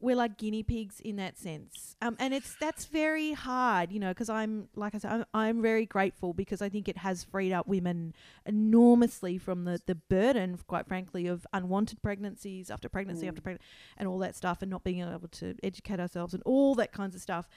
we're 0.00 0.16
like 0.16 0.36
guinea 0.38 0.62
pigs 0.62 1.00
in 1.00 1.16
that 1.16 1.38
sense, 1.38 1.96
um, 2.02 2.16
and 2.18 2.34
it's 2.34 2.54
that's 2.60 2.84
very 2.86 3.32
hard, 3.32 3.90
you 3.92 3.98
know, 4.00 4.10
because 4.10 4.28
I'm 4.28 4.68
like 4.74 4.94
I 4.94 4.98
said, 4.98 5.10
I'm, 5.12 5.24
I'm 5.34 5.62
very 5.62 5.86
grateful 5.86 6.32
because 6.34 6.60
I 6.62 6.68
think 6.68 6.88
it 6.88 6.98
has 6.98 7.24
freed 7.24 7.52
up 7.52 7.66
women 7.66 8.14
enormously 8.44 9.38
from 9.38 9.64
the 9.64 9.80
the 9.86 9.94
burden, 9.94 10.58
quite 10.66 10.86
frankly, 10.86 11.26
of 11.26 11.46
unwanted 11.52 12.02
pregnancies 12.02 12.70
after 12.70 12.88
pregnancy 12.88 13.26
Mm. 13.26 13.28
after 13.30 13.40
pregnancy, 13.40 13.64
and 13.96 14.08
all 14.08 14.18
that 14.18 14.34
stuff, 14.36 14.62
and 14.62 14.70
not 14.70 14.84
being 14.84 15.00
able 15.00 15.28
to 15.28 15.54
educate 15.62 16.00
ourselves 16.00 16.34
and 16.34 16.42
all 16.44 16.74
that 16.76 16.92
kinds 16.92 17.14
of 17.14 17.20
stuff. 17.20 17.48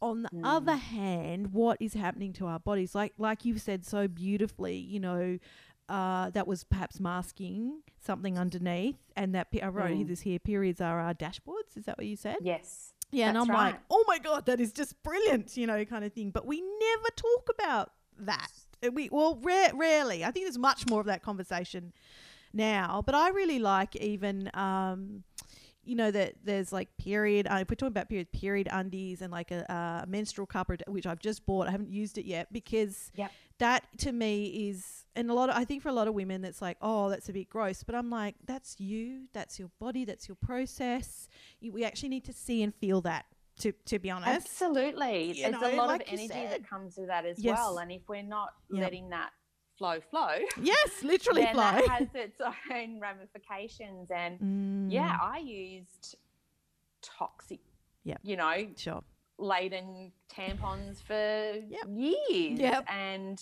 On 0.00 0.22
the 0.22 0.28
Mm. 0.32 0.42
other 0.44 0.76
hand, 0.76 1.52
what 1.52 1.76
is 1.80 1.94
happening 1.94 2.32
to 2.34 2.46
our 2.46 2.60
bodies, 2.60 2.94
like 2.94 3.14
like 3.18 3.44
you've 3.44 3.60
said 3.60 3.84
so 3.84 4.06
beautifully, 4.06 4.76
you 4.76 5.00
know, 5.00 5.38
uh, 5.88 6.30
that 6.30 6.46
was 6.46 6.64
perhaps 6.64 7.00
masking 7.00 7.82
something 8.00 8.38
underneath, 8.38 8.96
and 9.16 9.34
that 9.34 9.50
pe- 9.50 9.60
I 9.60 9.68
wrote 9.68 9.90
Mm. 9.92 10.08
this 10.08 10.20
here. 10.20 10.38
Periods 10.38 10.80
are 10.80 11.00
our 11.00 11.14
dashboards. 11.14 11.76
Is 11.76 11.84
that 11.86 11.96
what 11.98 12.06
you 12.06 12.16
said? 12.16 12.36
yes 12.40 12.92
Yeah, 13.10 13.28
and 13.30 13.38
I'm 13.38 13.48
like, 13.48 13.76
oh 13.90 14.04
my 14.06 14.18
god, 14.18 14.46
that 14.46 14.60
is 14.60 14.72
just 14.72 15.02
brilliant, 15.02 15.56
you 15.56 15.66
know, 15.66 15.82
kind 15.86 16.04
of 16.04 16.12
thing. 16.12 16.30
But 16.30 16.46
we 16.46 16.60
never 16.60 17.08
talk 17.16 17.48
about 17.58 17.92
that. 18.18 18.50
Uh, 18.84 18.90
We 18.92 19.08
well, 19.10 19.38
rare, 19.42 19.70
rarely. 19.74 20.24
I 20.24 20.30
think 20.30 20.44
there's 20.44 20.58
much 20.58 20.86
more 20.88 21.00
of 21.00 21.06
that 21.06 21.22
conversation 21.22 21.92
now. 22.52 23.02
But 23.04 23.14
I 23.14 23.30
really 23.30 23.58
like 23.58 23.96
even, 23.96 24.50
um, 24.54 25.24
you 25.84 25.94
know, 25.96 26.10
that 26.10 26.34
there's 26.44 26.70
like 26.72 26.94
period. 26.98 27.46
Uh, 27.46 27.58
if 27.62 27.70
we're 27.70 27.76
talking 27.76 27.88
about 27.88 28.08
period, 28.10 28.30
period 28.32 28.68
undies 28.70 29.22
and 29.22 29.32
like 29.32 29.50
a, 29.50 29.64
a 30.04 30.06
menstrual 30.06 30.46
cup, 30.46 30.70
which 30.86 31.06
I've 31.06 31.18
just 31.20 31.46
bought. 31.46 31.66
I 31.68 31.70
haven't 31.70 31.90
used 31.92 32.18
it 32.18 32.26
yet 32.26 32.52
because 32.52 33.10
Yep. 33.14 33.32
That 33.58 33.84
to 33.98 34.12
me 34.12 34.68
is, 34.68 35.04
and 35.16 35.30
a 35.30 35.34
lot 35.34 35.48
of, 35.50 35.56
I 35.56 35.64
think 35.64 35.82
for 35.82 35.88
a 35.88 35.92
lot 35.92 36.08
of 36.08 36.14
women, 36.14 36.42
that's 36.42 36.62
like, 36.62 36.76
oh, 36.80 37.08
that's 37.08 37.28
a 37.28 37.32
bit 37.32 37.48
gross. 37.48 37.82
But 37.82 37.94
I'm 37.94 38.10
like, 38.10 38.36
that's 38.46 38.78
you, 38.80 39.26
that's 39.32 39.58
your 39.58 39.70
body, 39.80 40.04
that's 40.04 40.28
your 40.28 40.36
process. 40.36 41.28
You, 41.60 41.72
we 41.72 41.84
actually 41.84 42.10
need 42.10 42.24
to 42.24 42.32
see 42.32 42.62
and 42.62 42.74
feel 42.74 43.00
that. 43.02 43.26
To, 43.60 43.72
to 43.86 43.98
be 43.98 44.08
honest, 44.08 44.46
Absolutely. 44.46 45.32
You 45.32 45.50
There's 45.50 45.60
know, 45.60 45.74
a 45.74 45.74
lot 45.74 45.88
like 45.88 46.02
of 46.02 46.06
energy 46.12 46.28
said. 46.28 46.50
that 46.52 46.68
comes 46.70 46.96
with 46.96 47.08
that 47.08 47.26
as 47.26 47.40
Yes. 47.40 47.56
well. 47.58 47.78
And 47.78 47.90
if 47.90 48.02
we're 48.08 48.22
not 48.22 48.50
Yep. 48.70 48.82
letting 48.84 49.08
that 49.10 49.30
flow 49.76 49.98
flow, 50.00 50.36
yes, 50.62 51.02
literally 51.02 51.42
then 51.42 51.54
fly. 51.54 51.80
that 51.80 51.88
has 51.88 52.08
its 52.14 52.40
own 52.72 53.00
ramifications. 53.00 54.12
And 54.12 54.38
Mm, 54.38 54.92
yeah, 54.92 55.10
I 55.20 55.38
used 55.38 56.14
toxic, 57.02 57.60
yeah 58.04 58.16
you 58.22 58.36
know, 58.36 58.68
sure. 58.76 59.02
Laden 59.38 60.12
tampons 60.32 61.00
for 61.02 61.54
years. 61.88 62.60
Yep. 62.60 62.84
And, 62.88 63.40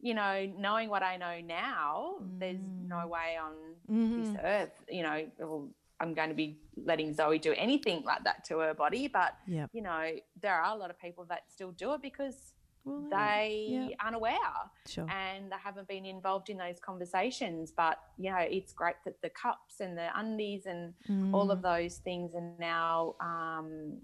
you 0.00 0.14
know, 0.14 0.46
knowing 0.56 0.88
what 0.88 1.02
I 1.02 1.16
know 1.16 1.40
now, 1.40 2.16
there's 2.38 2.58
no 2.60 2.96
Mm. 3.06 3.08
way 3.08 3.36
on 3.36 3.54
Mhm. 3.88 4.16
this 4.16 4.36
earth, 4.44 4.72
you 4.88 5.02
know, 5.02 5.30
well, 5.38 5.70
I'm 6.00 6.14
going 6.14 6.30
to 6.30 6.34
be 6.34 6.58
letting 6.76 7.12
Zoe 7.12 7.38
do 7.38 7.52
anything 7.56 8.02
like 8.04 8.24
that 8.24 8.44
to 8.46 8.58
her 8.60 8.72
body. 8.74 9.06
But, 9.08 9.36
Yep. 9.46 9.70
you 9.72 9.82
know, 9.82 10.16
there 10.40 10.54
are 10.54 10.74
a 10.74 10.78
lot 10.78 10.90
of 10.90 10.98
people 10.98 11.24
that 11.26 11.50
still 11.50 11.72
do 11.72 11.92
it 11.94 12.00
because 12.02 12.54
Well, 12.84 13.06
they 13.10 13.94
aren't 14.00 14.16
aware 14.16 14.38
sure. 14.86 15.06
and 15.10 15.52
they 15.52 15.56
haven't 15.62 15.86
been 15.86 16.06
involved 16.06 16.48
in 16.48 16.56
those 16.56 16.80
conversations. 16.80 17.70
But 17.70 17.98
you 18.16 18.30
know, 18.30 18.38
it's 18.38 18.72
great 18.72 18.96
that 19.04 19.20
the 19.20 19.28
cups 19.28 19.80
and 19.80 19.98
the 19.98 20.08
undies 20.18 20.64
and 20.64 20.94
all 21.34 21.50
of 21.50 21.58
Mm, 21.58 21.62
those 21.62 21.98
things 21.98 22.34
are 22.34 22.54
now 22.58 23.16
um, 23.20 24.00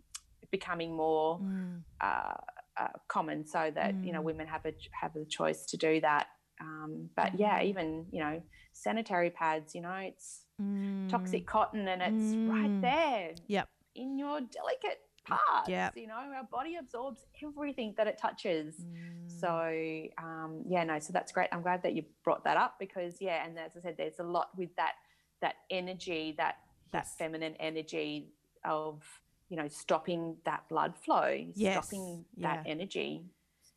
becoming 0.51 0.97
more 0.97 1.40
mm, 1.40 1.82
uh, 2.01 2.34
uh, 2.78 2.88
common, 3.09 3.47
so 3.47 3.70
that 3.74 3.97
you 4.03 4.12
know 4.12 4.20
Mm. 4.20 4.24
women 4.24 4.47
have 4.47 4.64
a 4.66 4.72
have 5.01 5.14
the 5.14 5.24
choice 5.24 5.64
to 5.66 5.76
do 5.76 6.01
that. 6.01 6.26
Um, 6.61 7.11
but 7.16 7.38
yeah, 7.38 7.61
Mm. 7.61 7.64
even 7.66 8.07
you 8.12 8.20
know, 8.20 8.42
sanitary 8.72 9.30
pads. 9.30 9.74
You 9.74 9.82
know, 9.82 9.94
it's 9.94 10.42
mm, 10.61 11.09
toxic 11.09 11.47
cotton, 11.47 11.88
and 11.88 12.03
it's 12.03 12.34
Mm. 12.34 12.49
right 12.49 12.72
there 12.82 13.34
Yep. 13.49 13.68
in 13.94 14.18
your 14.18 14.40
delicate 14.40 15.01
parts. 15.24 15.68
Yep. 15.68 15.97
You 15.97 16.07
know, 16.07 16.14
our 16.14 16.44
body 16.51 16.76
absorbs 16.76 17.24
everything 17.42 17.94
that 17.97 18.07
it 18.07 18.18
touches. 18.18 18.76
mm, 18.76 19.28
So 19.28 20.22
um, 20.22 20.62
yeah, 20.68 20.84
no, 20.84 20.99
so 20.99 21.12
that's 21.12 21.32
great. 21.32 21.49
I'm 21.53 21.62
glad 21.62 21.82
that 21.82 21.94
you 21.94 22.05
brought 22.24 22.44
that 22.44 22.57
up 22.57 22.76
because 22.78 23.20
yeah, 23.20 23.44
and 23.44 23.59
as 23.59 23.72
I 23.76 23.80
said, 23.80 23.97
there's 23.97 24.18
a 24.18 24.24
lot 24.24 24.49
with 24.57 24.74
that 24.76 24.92
that 25.40 25.57
energy, 25.70 26.34
that 26.38 26.57
that 26.92 27.07
feminine 27.18 27.55
energy 27.59 28.32
of 28.64 29.03
you 29.49 29.57
know 29.57 29.68
stopping 29.68 30.36
that 30.44 30.68
blood 30.68 30.94
flow, 30.97 31.47
Yes, 31.55 31.86
stopping 31.86 32.24
that 32.38 32.61
yeah. 32.64 32.70
energy. 32.72 33.22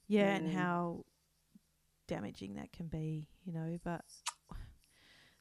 yeah, 0.07 0.35
and 0.35 0.47
Mm. 0.47 0.53
how 0.53 1.05
damaging 2.07 2.55
that 2.55 2.71
can 2.71 2.87
be, 2.87 3.27
you 3.45 3.53
know. 3.53 3.77
But 3.83 4.01
I 4.51 4.55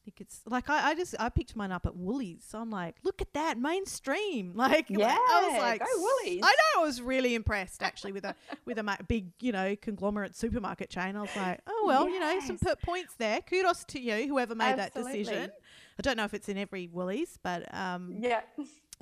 think 0.04 0.20
it's 0.20 0.40
like 0.46 0.70
I, 0.70 0.90
I 0.90 0.94
just 0.94 1.14
I 1.18 1.28
picked 1.28 1.56
mine 1.56 1.72
up 1.72 1.86
at 1.86 1.96
Woolies, 1.96 2.44
so 2.46 2.58
I'm 2.60 2.70
like, 2.70 2.96
look 3.04 3.20
at 3.20 3.32
that 3.34 3.58
mainstream. 3.58 4.52
Like, 4.54 4.88
like, 4.90 5.00
I 5.30 5.46
was 5.48 5.52
Yeah, 5.54 5.58
like, 5.58 5.82
Woolies. 5.96 6.42
I 6.44 6.50
know, 6.50 6.82
I 6.82 6.84
was 6.86 7.00
really 7.02 7.34
impressed 7.34 7.82
actually 7.82 8.12
with 8.12 8.24
a 8.24 8.34
with 8.64 8.78
a 8.78 8.98
big, 9.06 9.32
you 9.40 9.52
know, 9.52 9.76
conglomerate 9.76 10.36
supermarket 10.36 10.90
chain. 10.90 11.16
I 11.16 11.22
was 11.22 11.34
like, 11.36 11.60
oh 11.66 11.84
well, 11.86 12.08
you 12.08 12.20
know, 12.20 12.38
some 12.40 12.58
Yes. 12.58 12.62
per- 12.76 12.76
points 12.76 13.14
there. 13.18 13.40
Kudos 13.42 13.84
to 13.86 14.00
you, 14.00 14.28
whoever 14.28 14.54
made 14.54 14.76
that 14.76 14.94
decision. 14.94 15.50
I 15.98 16.02
don't 16.02 16.16
know 16.16 16.24
if 16.24 16.34
it's 16.34 16.48
in 16.48 16.56
every 16.58 16.86
Woolies, 16.86 17.38
but 17.42 17.72
um, 17.74 18.18
Yeah, 18.20 18.40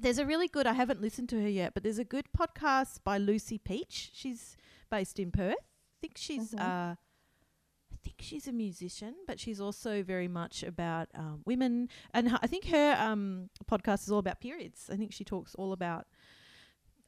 there's 0.01 0.19
a 0.19 0.27
really 0.27 0.49
good. 0.49 0.67
I 0.67 0.73
haven't 0.75 1.01
listened 1.01 1.29
to 1.31 1.41
her 1.41 1.49
yet, 1.49 1.75
but 1.75 1.83
there's 1.83 1.99
a 1.99 2.05
good 2.05 2.27
podcast 2.37 3.01
by 3.05 3.19
Lucy 3.19 3.59
Peach. 3.59 4.11
She's 4.15 4.57
based 4.91 5.19
in 5.19 5.31
Perth. 5.31 5.55
I 5.59 5.97
think 6.01 6.15
she's. 6.17 6.53
Mhm. 6.53 6.61
Uh, 6.61 6.95
I 7.93 7.97
think 8.09 8.17
she's 8.21 8.47
a 8.47 8.53
musician, 8.53 9.15
but 9.27 9.41
she's 9.41 9.61
also 9.61 10.03
very 10.03 10.29
much 10.29 10.63
about 10.63 11.09
um, 11.15 11.43
women. 11.45 11.89
And 12.15 12.39
I 12.41 12.47
think 12.47 12.67
her 12.67 12.97
um, 12.99 13.51
podcast 13.69 14.03
is 14.03 14.13
all 14.13 14.21
about 14.21 14.41
periods. 14.41 14.89
I 14.93 14.97
think 14.97 15.13
she 15.13 15.25
talks 15.25 15.55
all 15.57 15.73
about 15.73 16.07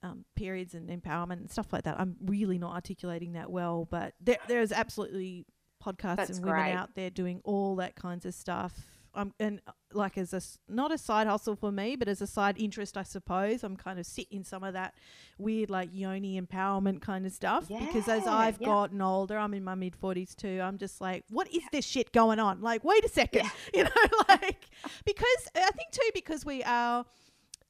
um, 0.02 0.24
periods 0.34 0.74
and 0.74 0.88
empowerment 0.88 1.34
and 1.34 1.50
stuff 1.50 1.72
like 1.72 1.84
that. 1.84 2.00
I'm 2.00 2.16
really 2.24 2.58
not 2.58 2.74
articulating 2.74 3.32
that 3.34 3.48
well, 3.50 3.86
but 3.88 4.14
there, 4.20 4.38
there's 4.48 4.72
absolutely 4.72 5.46
podcasts 5.84 6.16
That's 6.16 6.30
and 6.38 6.46
women 6.46 6.60
great. 6.62 6.74
out 6.74 6.94
there 6.96 7.10
doing 7.10 7.40
all 7.44 7.76
that 7.76 7.94
kinds 7.94 8.26
of 8.26 8.34
stuff. 8.34 8.74
Um, 9.18 9.34
and 9.40 9.60
uh, 9.66 9.72
like 9.92 10.16
as 10.16 10.32
a 10.32 10.36
s- 10.36 10.58
not 10.68 10.92
a 10.92 10.98
side 10.98 11.26
hustle 11.26 11.56
for 11.56 11.72
me, 11.72 11.96
but 11.96 12.06
as 12.06 12.22
a 12.22 12.26
side 12.26 12.56
interest, 12.58 12.96
I 12.96 13.02
suppose 13.02 13.64
I'm 13.64 13.76
kind 13.76 13.98
of 13.98 14.06
sit 14.06 14.28
in 14.30 14.44
some 14.44 14.62
of 14.62 14.74
that 14.74 14.94
weird 15.38 15.70
like 15.70 15.88
yoni 15.92 16.40
empowerment 16.40 17.00
kind 17.00 17.26
of 17.26 17.32
stuff 17.32 17.66
because 17.68 18.06
as 18.08 18.26
I've 18.28 18.60
yeah. 18.60 18.66
gotten 18.68 19.02
older, 19.02 19.36
I'm 19.36 19.54
in 19.54 19.64
my 19.64 19.74
mid 19.74 19.94
40s 20.00 20.36
too. 20.36 20.60
I'm 20.62 20.78
just 20.78 21.00
like, 21.00 21.24
what 21.30 21.52
is 21.52 21.62
this 21.72 21.84
shit 21.84 22.12
going 22.12 22.38
on? 22.38 22.60
Like, 22.60 22.84
wait 22.84 23.04
a 23.04 23.08
second, 23.08 23.50
you 23.74 23.84
know, 23.84 23.90
like 24.28 24.66
because 25.04 25.48
I 25.56 25.70
think 25.72 25.90
too 25.90 26.10
because 26.14 26.44
we 26.46 26.62
are 26.62 27.04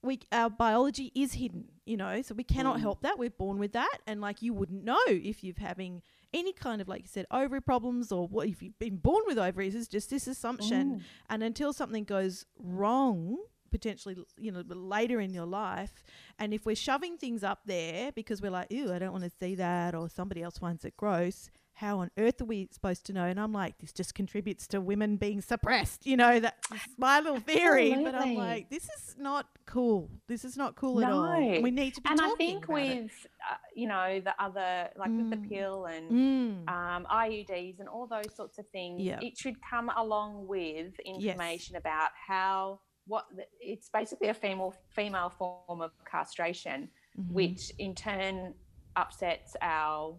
we 0.03 0.21
our 0.31 0.51
biology 0.51 1.11
is 1.15 1.33
hidden, 1.33 1.65
you 1.87 1.97
know, 1.97 2.21
so 2.23 2.35
we 2.35 2.45
cannot 2.45 2.77
Mm. 2.77 2.81
help 2.81 3.03
that. 3.03 3.19
We're 3.19 3.31
born 3.31 3.59
with 3.59 3.73
that, 3.73 3.99
and 4.07 4.21
like 4.21 4.43
you 4.43 4.53
wouldn't 4.53 4.85
know 4.85 4.99
if 5.09 5.43
you're 5.43 5.55
having 5.59 6.03
any 6.35 6.53
kind 6.53 6.81
of 6.81 6.89
like 6.89 7.03
you 7.03 7.09
said 7.09 7.27
ovary 7.31 7.61
problems 7.63 8.13
or 8.13 8.27
what 8.29 8.47
if 8.49 8.63
you've 8.63 8.79
been 8.79 8.97
born 8.97 9.23
with 9.27 9.39
ovaries 9.39 9.75
is 9.75 9.89
just 9.89 10.11
this 10.11 10.27
assumption 10.27 10.97
Mm. 10.97 11.03
and 11.31 11.43
until 11.43 11.73
something 11.73 12.05
goes 12.05 12.45
wrong 12.59 13.39
potentially 13.71 14.17
you 14.39 14.51
know 14.51 14.63
later 14.69 15.21
in 15.21 15.33
your 15.35 15.45
life 15.47 16.03
and 16.39 16.55
if 16.55 16.65
we're 16.65 16.75
shoving 16.77 17.17
things 17.19 17.43
up 17.45 17.61
there 17.67 18.13
because 18.13 18.41
we're 18.41 18.51
like 18.51 18.71
ew 18.71 18.93
i 18.93 18.99
don't 18.99 19.13
want 19.13 19.25
to 19.25 19.31
see 19.31 19.55
that 19.55 19.95
or 19.95 20.09
somebody 20.09 20.43
else 20.43 20.57
finds 20.59 20.85
it 20.85 20.97
gross 20.97 21.51
how 21.79 22.01
on 22.01 22.11
earth 22.19 22.41
are 22.43 22.45
we 22.45 22.69
supposed 22.73 23.07
to 23.07 23.13
know 23.13 23.25
and 23.25 23.39
i'm 23.39 23.53
like 23.53 23.79
this 23.79 23.93
just 23.93 24.13
contributes 24.15 24.67
to 24.67 24.81
women 24.81 25.17
being 25.17 25.41
suppressed 25.41 26.05
you 26.07 26.17
know 26.17 26.41
that's 26.41 26.59
my 26.97 27.21
little 27.21 27.39
theory 27.41 27.95
but 28.03 28.15
i'm 28.15 28.35
like 28.35 28.69
this 28.69 28.85
is 28.85 29.15
not 29.19 29.47
cool 29.65 30.11
this 30.27 30.45
is 30.45 30.57
not 30.57 30.75
cool 30.75 31.01
at 31.05 31.11
all 31.13 31.39
we 31.63 31.71
need 31.71 31.95
to 31.95 32.01
be 32.01 32.11
and 32.11 32.21
I 32.21 32.31
think 32.37 32.67
with 32.69 33.11
uh, 33.51 33.55
you 33.75 33.87
know 33.87 34.21
the 34.21 34.35
other 34.43 34.89
like 34.97 35.11
with 35.17 35.31
the 35.31 35.37
Mm. 35.37 35.49
pill 35.49 35.85
and 35.87 36.11
Mm. 36.11 36.69
um, 36.69 37.07
IUDs 37.11 37.79
and 37.81 37.89
all 37.89 38.07
those 38.07 38.35
sorts 38.35 38.59
of 38.59 38.67
things, 38.69 39.01
Yeah. 39.03 39.21
it 39.23 39.39
should 39.39 39.57
come 39.63 39.89
along 39.97 40.47
with 40.49 40.99
information 41.01 41.77
about 41.77 42.11
how 42.27 42.81
what 43.07 43.27
the, 43.37 43.45
it's 43.61 43.89
basically 43.89 44.29
a 44.29 44.35
female 44.35 44.75
female 44.91 45.31
form 45.31 45.81
of 45.81 45.93
castration, 46.11 46.89
Mhm. 47.19 47.33
which 47.33 47.71
in 47.79 47.95
turn 47.95 48.55
upsets 48.97 49.55
our 49.63 50.19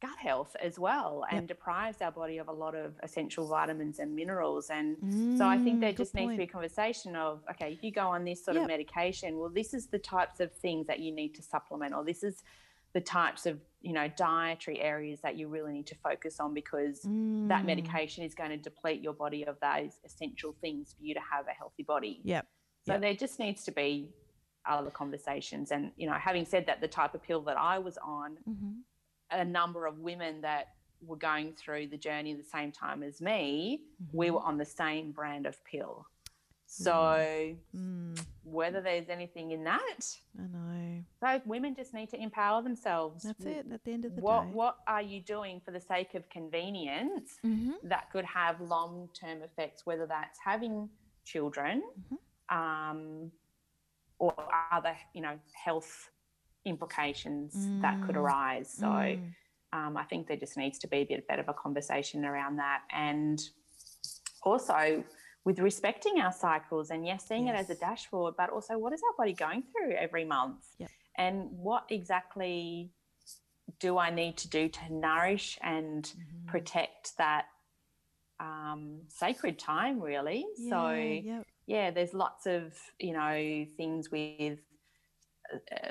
gut 0.00 0.16
health 0.18 0.54
as 0.62 0.78
well 0.78 1.24
and 1.30 1.46
Yep. 1.46 1.48
deprives 1.48 2.00
our 2.02 2.12
body 2.12 2.38
of 2.38 2.48
a 2.48 2.52
lot 2.52 2.74
of 2.74 2.94
essential 3.02 3.46
vitamins 3.48 3.98
and 3.98 4.14
minerals 4.14 4.70
and 4.70 4.96
so 5.34 5.46
I 5.46 5.58
think 5.58 5.76
Mm, 5.76 5.80
there 5.80 5.92
just 5.92 6.14
needs 6.14 6.32
to 6.32 6.36
be 6.38 6.42
a 6.44 6.46
conversation 6.46 7.16
of 7.16 7.42
okay, 7.50 7.72
if 7.72 7.82
you 7.82 7.90
go 7.92 8.08
on 8.08 8.24
this 8.24 8.44
sort 8.44 8.56
Yep. 8.56 8.64
of 8.64 8.68
medication, 8.68 9.38
well, 9.38 9.50
this 9.50 9.72
is 9.74 9.86
the 9.86 9.98
types 9.98 10.40
of 10.40 10.52
things 10.52 10.86
that 10.86 11.00
you 11.00 11.12
need 11.12 11.34
to 11.34 11.42
supplement, 11.42 11.94
or 11.94 12.04
this 12.04 12.22
is 12.22 12.42
the 12.92 13.00
types 13.00 13.46
of 13.46 13.60
you 13.80 13.92
know 13.92 14.08
dietary 14.16 14.80
areas 14.80 15.20
that 15.20 15.36
you 15.36 15.48
really 15.48 15.72
need 15.72 15.86
to 15.86 15.94
focus 15.96 16.40
on 16.40 16.54
because 16.54 17.06
that 17.48 17.62
Mm. 17.62 17.66
medication 17.66 18.24
is 18.24 18.34
going 18.34 18.50
to 18.50 18.56
deplete 18.56 19.00
your 19.00 19.12
body 19.14 19.44
of 19.46 19.56
those 19.60 19.92
essential 20.04 20.54
things 20.60 20.94
for 20.96 21.02
you 21.04 21.14
to 21.14 21.20
have 21.20 21.46
a 21.46 21.52
healthy 21.52 21.82
body. 21.84 22.20
Yep. 22.24 22.46
So 22.86 22.92
Yep. 22.94 23.00
there 23.02 23.14
just 23.14 23.38
needs 23.38 23.64
to 23.64 23.70
be 23.72 24.12
other 24.68 24.90
conversations. 24.90 25.70
And 25.70 25.92
you 25.96 26.06
know, 26.08 26.14
having 26.14 26.44
said 26.46 26.66
that, 26.66 26.80
the 26.80 26.88
type 26.88 27.14
of 27.14 27.22
pill 27.22 27.42
that 27.42 27.56
I 27.56 27.78
was 27.78 27.96
on, 27.98 28.38
Mhm. 28.48 28.82
A 29.30 29.44
number 29.44 29.86
of 29.86 29.98
women 29.98 30.40
that 30.42 30.74
were 31.00 31.16
going 31.16 31.52
through 31.54 31.86
the 31.86 31.96
journey 31.96 32.32
at 32.32 32.38
the 32.38 32.44
same 32.44 32.72
time 32.72 33.02
as 33.02 33.20
me, 33.20 33.84
we 34.12 34.28
Mhm. 34.28 34.32
were 34.34 34.40
on 34.40 34.58
the 34.58 34.64
same 34.64 35.12
brand 35.12 35.46
of 35.46 35.62
pill. 35.64 36.06
So 36.66 36.92
Mm, 37.74 38.26
whether 38.42 38.80
there's 38.80 39.08
anything 39.08 39.52
in 39.52 39.64
that, 39.64 40.20
I 40.38 40.42
know. 40.42 41.04
so 41.20 41.40
women 41.46 41.74
just 41.74 41.94
need 41.94 42.10
to 42.10 42.20
empower 42.20 42.62
themselves. 42.62 43.22
That's 43.22 43.44
it. 43.46 43.70
At 43.72 43.84
the 43.84 43.92
end 43.92 44.04
of 44.04 44.14
the 44.14 44.20
What 44.20 44.46
day. 44.46 44.50
what 44.52 44.78
are 44.86 45.00
you 45.02 45.20
doing 45.22 45.60
for 45.60 45.70
the 45.70 45.80
sake 45.80 46.14
of 46.14 46.28
convenience 46.28 47.38
Mm-hmm. 47.44 47.72
that 47.88 48.10
could 48.10 48.24
have 48.26 48.60
long 48.60 49.08
term 49.14 49.42
effects, 49.42 49.86
whether 49.86 50.06
that's 50.06 50.38
having 50.40 50.90
children, 51.24 51.82
Mhm. 52.10 52.18
um, 52.54 53.32
or 54.18 54.34
other 54.72 54.96
you 55.14 55.20
know 55.20 55.38
health 55.54 56.10
implications 56.68 57.70
that 57.82 58.00
could 58.02 58.14
Mm. 58.14 58.20
arise. 58.20 58.70
So 58.72 58.86
Mm. 58.86 59.34
um, 59.72 59.96
I 59.96 60.04
think 60.04 60.28
there 60.28 60.36
just 60.36 60.56
needs 60.56 60.78
to 60.78 60.88
be 60.88 60.98
a 60.98 61.04
bit 61.04 61.26
better 61.28 61.42
of 61.42 61.48
a 61.48 61.54
conversation 61.54 62.24
around 62.24 62.56
that. 62.56 62.82
And 62.90 63.38
also 64.42 65.04
with 65.44 65.58
respecting 65.58 66.20
our 66.20 66.32
cycles 66.32 66.90
and 66.90 67.06
yes, 67.06 67.26
seeing 67.28 67.48
it 67.48 67.54
as 67.54 67.68
a 67.70 67.74
dashboard, 67.74 68.34
but 68.36 68.50
also 68.50 68.78
what 68.78 68.92
is 68.92 69.02
our 69.02 69.16
body 69.16 69.34
going 69.34 69.62
through 69.62 69.94
every 69.94 70.24
month? 70.24 70.64
Yep. 70.78 70.90
And 71.16 71.50
what 71.50 71.84
exactly 71.90 72.92
do 73.78 73.98
I 73.98 74.10
need 74.10 74.36
to 74.38 74.48
do 74.48 74.68
to 74.68 74.92
nourish 74.92 75.58
and 75.62 76.04
Mhm. 76.04 76.46
protect 76.46 77.16
that 77.18 77.46
um, 78.40 79.02
sacred 79.08 79.58
time, 79.58 80.00
really? 80.00 80.46
so, 80.70 80.90
yeah, 80.92 81.42
yeah, 81.66 81.90
there's 81.90 82.14
lots 82.14 82.46
of 82.46 82.72
you 82.98 83.12
know 83.12 83.66
things 83.76 84.10
with 84.10 84.60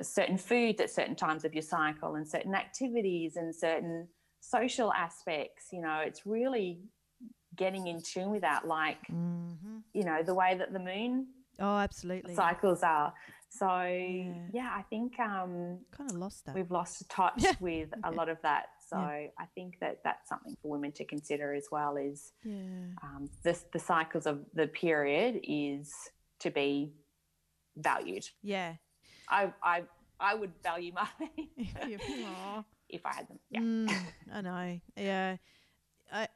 certain 0.02 0.38
food 0.38 0.80
at 0.82 0.90
certain 0.90 1.16
times 1.16 1.46
of 1.46 1.54
your 1.54 1.62
cycle 1.64 2.16
and 2.16 2.28
certain 2.28 2.56
activities 2.56 3.36
and 3.36 3.54
certain 3.56 4.08
social 4.40 4.94
aspects. 4.94 5.68
You 5.72 5.82
know, 5.82 6.00
it's 6.06 6.26
really 6.26 6.80
getting 7.56 7.88
in 7.88 8.02
tune 8.02 8.30
with 8.32 8.42
that, 8.42 8.68
like 8.68 9.06
hmm 9.08 9.80
you 9.94 10.04
know 10.04 10.22
the 10.22 10.34
way 10.34 10.56
that 10.58 10.74
the 10.74 10.80
moon 10.80 11.28
Oh, 11.60 11.78
absolutely. 11.80 12.36
cycles 12.36 12.84
are. 12.84 13.14
So 13.50 13.82
Yeah. 13.82 14.48
yeah, 14.54 14.72
I 14.76 14.84
think 14.84 15.20
um, 15.20 15.80
kind 15.92 16.12
of 16.12 16.18
lost 16.18 16.46
that. 16.46 16.54
we've 16.56 16.70
lost 16.70 17.10
touch 17.10 17.44
with 17.60 17.90
a 18.04 18.12
lot 18.12 18.30
of 18.30 18.38
that. 18.44 18.66
So 18.88 18.98
Yeah. 19.00 19.28
I 19.40 19.46
think 19.56 19.80
that 19.80 20.04
that's 20.04 20.30
something 20.30 20.56
for 20.62 20.70
women 20.70 20.92
to 20.94 21.06
consider 21.06 21.54
as 21.56 21.68
well. 21.72 21.98
Is 21.98 22.34
yeah. 22.44 22.94
um, 23.02 23.30
the, 23.44 23.60
the 23.74 23.80
cycles 23.80 24.28
of 24.28 24.46
the 24.54 24.68
period 24.68 25.40
is 25.44 25.92
to 26.42 26.52
be 26.52 26.94
valued. 27.76 28.26
Yeah. 28.44 28.76
I, 29.30 29.52
I, 29.62 29.84
I 30.20 30.36
would 30.36 30.52
value 30.64 30.94
mine 30.94 31.48
if 32.90 33.06
I 33.06 33.14
had 33.14 33.28
them. 33.28 33.40
Yeah. 33.50 33.60
Mm, 33.60 33.94
I 34.34 34.42
know. 34.42 34.80
Yeah. 34.96 35.38
I 36.12 36.28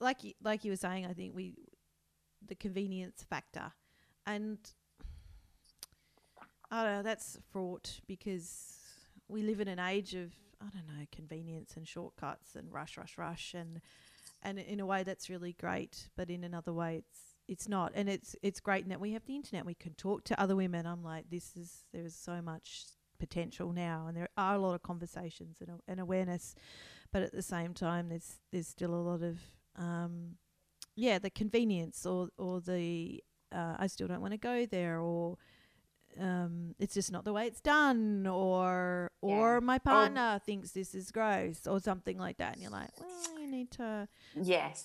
like 0.00 0.24
you, 0.24 0.32
like 0.42 0.64
you 0.64 0.72
were 0.72 0.76
saying. 0.76 1.06
I 1.06 1.12
think 1.12 1.34
we 1.34 1.54
the 2.46 2.54
convenience 2.54 3.22
factor, 3.28 3.72
and 4.26 4.58
I 6.70 6.84
don't 6.84 6.92
know. 6.96 7.02
That's 7.02 7.38
fraught 7.52 8.00
because 8.06 8.78
we 9.28 9.42
live 9.42 9.60
in 9.60 9.68
an 9.68 9.78
age 9.78 10.14
of 10.14 10.32
I 10.60 10.70
don't 10.70 10.86
know 10.86 11.04
convenience 11.12 11.76
and 11.76 11.86
shortcuts 11.86 12.54
and 12.54 12.72
rush, 12.72 12.96
rush, 12.96 13.18
rush, 13.18 13.54
and 13.54 13.80
and 14.42 14.58
in 14.58 14.80
a 14.80 14.86
way 14.86 15.02
that's 15.02 15.28
really 15.28 15.52
great, 15.52 16.08
but 16.16 16.30
in 16.30 16.44
another 16.44 16.72
way 16.72 16.96
it's 16.96 17.29
it's 17.50 17.68
not. 17.68 17.92
And 17.94 18.08
it's 18.08 18.36
it's 18.42 18.60
great 18.60 18.84
in 18.84 18.88
that 18.90 19.00
we 19.00 19.12
have 19.12 19.26
the 19.26 19.34
internet. 19.36 19.66
We 19.66 19.74
can 19.74 19.92
talk 19.94 20.24
to 20.24 20.40
other 20.40 20.56
women. 20.56 20.86
I'm 20.86 21.02
like, 21.02 21.28
this 21.30 21.56
is 21.56 21.84
there 21.92 22.04
is 22.04 22.14
so 22.14 22.40
much 22.40 22.84
potential 23.18 23.72
now, 23.72 24.06
and 24.06 24.16
there 24.16 24.28
are 24.38 24.54
a 24.54 24.58
lot 24.58 24.74
of 24.74 24.82
conversations 24.82 25.58
and, 25.60 25.80
and 25.86 26.00
awareness, 26.00 26.54
but 27.12 27.22
at 27.22 27.32
the 27.32 27.42
same 27.42 27.74
time, 27.74 28.08
there's 28.08 28.36
there's 28.52 28.68
still 28.68 28.94
a 28.94 29.02
lot 29.02 29.22
of 29.22 29.38
um, 29.76 30.36
yeah, 30.94 31.18
the 31.18 31.28
convenience 31.30 32.06
or 32.06 32.28
or 32.38 32.60
the 32.60 33.22
uh, 33.52 33.74
I 33.78 33.88
still 33.88 34.06
don't 34.06 34.20
want 34.20 34.32
to 34.32 34.38
go 34.38 34.64
there 34.64 35.00
or 35.00 35.36
um, 36.18 36.74
it's 36.78 36.94
just 36.94 37.12
not 37.12 37.24
the 37.24 37.32
way 37.32 37.46
it's 37.46 37.60
done 37.60 38.26
or 38.26 39.10
or 39.22 39.60
my 39.60 39.78
partner 39.78 40.40
thinks 40.44 40.72
this 40.72 40.94
is 40.94 41.10
gross 41.10 41.66
or 41.66 41.80
something 41.80 42.18
like 42.18 42.38
that 42.38 42.54
and 42.54 42.62
you're 42.62 42.70
like 42.70 42.90
well 42.98 43.40
you 43.40 43.46
need 43.46 43.70
to 43.72 44.08
Yes, 44.34 44.84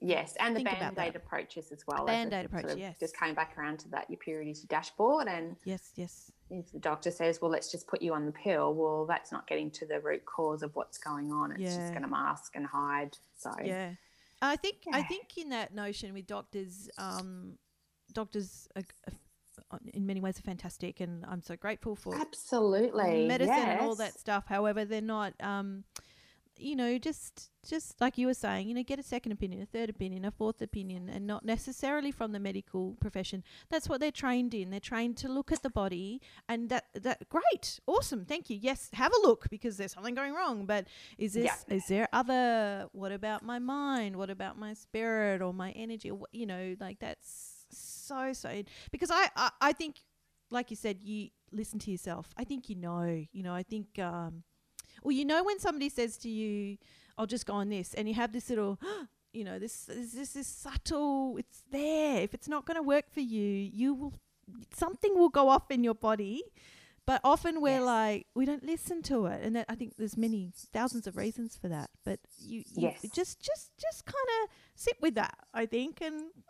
yes, 0.00 0.34
and 0.40 0.56
the 0.56 0.62
band 0.62 0.98
aid 0.98 1.16
approaches 1.16 1.72
as 1.72 1.86
well. 1.86 2.08
as 2.08 2.16
Band-Aid 2.16 2.46
approach, 2.46 2.62
sort 2.62 2.72
of 2.74 2.78
yes. 2.78 2.96
Just 2.98 3.16
came 3.16 3.34
back 3.34 3.56
around 3.58 3.78
to 3.80 3.88
that. 3.90 4.08
Your 4.10 4.18
period 4.18 4.50
is 4.50 4.60
your 4.60 4.68
dashboard, 4.68 5.28
and 5.28 5.56
yes 5.64 5.92
yes 5.96 6.30
if 6.48 6.70
the 6.72 6.78
doctor 6.78 7.10
says, 7.10 7.40
"Well, 7.42 7.50
let's 7.50 7.70
just 7.72 7.88
put 7.88 8.00
you 8.02 8.14
on 8.14 8.24
the 8.26 8.32
pill," 8.32 8.74
well, 8.74 9.06
that's 9.06 9.32
not 9.32 9.46
getting 9.46 9.70
to 9.72 9.86
the 9.86 10.00
root 10.00 10.24
cause 10.24 10.62
of 10.62 10.74
what's 10.76 10.98
going 10.98 11.32
on. 11.32 11.52
It's 11.52 11.60
Yeah. 11.60 11.76
just 11.76 11.92
going 11.92 12.02
to 12.02 12.08
mask 12.08 12.54
and 12.54 12.66
hide. 12.66 13.16
So 13.36 13.52
yeah 13.64 13.94
i 14.42 14.54
think 14.54 14.76
i 14.92 15.02
think 15.02 15.38
in 15.38 15.48
that 15.48 15.74
notion 15.74 16.12
with 16.12 16.26
doctors 16.26 16.90
um 16.98 17.56
doctors 18.12 18.68
are, 18.76 18.82
are, 19.70 19.80
in 19.94 20.04
many 20.06 20.20
ways 20.20 20.38
are 20.38 20.42
fantastic 20.42 21.00
and 21.00 21.24
i'm 21.26 21.42
so 21.42 21.56
grateful 21.56 21.96
for 21.96 22.14
absolutely 22.14 23.26
medicine 23.26 23.54
and 23.54 23.80
all 23.80 23.94
that 23.96 24.18
stuff. 24.18 24.44
However, 24.46 24.84
they're 24.84 25.00
not, 25.00 25.34
um, 25.40 25.84
you 26.58 26.76
know, 26.76 26.98
just 26.98 27.50
just 27.68 28.00
like 28.00 28.16
you 28.16 28.26
were 28.26 28.34
saying, 28.34 28.68
you 28.68 28.74
know, 28.74 28.82
get 28.82 28.98
a 28.98 29.02
second 29.02 29.32
opinion, 29.32 29.60
a 29.62 29.66
third 29.66 29.90
opinion, 29.90 30.24
a 30.24 30.30
fourth 30.30 30.62
opinion, 30.62 31.08
and 31.08 31.26
not 31.26 31.44
necessarily 31.44 32.10
from 32.12 32.32
the 32.32 32.38
medical 32.40 32.96
profession. 33.00 33.42
That's 33.70 33.88
what 33.88 34.00
they're 34.00 34.12
trained 34.12 34.54
in. 34.54 34.70
They're 34.70 34.80
trained 34.80 35.16
to 35.18 35.28
look 35.28 35.50
at 35.52 35.62
the 35.62 35.70
body, 35.70 36.20
and 36.48 36.68
that 36.70 36.84
that 36.94 37.28
great, 37.28 37.80
awesome, 37.86 38.24
thank 38.24 38.48
you. 38.50 38.56
Yes, 38.60 38.88
have 38.92 39.12
a 39.12 39.26
look 39.26 39.48
because 39.50 39.76
there's 39.76 39.92
something 39.92 40.14
going 40.14 40.32
wrong. 40.34 40.66
But 40.66 40.86
is 41.18 41.34
this 41.34 41.64
Yeah. 41.68 41.74
is 41.76 41.86
there 41.88 42.08
other? 42.12 42.88
What 42.92 43.12
about 43.12 43.42
my 43.42 43.58
mind? 43.58 44.16
What 44.16 44.30
about 44.30 44.58
my 44.58 44.74
spirit 44.74 45.42
or 45.42 45.52
my 45.52 45.72
energy? 45.72 46.10
Or, 46.10 46.26
you 46.32 46.46
know, 46.46 46.76
like 46.80 46.98
that's 47.00 47.66
so 47.70 48.32
so 48.32 48.62
because 48.92 49.10
I 49.10 49.28
I, 49.36 49.50
I 49.60 49.72
think 49.72 49.96
like 50.50 50.70
you 50.70 50.76
said, 50.76 51.02
you 51.02 51.30
listen 51.50 51.78
to 51.80 51.90
yourself. 51.90 52.28
I 52.36 52.44
think 52.44 52.68
you 52.68 52.76
know. 52.76 53.24
You 53.32 53.42
know, 53.42 53.52
I 53.54 53.64
think, 53.64 53.98
um, 53.98 54.44
well, 55.06 55.12
you 55.20 55.24
know, 55.24 55.44
when 55.44 55.58
somebody 55.60 55.88
says 55.88 56.16
to 56.18 56.28
you, 56.28 56.78
"I'll 57.16 57.26
just 57.26 57.46
go 57.46 57.54
on 57.54 57.68
this," 57.68 57.94
and 57.94 58.08
you 58.08 58.14
have 58.14 58.32
this 58.32 58.50
little, 58.50 58.78
you 59.32 59.44
know, 59.44 59.58
this 59.58 59.88
is 59.88 60.12
this 60.12 60.34
is 60.36 60.46
subtle. 60.46 61.36
It's 61.38 61.62
there. 61.70 62.20
If 62.22 62.34
it's 62.34 62.48
not 62.48 62.66
going 62.66 62.76
to 62.76 62.82
work 62.82 63.06
for 63.12 63.20
you, 63.20 63.42
you 63.80 63.94
will 63.94 64.14
something 64.74 65.14
will 65.18 65.28
go 65.40 65.48
off 65.48 65.70
in 65.70 65.84
your 65.84 65.94
body. 65.94 66.42
But 67.06 67.20
often 67.22 67.60
we're 67.60 67.78
Yes. 67.86 67.94
like 67.96 68.26
we 68.34 68.44
don't 68.44 68.64
listen 68.64 69.00
to 69.02 69.26
it, 69.26 69.44
and 69.44 69.54
that, 69.54 69.66
I 69.68 69.76
think 69.76 69.94
there's 69.96 70.16
many 70.16 70.50
thousands 70.72 71.06
of 71.06 71.16
reasons 71.16 71.56
for 71.56 71.68
that. 71.68 71.90
But 72.04 72.18
you, 72.38 72.64
you 72.74 72.90
Yes. 72.90 73.00
just 73.14 73.38
just 73.40 73.70
just 73.78 74.04
kind 74.04 74.28
of 74.42 74.50
sit 74.74 74.96
with 75.00 75.14
that. 75.14 75.38
I 75.54 75.66
think, 75.66 76.00
and 76.00 76.16
mm, 76.20 76.42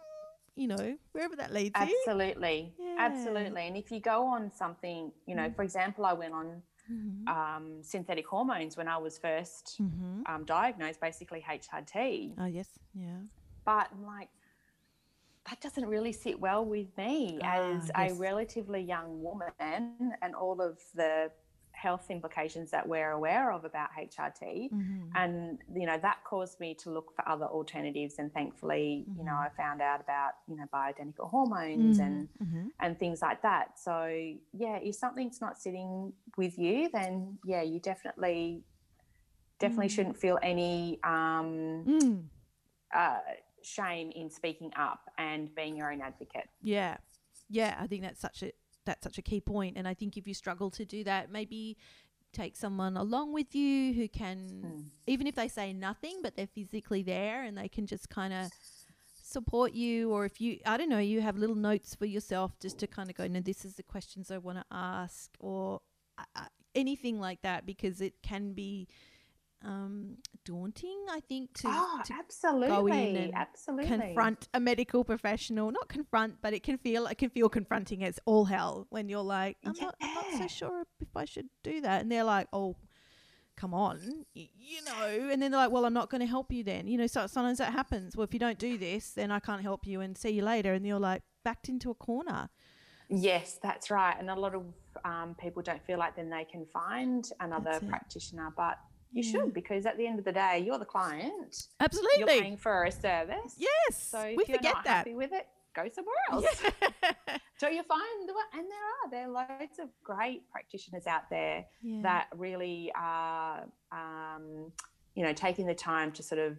you 0.54 0.66
know, 0.66 0.96
wherever 1.12 1.36
that 1.36 1.52
leads 1.52 1.78
you. 1.78 1.94
Absolutely, 2.07 2.72
Yeah. 2.78 2.96
absolutely. 2.98 3.62
And 3.68 3.76
if 3.76 3.90
you 3.92 4.00
go 4.00 4.26
on 4.26 4.50
something, 4.50 5.12
you 5.26 5.34
know, 5.34 5.48
Mm. 5.50 5.54
for 5.57 5.62
example, 5.62 6.07
I 6.07 6.14
went 6.14 6.32
on 6.32 6.62
Mm-hmm. 6.93 7.26
um, 7.28 7.82
synthetic 7.82 8.26
hormones 8.26 8.76
when 8.76 8.87
I 8.89 8.97
was 8.97 9.18
first 9.18 9.80
Mm-hmm. 9.82 10.22
um, 10.26 10.45
diagnosed, 10.45 11.01
basically 11.01 11.45
HRT. 11.49 12.34
Oh 12.39 12.47
yes, 12.47 12.68
yeah. 12.95 13.18
But 13.64 13.89
I'm 13.93 14.07
like, 14.07 14.28
that 15.49 15.61
doesn't 15.61 15.87
really 15.87 16.12
sit 16.12 16.39
well 16.41 16.64
with 16.64 16.97
me 16.97 17.39
Ah, 17.43 17.72
as 17.76 17.91
yes. 17.97 18.12
a 18.12 18.14
relatively 18.20 18.80
young 18.80 19.22
woman 19.22 20.12
and 20.22 20.34
all 20.34 20.61
of 20.61 20.78
the 20.95 21.30
health 21.77 22.11
implications 22.11 22.70
that 22.70 22.89
we're 22.89 23.11
aware 23.11 23.53
of 23.53 23.64
about 23.66 23.91
HRT. 23.99 24.72
Mm-hmm. 24.72 25.11
And, 25.14 25.59
you 25.74 25.87
know, 25.87 25.99
that 26.01 26.24
caused 26.24 26.59
me 26.59 26.74
to 26.77 26.91
look 26.91 27.14
for 27.14 27.29
other 27.29 27.45
alternatives. 27.45 28.14
And 28.18 28.33
thankfully, 28.33 29.05
you 29.16 29.24
know, 29.24 29.33
Mhm. 29.33 29.47
I 29.47 29.49
found 29.51 29.83
out 29.83 30.01
about, 30.01 30.33
you 30.49 30.57
know, 30.57 30.64
bioidentical 30.72 31.29
hormones 31.29 31.99
and, 31.99 32.29
mm-hmm. 32.43 32.68
and 32.81 32.99
things 32.99 33.20
like 33.20 33.43
that. 33.43 33.79
So, 33.79 34.07
yeah, 34.53 34.77
if 34.79 34.95
something's 34.95 35.41
not 35.41 35.59
sitting 35.59 36.14
with 36.39 36.59
you, 36.59 36.89
then 36.89 37.39
yeah, 37.45 37.61
you 37.61 37.79
definitely, 37.79 38.64
definitely 39.59 39.89
Mm. 39.89 39.97
shouldn't 39.97 40.16
feel 40.16 40.39
any, 40.43 40.99
um, 41.05 41.85
mm. 41.85 42.24
uh, 42.95 43.20
shame 43.62 44.11
in 44.12 44.31
speaking 44.31 44.72
up 44.77 45.11
and 45.18 45.55
being 45.55 45.77
your 45.77 45.93
own 45.93 46.01
advocate. 46.01 46.49
Yeah, 46.62 46.97
yeah. 47.51 47.77
I 47.79 47.87
think 47.87 48.03
that's 48.03 48.20
such 48.20 48.43
a 48.43 48.53
that's 48.87 49.03
such 49.05 49.18
a 49.18 49.22
key 49.22 49.41
point, 49.41 49.76
and 49.76 49.87
I 49.87 49.93
think 49.95 50.16
if 50.16 50.26
you 50.26 50.32
struggle 50.34 50.70
to 50.70 50.84
do 50.87 51.05
that, 51.05 51.30
maybe 51.30 51.76
take 52.32 52.57
someone 52.57 52.97
along 52.97 53.32
with 53.32 53.55
you 53.55 53.93
who 53.95 54.09
can, 54.09 54.39
Mm. 54.64 54.84
even 55.07 55.26
if 55.26 55.34
they 55.34 55.49
say 55.49 55.72
nothing, 55.72 56.20
but 56.22 56.37
they're 56.37 56.47
physically 56.47 57.03
there 57.03 57.43
and 57.45 57.57
they 57.59 57.68
can 57.68 57.87
just 57.87 58.09
kind 58.09 58.32
of 58.32 58.51
support 59.22 59.72
you 59.72 60.12
or 60.12 60.24
if 60.24 60.41
you 60.41 60.59
i 60.66 60.76
don't 60.76 60.89
know 60.89 61.01
you 61.01 61.20
have 61.20 61.37
little 61.37 61.57
notes 61.57 61.97
for 61.97 62.07
yourself 62.07 62.57
just 62.61 62.78
to 62.78 62.87
kind 62.87 63.11
of 63.11 63.16
go 63.16 63.26
no 63.26 63.41
this 63.41 63.64
is 63.64 63.74
the 63.74 63.82
questions 63.82 64.30
i 64.30 64.39
want 64.39 64.57
to 64.57 64.64
ask 64.70 65.32
or 65.41 65.80
uh, 66.16 66.22
uh, 66.37 66.45
anything 66.76 67.18
like 67.18 67.43
that 67.43 67.66
because 67.66 68.01
it 68.01 68.14
can 68.22 68.53
be 68.53 68.87
um, 69.66 70.16
daunting 70.44 71.04
i 71.10 71.18
think 71.20 71.52
to, 71.52 71.66
oh, 71.68 72.00
to 72.04 72.14
absolutely, 72.14 73.16
and 73.16 73.34
absolutely. 73.34 73.98
confront 73.98 74.48
a 74.54 74.60
medical 74.60 75.04
professional. 75.04 75.72
Not 75.72 75.88
confront 75.88 76.40
but 76.40 76.54
it 76.54 76.62
can 76.62 76.78
feel 76.78 77.06
it 77.06 77.18
can 77.18 77.30
feel 77.30 77.48
confronting 77.48 78.04
as 78.04 78.20
all 78.26 78.44
hell 78.44 78.86
when 78.90 79.08
you're 79.08 79.22
like 79.22 79.56
i'm, 79.64 79.74
not, 79.80 79.96
I'm 80.00 80.14
not 80.14 80.24
so 80.38 80.46
sure 80.46 80.84
if 81.00 81.08
i 81.16 81.24
should 81.24 81.48
do 81.64 81.80
that. 81.80 82.00
And 82.00 82.10
they're 82.10 82.24
like 82.24 82.46
oh 82.52 82.76
come 83.56 83.74
on 83.74 84.24
you 84.34 84.82
know. 84.84 85.30
And 85.30 85.42
then 85.42 85.50
they're 85.50 85.60
like 85.60 85.72
well 85.72 85.84
i'm 85.84 85.94
not 85.94 86.10
going 86.10 86.20
to 86.20 86.26
help 86.26 86.52
you 86.52 86.62
then. 86.62 86.86
You 86.86 86.98
know 86.98 87.06
so 87.08 87.26
sometimes 87.26 87.58
that 87.58 87.72
happens. 87.72 88.16
Well 88.16 88.24
if 88.24 88.32
you 88.32 88.40
don't 88.40 88.58
do 88.58 88.78
this 88.78 89.10
then 89.10 89.32
i 89.32 89.40
can't 89.40 89.62
help 89.62 89.86
you 89.86 90.00
and 90.00 90.16
see 90.16 90.30
you 90.30 90.42
later. 90.42 90.74
And 90.74 90.86
you're 90.86 91.00
like 91.00 91.22
backed 91.44 91.68
into 91.68 91.90
a 91.90 91.94
corner. 91.94 92.50
Yes, 93.08 93.58
that's 93.62 93.90
right. 93.90 94.16
And 94.18 94.30
a 94.30 94.34
lot 94.34 94.54
of 94.54 94.64
um, 95.04 95.36
people 95.38 95.62
don't 95.62 95.84
feel 95.84 95.98
like 95.98 96.16
then 96.16 96.28
they 96.28 96.44
can 96.44 96.66
find 96.66 97.28
another 97.38 97.78
practitioner, 97.88 98.52
but 98.56 98.78
you 99.16 99.22
Yeah. 99.22 99.30
should 99.32 99.54
because 99.54 99.86
at 99.86 99.96
the 99.96 100.06
end 100.06 100.18
of 100.18 100.24
the 100.24 100.32
day, 100.32 100.58
you're 100.64 100.78
the 100.78 100.84
client. 100.84 101.68
Absolutely, 101.80 102.18
You're 102.18 102.28
paying 102.28 102.56
for 102.56 102.84
a 102.84 102.92
service. 102.92 103.54
yes 103.56 103.96
So 104.10 104.20
if 104.20 104.36
we 104.36 104.44
you're 104.46 104.56
forget 104.58 104.74
not 104.74 104.84
that 104.84 104.96
happy 104.98 105.14
with 105.14 105.32
it, 105.32 105.46
go 105.74 105.88
somewhere 105.88 106.14
else. 106.30 106.62
yeah. 106.62 107.38
So 107.58 107.68
you 107.68 107.82
find 107.84 108.28
the 108.28 108.34
one, 108.34 108.44
and 108.52 108.66
there 108.70 108.84
are 108.96 109.10
there 109.10 109.24
are 109.30 109.58
loads 109.60 109.78
of 109.78 109.88
great 110.04 110.42
practitioners 110.50 111.06
out 111.06 111.30
there 111.30 111.64
Yeah. 111.80 112.02
that 112.02 112.26
really 112.36 112.92
are, 112.94 113.64
um, 113.90 114.70
you 115.14 115.22
know, 115.24 115.32
taking 115.32 115.66
the 115.66 115.74
time 115.74 116.12
to 116.12 116.22
sort 116.22 116.38
of 116.38 116.58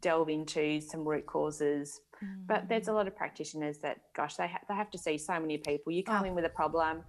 delve 0.00 0.28
into 0.28 0.82
some 0.82 1.08
root 1.08 1.24
causes. 1.24 2.02
But 2.46 2.68
there's 2.68 2.88
a 2.88 2.92
lot 2.92 3.06
of 3.06 3.16
practitioners 3.16 3.78
that, 3.78 3.96
gosh, 4.12 4.34
they 4.36 4.48
ha- 4.48 4.60
they 4.68 4.74
have 4.74 4.90
to 4.90 4.98
see 4.98 5.16
so 5.16 5.40
many 5.40 5.56
people. 5.56 5.92
You 5.92 6.02
come 6.04 6.24
Oh. 6.24 6.28
in 6.28 6.34
with 6.34 6.44
a 6.44 6.50
problem, 6.50 7.04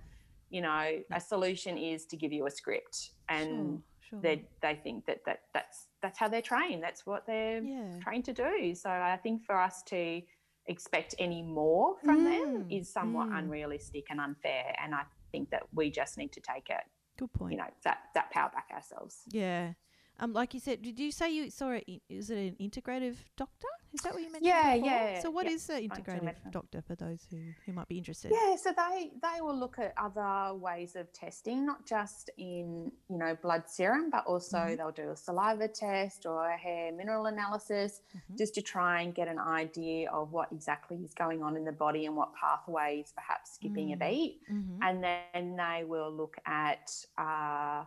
you 0.49 0.61
know, 0.61 1.03
a 1.11 1.19
solution 1.19 1.77
is 1.77 2.05
to 2.05 2.15
give 2.15 2.32
you 2.32 2.45
a 2.47 2.51
script, 2.51 3.11
and 3.27 3.49
sure, 3.49 3.82
sure. 4.10 4.20
they 4.22 4.45
they 4.62 4.76
think 4.84 5.05
that, 5.05 5.20
that 5.26 5.41
that's 5.53 5.88
that's 6.01 6.18
how 6.20 6.28
they're 6.28 6.41
trained. 6.41 6.84
That's 6.84 7.05
what 7.05 7.26
they're 7.26 7.62
yeah 7.64 7.99
trained 8.01 8.26
to 8.26 8.34
do. 8.34 8.74
So 8.76 8.89
I 8.89 9.18
think 9.22 9.43
for 9.43 9.60
us 9.60 9.84
to 9.88 10.22
expect 10.68 11.16
any 11.20 11.41
more 11.41 11.95
from 12.03 12.24
them 12.24 12.66
Mm, 12.70 12.80
is 12.80 12.91
somewhat 12.91 13.30
mm. 13.30 13.39
unrealistic 13.39 14.05
and 14.12 14.20
unfair. 14.22 14.76
And 14.84 14.93
I 14.93 15.03
think 15.32 15.49
that 15.49 15.64
we 15.74 15.89
just 15.89 16.18
need 16.18 16.32
to 16.34 16.41
take 16.41 16.70
it, 16.70 16.84
good 17.18 17.32
point 17.34 17.53
you 17.53 17.57
know, 17.57 17.70
that 17.84 17.99
that 18.16 18.30
power 18.32 18.51
back 18.53 18.70
ourselves. 18.74 19.22
Yeah. 19.32 19.74
Um, 20.20 20.34
like 20.34 20.53
you 20.53 20.59
said, 20.59 20.82
did 20.82 20.99
you 20.99 21.11
say 21.11 21.32
you 21.34 21.49
saw 21.49 21.70
it? 21.72 21.86
Is 22.09 22.30
it 22.30 22.38
an 22.38 22.55
integrative 22.59 23.15
doctor? 23.38 23.67
Is 23.91 24.01
that 24.01 24.13
what 24.13 24.22
you 24.22 24.32
mentioned? 24.32 24.45
Yeah, 24.45 24.76
before? 24.76 24.89
yeah, 24.91 25.20
So 25.22 25.32
what 25.32 25.45
yeah, 25.47 25.51
is 25.53 25.65
the 25.65 25.74
integrative 25.74 26.36
doctor 26.51 26.84
for 26.86 26.93
those 26.95 27.26
who, 27.32 27.38
who 27.65 27.74
might 27.74 27.88
be 27.88 27.97
interested? 27.97 28.32
Yeah, 28.32 28.55
so 28.57 28.72
they 28.76 29.11
they 29.20 29.41
will 29.41 29.55
look 29.57 29.80
at 29.80 29.93
other 29.97 30.55
ways 30.55 30.95
of 30.95 31.11
testing, 31.11 31.65
not 31.65 31.88
just 31.88 32.30
in 32.38 32.91
you 33.09 33.17
know 33.17 33.36
blood 33.41 33.63
serum, 33.67 34.09
but 34.11 34.26
also 34.28 34.57
Mhm. 34.57 34.78
they'll 34.78 34.91
do 34.91 35.09
a 35.09 35.15
saliva 35.15 35.67
test 35.70 36.26
or 36.28 36.49
a 36.49 36.57
hair 36.57 36.91
mineral 36.91 37.26
analysis, 37.26 38.01
Mhm. 38.15 38.38
just 38.38 38.53
to 38.55 38.61
try 38.61 39.01
and 39.01 39.15
get 39.15 39.28
an 39.28 39.39
idea 39.39 40.11
of 40.11 40.34
what 40.34 40.51
exactly 40.51 40.97
is 40.97 41.13
going 41.15 41.41
on 41.41 41.55
in 41.57 41.63
the 41.65 41.72
body 41.72 42.05
and 42.05 42.15
what 42.15 42.32
pathways 42.36 43.11
perhaps 43.15 43.53
skipping 43.53 43.93
a 43.93 43.95
Mm. 43.95 43.99
beat. 44.09 44.41
Mm-hmm. 44.51 44.84
and 44.84 45.03
then 45.03 45.55
they 45.55 45.84
will 45.84 46.11
look 46.11 46.38
at 46.45 46.91
uh, 47.17 47.86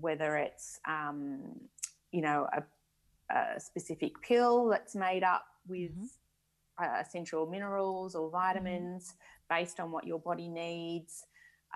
whether 0.00 0.36
it's 0.36 0.78
um, 0.86 1.60
you 2.12 2.22
know 2.22 2.46
a, 2.52 2.62
a 3.34 3.60
specific 3.60 4.12
pill 4.22 4.66
that's 4.68 4.94
made 4.94 5.22
up 5.24 5.44
with 5.66 5.90
Mhm. 5.92 6.08
uh, 6.80 7.00
essential 7.00 7.46
minerals 7.46 8.14
or 8.14 8.30
vitamins 8.30 9.14
based 9.50 9.80
on 9.80 9.90
what 9.90 10.06
your 10.06 10.18
body 10.20 10.48
needs 10.48 11.24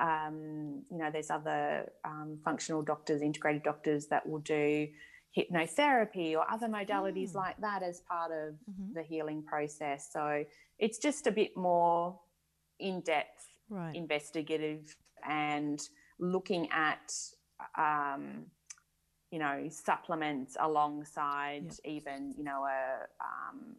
um, 0.01 0.83
you 0.91 0.97
know, 0.97 1.11
there's 1.11 1.29
other 1.29 1.93
um, 2.03 2.39
functional 2.43 2.81
doctors, 2.81 3.21
integrated 3.21 3.63
doctors 3.63 4.07
that 4.07 4.27
will 4.27 4.39
do 4.39 4.89
hypnotherapy 5.37 6.35
or 6.35 6.51
other 6.51 6.67
modalities 6.67 7.33
Mm. 7.33 7.35
like 7.35 7.61
that 7.61 7.83
as 7.83 8.01
part 8.01 8.33
of 8.33 8.55
Mhm. 8.71 8.95
the 8.95 9.03
healing 9.03 9.43
process. 9.43 10.11
So 10.11 10.47
it's 10.79 10.99
just 10.99 11.27
a 11.27 11.31
bit 11.31 11.55
more 11.57 12.19
in 12.79 13.03
depth, 13.03 13.47
Right. 13.69 13.95
investigative, 13.95 14.97
and 15.25 15.79
looking 16.19 16.71
at, 16.71 17.13
um, 17.77 18.47
you 19.31 19.39
know, 19.39 19.67
supplements 19.71 20.57
alongside 20.61 21.65
Yep. 21.65 21.75
even, 21.85 22.35
you 22.37 22.45
know, 22.45 22.65
a, 22.65 23.07
um, 23.21 23.77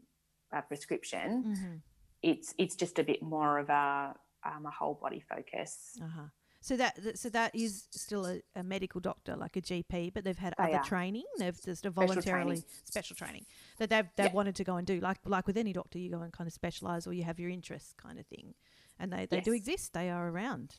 a 0.52 0.62
prescription. 0.62 1.44
mm-hmm. 1.44 1.76
It's 2.22 2.54
it's 2.58 2.76
just 2.76 3.00
a 3.00 3.04
bit 3.04 3.22
more 3.22 3.60
of 3.60 3.70
a 3.70 4.16
um, 4.46 4.66
a 4.66 4.72
whole 4.72 4.94
body 5.02 5.20
focus. 5.20 5.98
Uh-huh. 6.02 6.28
So 6.62 6.78
that 6.78 6.98
so 7.20 7.28
that 7.30 7.54
is 7.54 7.88
still 7.92 8.26
a, 8.26 8.42
a 8.56 8.64
medical 8.64 9.02
doctor, 9.02 9.36
like 9.36 9.58
a 9.58 9.62
GP, 9.62 10.14
but 10.14 10.24
they've 10.24 10.38
had 10.38 10.54
They 10.58 10.64
other 10.64 10.78
are. 10.78 10.84
training. 10.86 11.26
They've 11.38 11.62
just 11.62 11.84
voluntarily 11.86 12.56
training. 12.56 12.64
special 12.86 13.16
training 13.18 13.46
that 13.80 13.90
they've 13.90 14.08
they've 14.16 14.28
Yeah. 14.28 14.34
wanted 14.34 14.56
to 14.56 14.64
go 14.64 14.78
and 14.78 14.88
do. 14.88 15.02
Like 15.02 15.18
like 15.26 15.46
with 15.48 15.58
any 15.58 15.74
doctor, 15.74 16.00
you 16.00 16.10
go 16.10 16.22
and 16.22 16.32
kind 16.32 16.48
of 16.48 16.54
specialize, 16.54 17.06
or 17.06 17.12
you 17.12 17.24
have 17.24 17.40
your 17.42 17.50
interests, 17.50 17.94
kind 17.98 18.18
of 18.18 18.26
thing. 18.28 18.54
And 18.98 19.12
they, 19.12 19.26
they 19.26 19.42
do 19.42 19.52
exist. 19.54 19.92
They 19.94 20.10
are 20.10 20.30
around. 20.30 20.76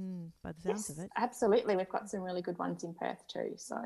Mm, 0.00 0.30
by 0.42 0.52
the 0.52 0.60
sounds 0.60 0.88
Yes, 0.88 0.98
of 0.98 1.04
it. 1.04 1.10
absolutely. 1.16 1.76
We've 1.76 1.88
got 1.88 2.08
some 2.08 2.20
really 2.22 2.42
good 2.42 2.58
ones 2.58 2.82
in 2.84 2.94
Perth 2.94 3.26
too. 3.28 3.54
So 3.56 3.76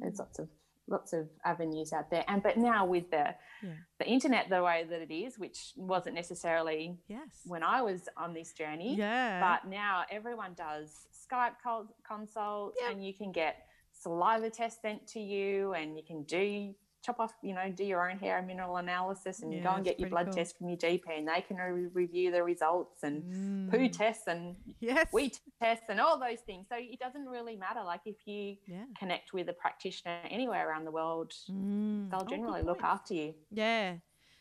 there's 0.00 0.14
Mm, 0.14 0.18
lots 0.18 0.38
of 0.38 0.48
lots 0.86 1.14
of 1.14 1.30
avenues 1.46 1.94
out 1.94 2.10
there. 2.10 2.24
And 2.28 2.42
but 2.42 2.58
now 2.58 2.84
with 2.84 3.10
the 3.10 3.34
Yeah. 3.62 3.74
the 3.98 4.06
internet 4.06 4.50
the 4.50 4.62
way 4.62 4.84
that 4.84 5.00
it 5.00 5.10
is, 5.10 5.38
which 5.38 5.72
wasn't 5.76 6.14
necessarily 6.14 6.98
yes. 7.08 7.40
when 7.46 7.62
I 7.62 7.80
was 7.80 8.06
on 8.18 8.34
this 8.34 8.52
journey, 8.52 8.94
Yeah. 8.94 9.40
but 9.40 9.66
now 9.68 10.04
everyone 10.10 10.52
does 10.54 11.06
Skype 11.12 11.58
consults 11.62 11.94
consult, 12.02 12.74
Yep. 12.80 12.90
and 12.92 13.04
you 13.06 13.14
can 13.14 13.32
get 13.32 13.66
saliva 13.92 14.50
tests 14.50 14.82
sent 14.82 15.06
to 15.08 15.20
you, 15.20 15.72
and 15.72 15.96
you 15.96 16.02
can 16.02 16.22
do 16.24 16.74
chop 17.04 17.20
off, 17.20 17.34
you 17.42 17.54
know, 17.54 17.70
do 17.70 17.84
your 17.84 18.08
own 18.10 18.18
hair 18.18 18.38
and 18.38 18.46
mineral 18.46 18.76
analysis, 18.78 19.42
and 19.42 19.52
Yeah, 19.52 19.62
go 19.62 19.70
and 19.74 19.84
get 19.84 20.00
your 20.00 20.08
blood 20.08 20.26
cool. 20.26 20.34
test 20.34 20.56
from 20.56 20.68
your 20.68 20.78
GP, 20.78 21.02
and 21.18 21.28
they 21.28 21.42
can 21.42 21.56
re- 21.58 21.86
review 21.92 22.30
the 22.30 22.42
results 22.42 23.02
and 23.02 23.22
poo 23.70 23.78
Mm, 23.78 23.92
tests 23.92 24.26
and 24.26 24.56
Yes. 24.80 25.12
wee 25.12 25.32
tests 25.60 25.84
and 25.88 26.00
all 26.00 26.18
those 26.18 26.40
things. 26.40 26.66
So 26.68 26.76
it 26.78 26.98
doesn't 26.98 27.26
really 27.28 27.56
matter. 27.56 27.82
Like 27.82 28.00
if 28.06 28.26
you 28.26 28.56
Yeah. 28.66 28.86
connect 28.98 29.32
with 29.34 29.48
a 29.48 29.52
practitioner 29.52 30.20
anywhere 30.30 30.68
around 30.68 30.84
the 30.86 30.90
world, 30.92 31.32
Mm. 31.50 32.10
they'll 32.10 32.20
Oh, 32.22 32.24
generally 32.24 32.62
look 32.62 32.82
after 32.82 33.12
you. 33.14 33.34
Yeah. 33.50 33.98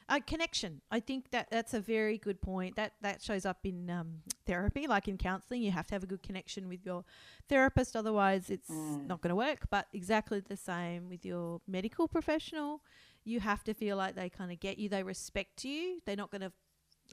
A 0.10 0.20
connection. 0.20 0.82
I 0.91 0.99
think 0.99 1.32
that 1.32 1.47
that's 1.49 1.74
a 1.74 1.80
very 1.80 2.18
good 2.18 2.41
point. 2.41 2.76
That 2.76 2.93
that 3.01 3.22
shows 3.22 3.45
up 3.45 3.60
in 3.64 3.89
um, 3.89 4.22
therapy, 4.45 4.86
like 4.88 5.08
in 5.08 5.18
counselling. 5.18 5.62
You 5.62 5.72
have 5.72 5.88
to 5.88 5.95
have 5.95 6.04
a 6.04 6.08
good 6.08 6.24
connection 6.24 6.68
with 6.68 6.86
your 6.86 7.04
therapist, 7.49 7.95
otherwise 7.95 8.49
it's 8.49 8.70
Mm. 8.70 9.08
not 9.08 9.22
going 9.22 9.30
to 9.30 9.36
work. 9.36 9.68
But 9.70 9.88
exactly 9.93 10.39
the 10.41 10.58
same 10.58 11.10
with 11.10 11.26
your 11.26 11.62
medical 11.68 12.08
professional. 12.08 12.82
You 13.24 13.39
have 13.39 13.64
to 13.66 13.74
feel 13.74 13.95
like 13.97 14.16
they 14.16 14.30
kind 14.30 14.51
of 14.51 14.60
get 14.60 14.78
you. 14.78 14.89
They 14.89 15.04
respect 15.04 15.64
you. 15.64 16.01
They're 16.06 16.18
not 16.18 16.30
going 16.32 16.41
to, 16.41 16.51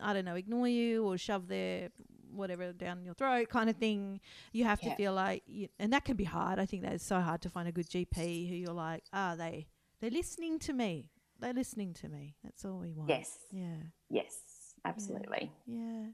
I 0.00 0.12
don't 0.12 0.24
know, 0.24 0.34
ignore 0.34 0.66
you 0.68 1.04
or 1.04 1.16
shove 1.18 1.46
their 1.48 1.90
whatever 2.32 2.72
down 2.72 3.04
your 3.04 3.14
throat, 3.14 3.48
kind 3.48 3.68
of 3.70 3.76
thing. 3.76 4.20
You 4.52 4.64
have 4.64 4.80
to 4.80 4.86
feel 4.96 5.12
like, 5.12 5.42
you, 5.46 5.68
and 5.78 5.92
that 5.92 6.04
can 6.04 6.16
be 6.16 6.24
hard. 6.24 6.58
I 6.58 6.66
think 6.66 6.82
that 6.82 6.92
is 6.94 7.02
so 7.02 7.20
hard 7.20 7.40
to 7.42 7.50
find 7.50 7.68
a 7.68 7.72
good 7.72 7.88
GP 7.88 8.48
who 8.48 8.54
you're 8.56 8.72
like, 8.72 9.04
ah, 9.12 9.34
they 9.36 9.66
they're 10.00 10.10
listening 10.10 10.58
to 10.60 10.72
me. 10.72 11.10
They're 11.40 11.52
listening 11.54 11.94
to 11.94 12.08
me. 12.08 12.36
That's 12.44 12.64
all 12.64 12.78
we 12.78 12.92
want. 12.92 13.08
Yes, 13.10 13.38
Yeah. 13.50 13.76
yes, 14.08 14.36
absolutely. 14.84 15.50
Yeah. 15.66 16.06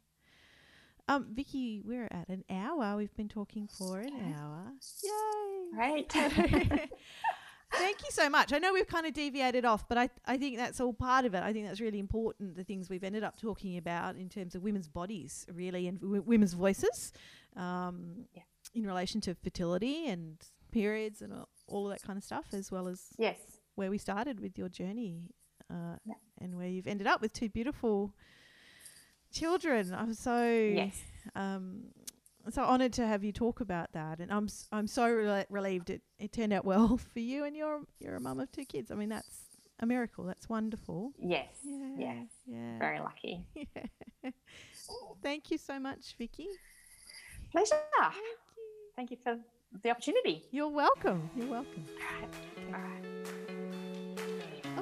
Um, 1.08 1.28
Vicki, 1.32 1.82
we're 1.84 2.08
at 2.10 2.28
an 2.28 2.44
hour. 2.50 2.96
We've 2.96 3.14
been 3.16 3.28
talking 3.28 3.68
for 3.68 4.00
an 4.00 4.34
hour. 4.36 4.72
Yay! 5.04 5.78
Right. 5.78 6.12
Thank 7.72 8.00
you 8.04 8.10
so 8.10 8.28
much. 8.30 8.52
I 8.52 8.58
know 8.58 8.72
we've 8.72 8.86
kind 8.86 9.06
of 9.06 9.12
deviated 9.12 9.64
off, 9.64 9.88
but 9.88 9.98
I, 9.98 10.08
I 10.24 10.36
think 10.38 10.56
that's 10.56 10.80
all 10.80 10.92
part 10.92 11.24
of 11.24 11.34
it. 11.34 11.42
I 11.42 11.52
think 11.52 11.66
that's 11.66 11.80
really 11.80 11.98
important, 11.98 12.56
the 12.56 12.64
things 12.64 12.88
we've 12.88 13.04
ended 13.04 13.22
up 13.22 13.36
talking 13.40 13.76
about 13.76 14.16
in 14.16 14.28
terms 14.28 14.54
of 14.54 14.62
women's 14.62 14.88
bodies, 14.88 15.46
really, 15.52 15.86
and 15.88 16.00
w- 16.00 16.22
women's 16.22 16.54
voices 16.54 17.12
um, 17.56 18.24
Yeah. 18.34 18.42
in 18.74 18.86
relation 18.86 19.20
to 19.22 19.34
fertility 19.34 20.08
and 20.08 20.38
periods 20.72 21.22
and 21.22 21.32
all, 21.32 21.48
all 21.66 21.86
of 21.90 21.92
that 21.92 22.02
kind 22.06 22.16
of 22.16 22.24
stuff, 22.24 22.46
as 22.52 22.70
well 22.72 22.88
as 22.88 23.02
yes. 23.18 23.36
Where 23.76 23.90
we 23.90 23.98
started 23.98 24.40
with 24.40 24.58
your 24.58 24.68
journey 24.68 25.30
uh, 25.70 25.96
Yeah. 26.04 26.14
and 26.40 26.56
where 26.56 26.68
you've 26.68 26.86
ended 26.86 27.06
up 27.06 27.20
with 27.20 27.32
two 27.32 27.48
beautiful 27.48 28.14
children. 29.30 29.92
I'm 29.94 30.14
so 30.14 30.42
Yes. 30.44 31.00
um, 31.34 31.92
so 32.48 32.62
honoured 32.62 32.92
to 32.94 33.06
have 33.06 33.22
you 33.24 33.32
talk 33.32 33.60
about 33.60 33.92
that, 33.92 34.20
and 34.20 34.32
I'm 34.32 34.44
s- 34.44 34.68
I'm 34.72 34.86
so 34.86 35.02
rela- 35.02 35.46
relieved 35.50 35.90
it, 35.90 36.02
it 36.18 36.32
turned 36.32 36.52
out 36.52 36.64
well 36.64 36.96
for 37.12 37.20
you, 37.20 37.44
and 37.44 37.56
you're 37.56 37.82
you're 38.00 38.16
a 38.16 38.20
mum 38.20 38.40
of 38.40 38.50
two 38.52 38.64
kids. 38.64 38.90
I 38.90 38.94
mean, 38.94 39.08
that's 39.10 39.40
a 39.80 39.86
miracle. 39.86 40.24
That's 40.24 40.48
wonderful. 40.48 41.12
Yes. 41.18 41.48
Yeah, 41.64 41.96
Yes. 41.98 42.26
yeah. 42.46 42.78
Very 42.78 43.00
lucky. 43.00 43.44
yeah. 43.54 44.30
Thank 45.22 45.50
you 45.50 45.58
so 45.58 45.78
much, 45.80 46.14
Vicki. 46.16 46.46
Pleasure. 47.50 47.74
Thank 47.98 48.14
you. 48.16 48.36
Thank 48.96 49.10
you 49.10 49.16
for 49.22 49.38
the 49.82 49.90
opportunity. 49.90 50.44
You're 50.52 50.68
welcome. 50.70 51.28
You're 51.36 51.48
welcome. 51.48 51.84
All 52.00 52.20
right. 52.20 52.34
All 52.74 52.80
right. 52.80 53.25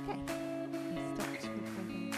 Okay. 0.07 0.21
I 0.21 1.15
stopped 1.15 1.49
recording. 1.55 2.13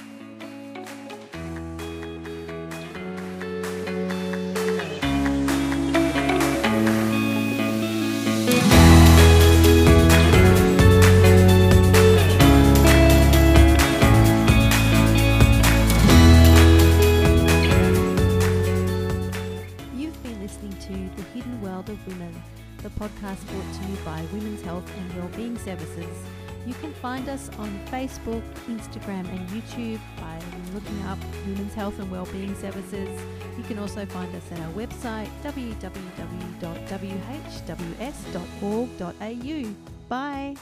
You've 19.94 20.22
been 20.24 20.42
listening 20.42 20.72
to 20.72 20.88
The 20.88 21.22
Hidden 21.32 21.62
World 21.62 21.88
of 21.88 22.04
Women, 22.08 22.34
the 22.82 22.88
podcast 22.90 23.46
brought 23.46 23.74
to 23.74 23.88
you 23.88 23.96
by 24.04 24.24
Women's 24.32 24.62
Health 24.62 24.90
and 24.98 25.14
Wellbeing 25.14 25.56
Services. 25.58 26.35
You 26.66 26.74
can 26.74 26.92
find 26.94 27.28
us 27.28 27.48
on 27.58 27.70
Facebook, 27.86 28.42
Instagram, 28.66 29.24
and 29.30 29.48
YouTube 29.50 30.00
by 30.16 30.40
looking 30.74 31.00
up 31.04 31.18
Women's 31.46 31.74
Health 31.74 31.98
and 32.00 32.10
Wellbeing 32.10 32.56
Services. 32.56 33.08
You 33.56 33.62
can 33.64 33.78
also 33.78 34.04
find 34.06 34.34
us 34.34 34.42
at 34.50 34.58
our 34.60 34.72
website 34.72 35.28
www.whws.org.au. 35.44 36.08
Bye. 40.08 40.56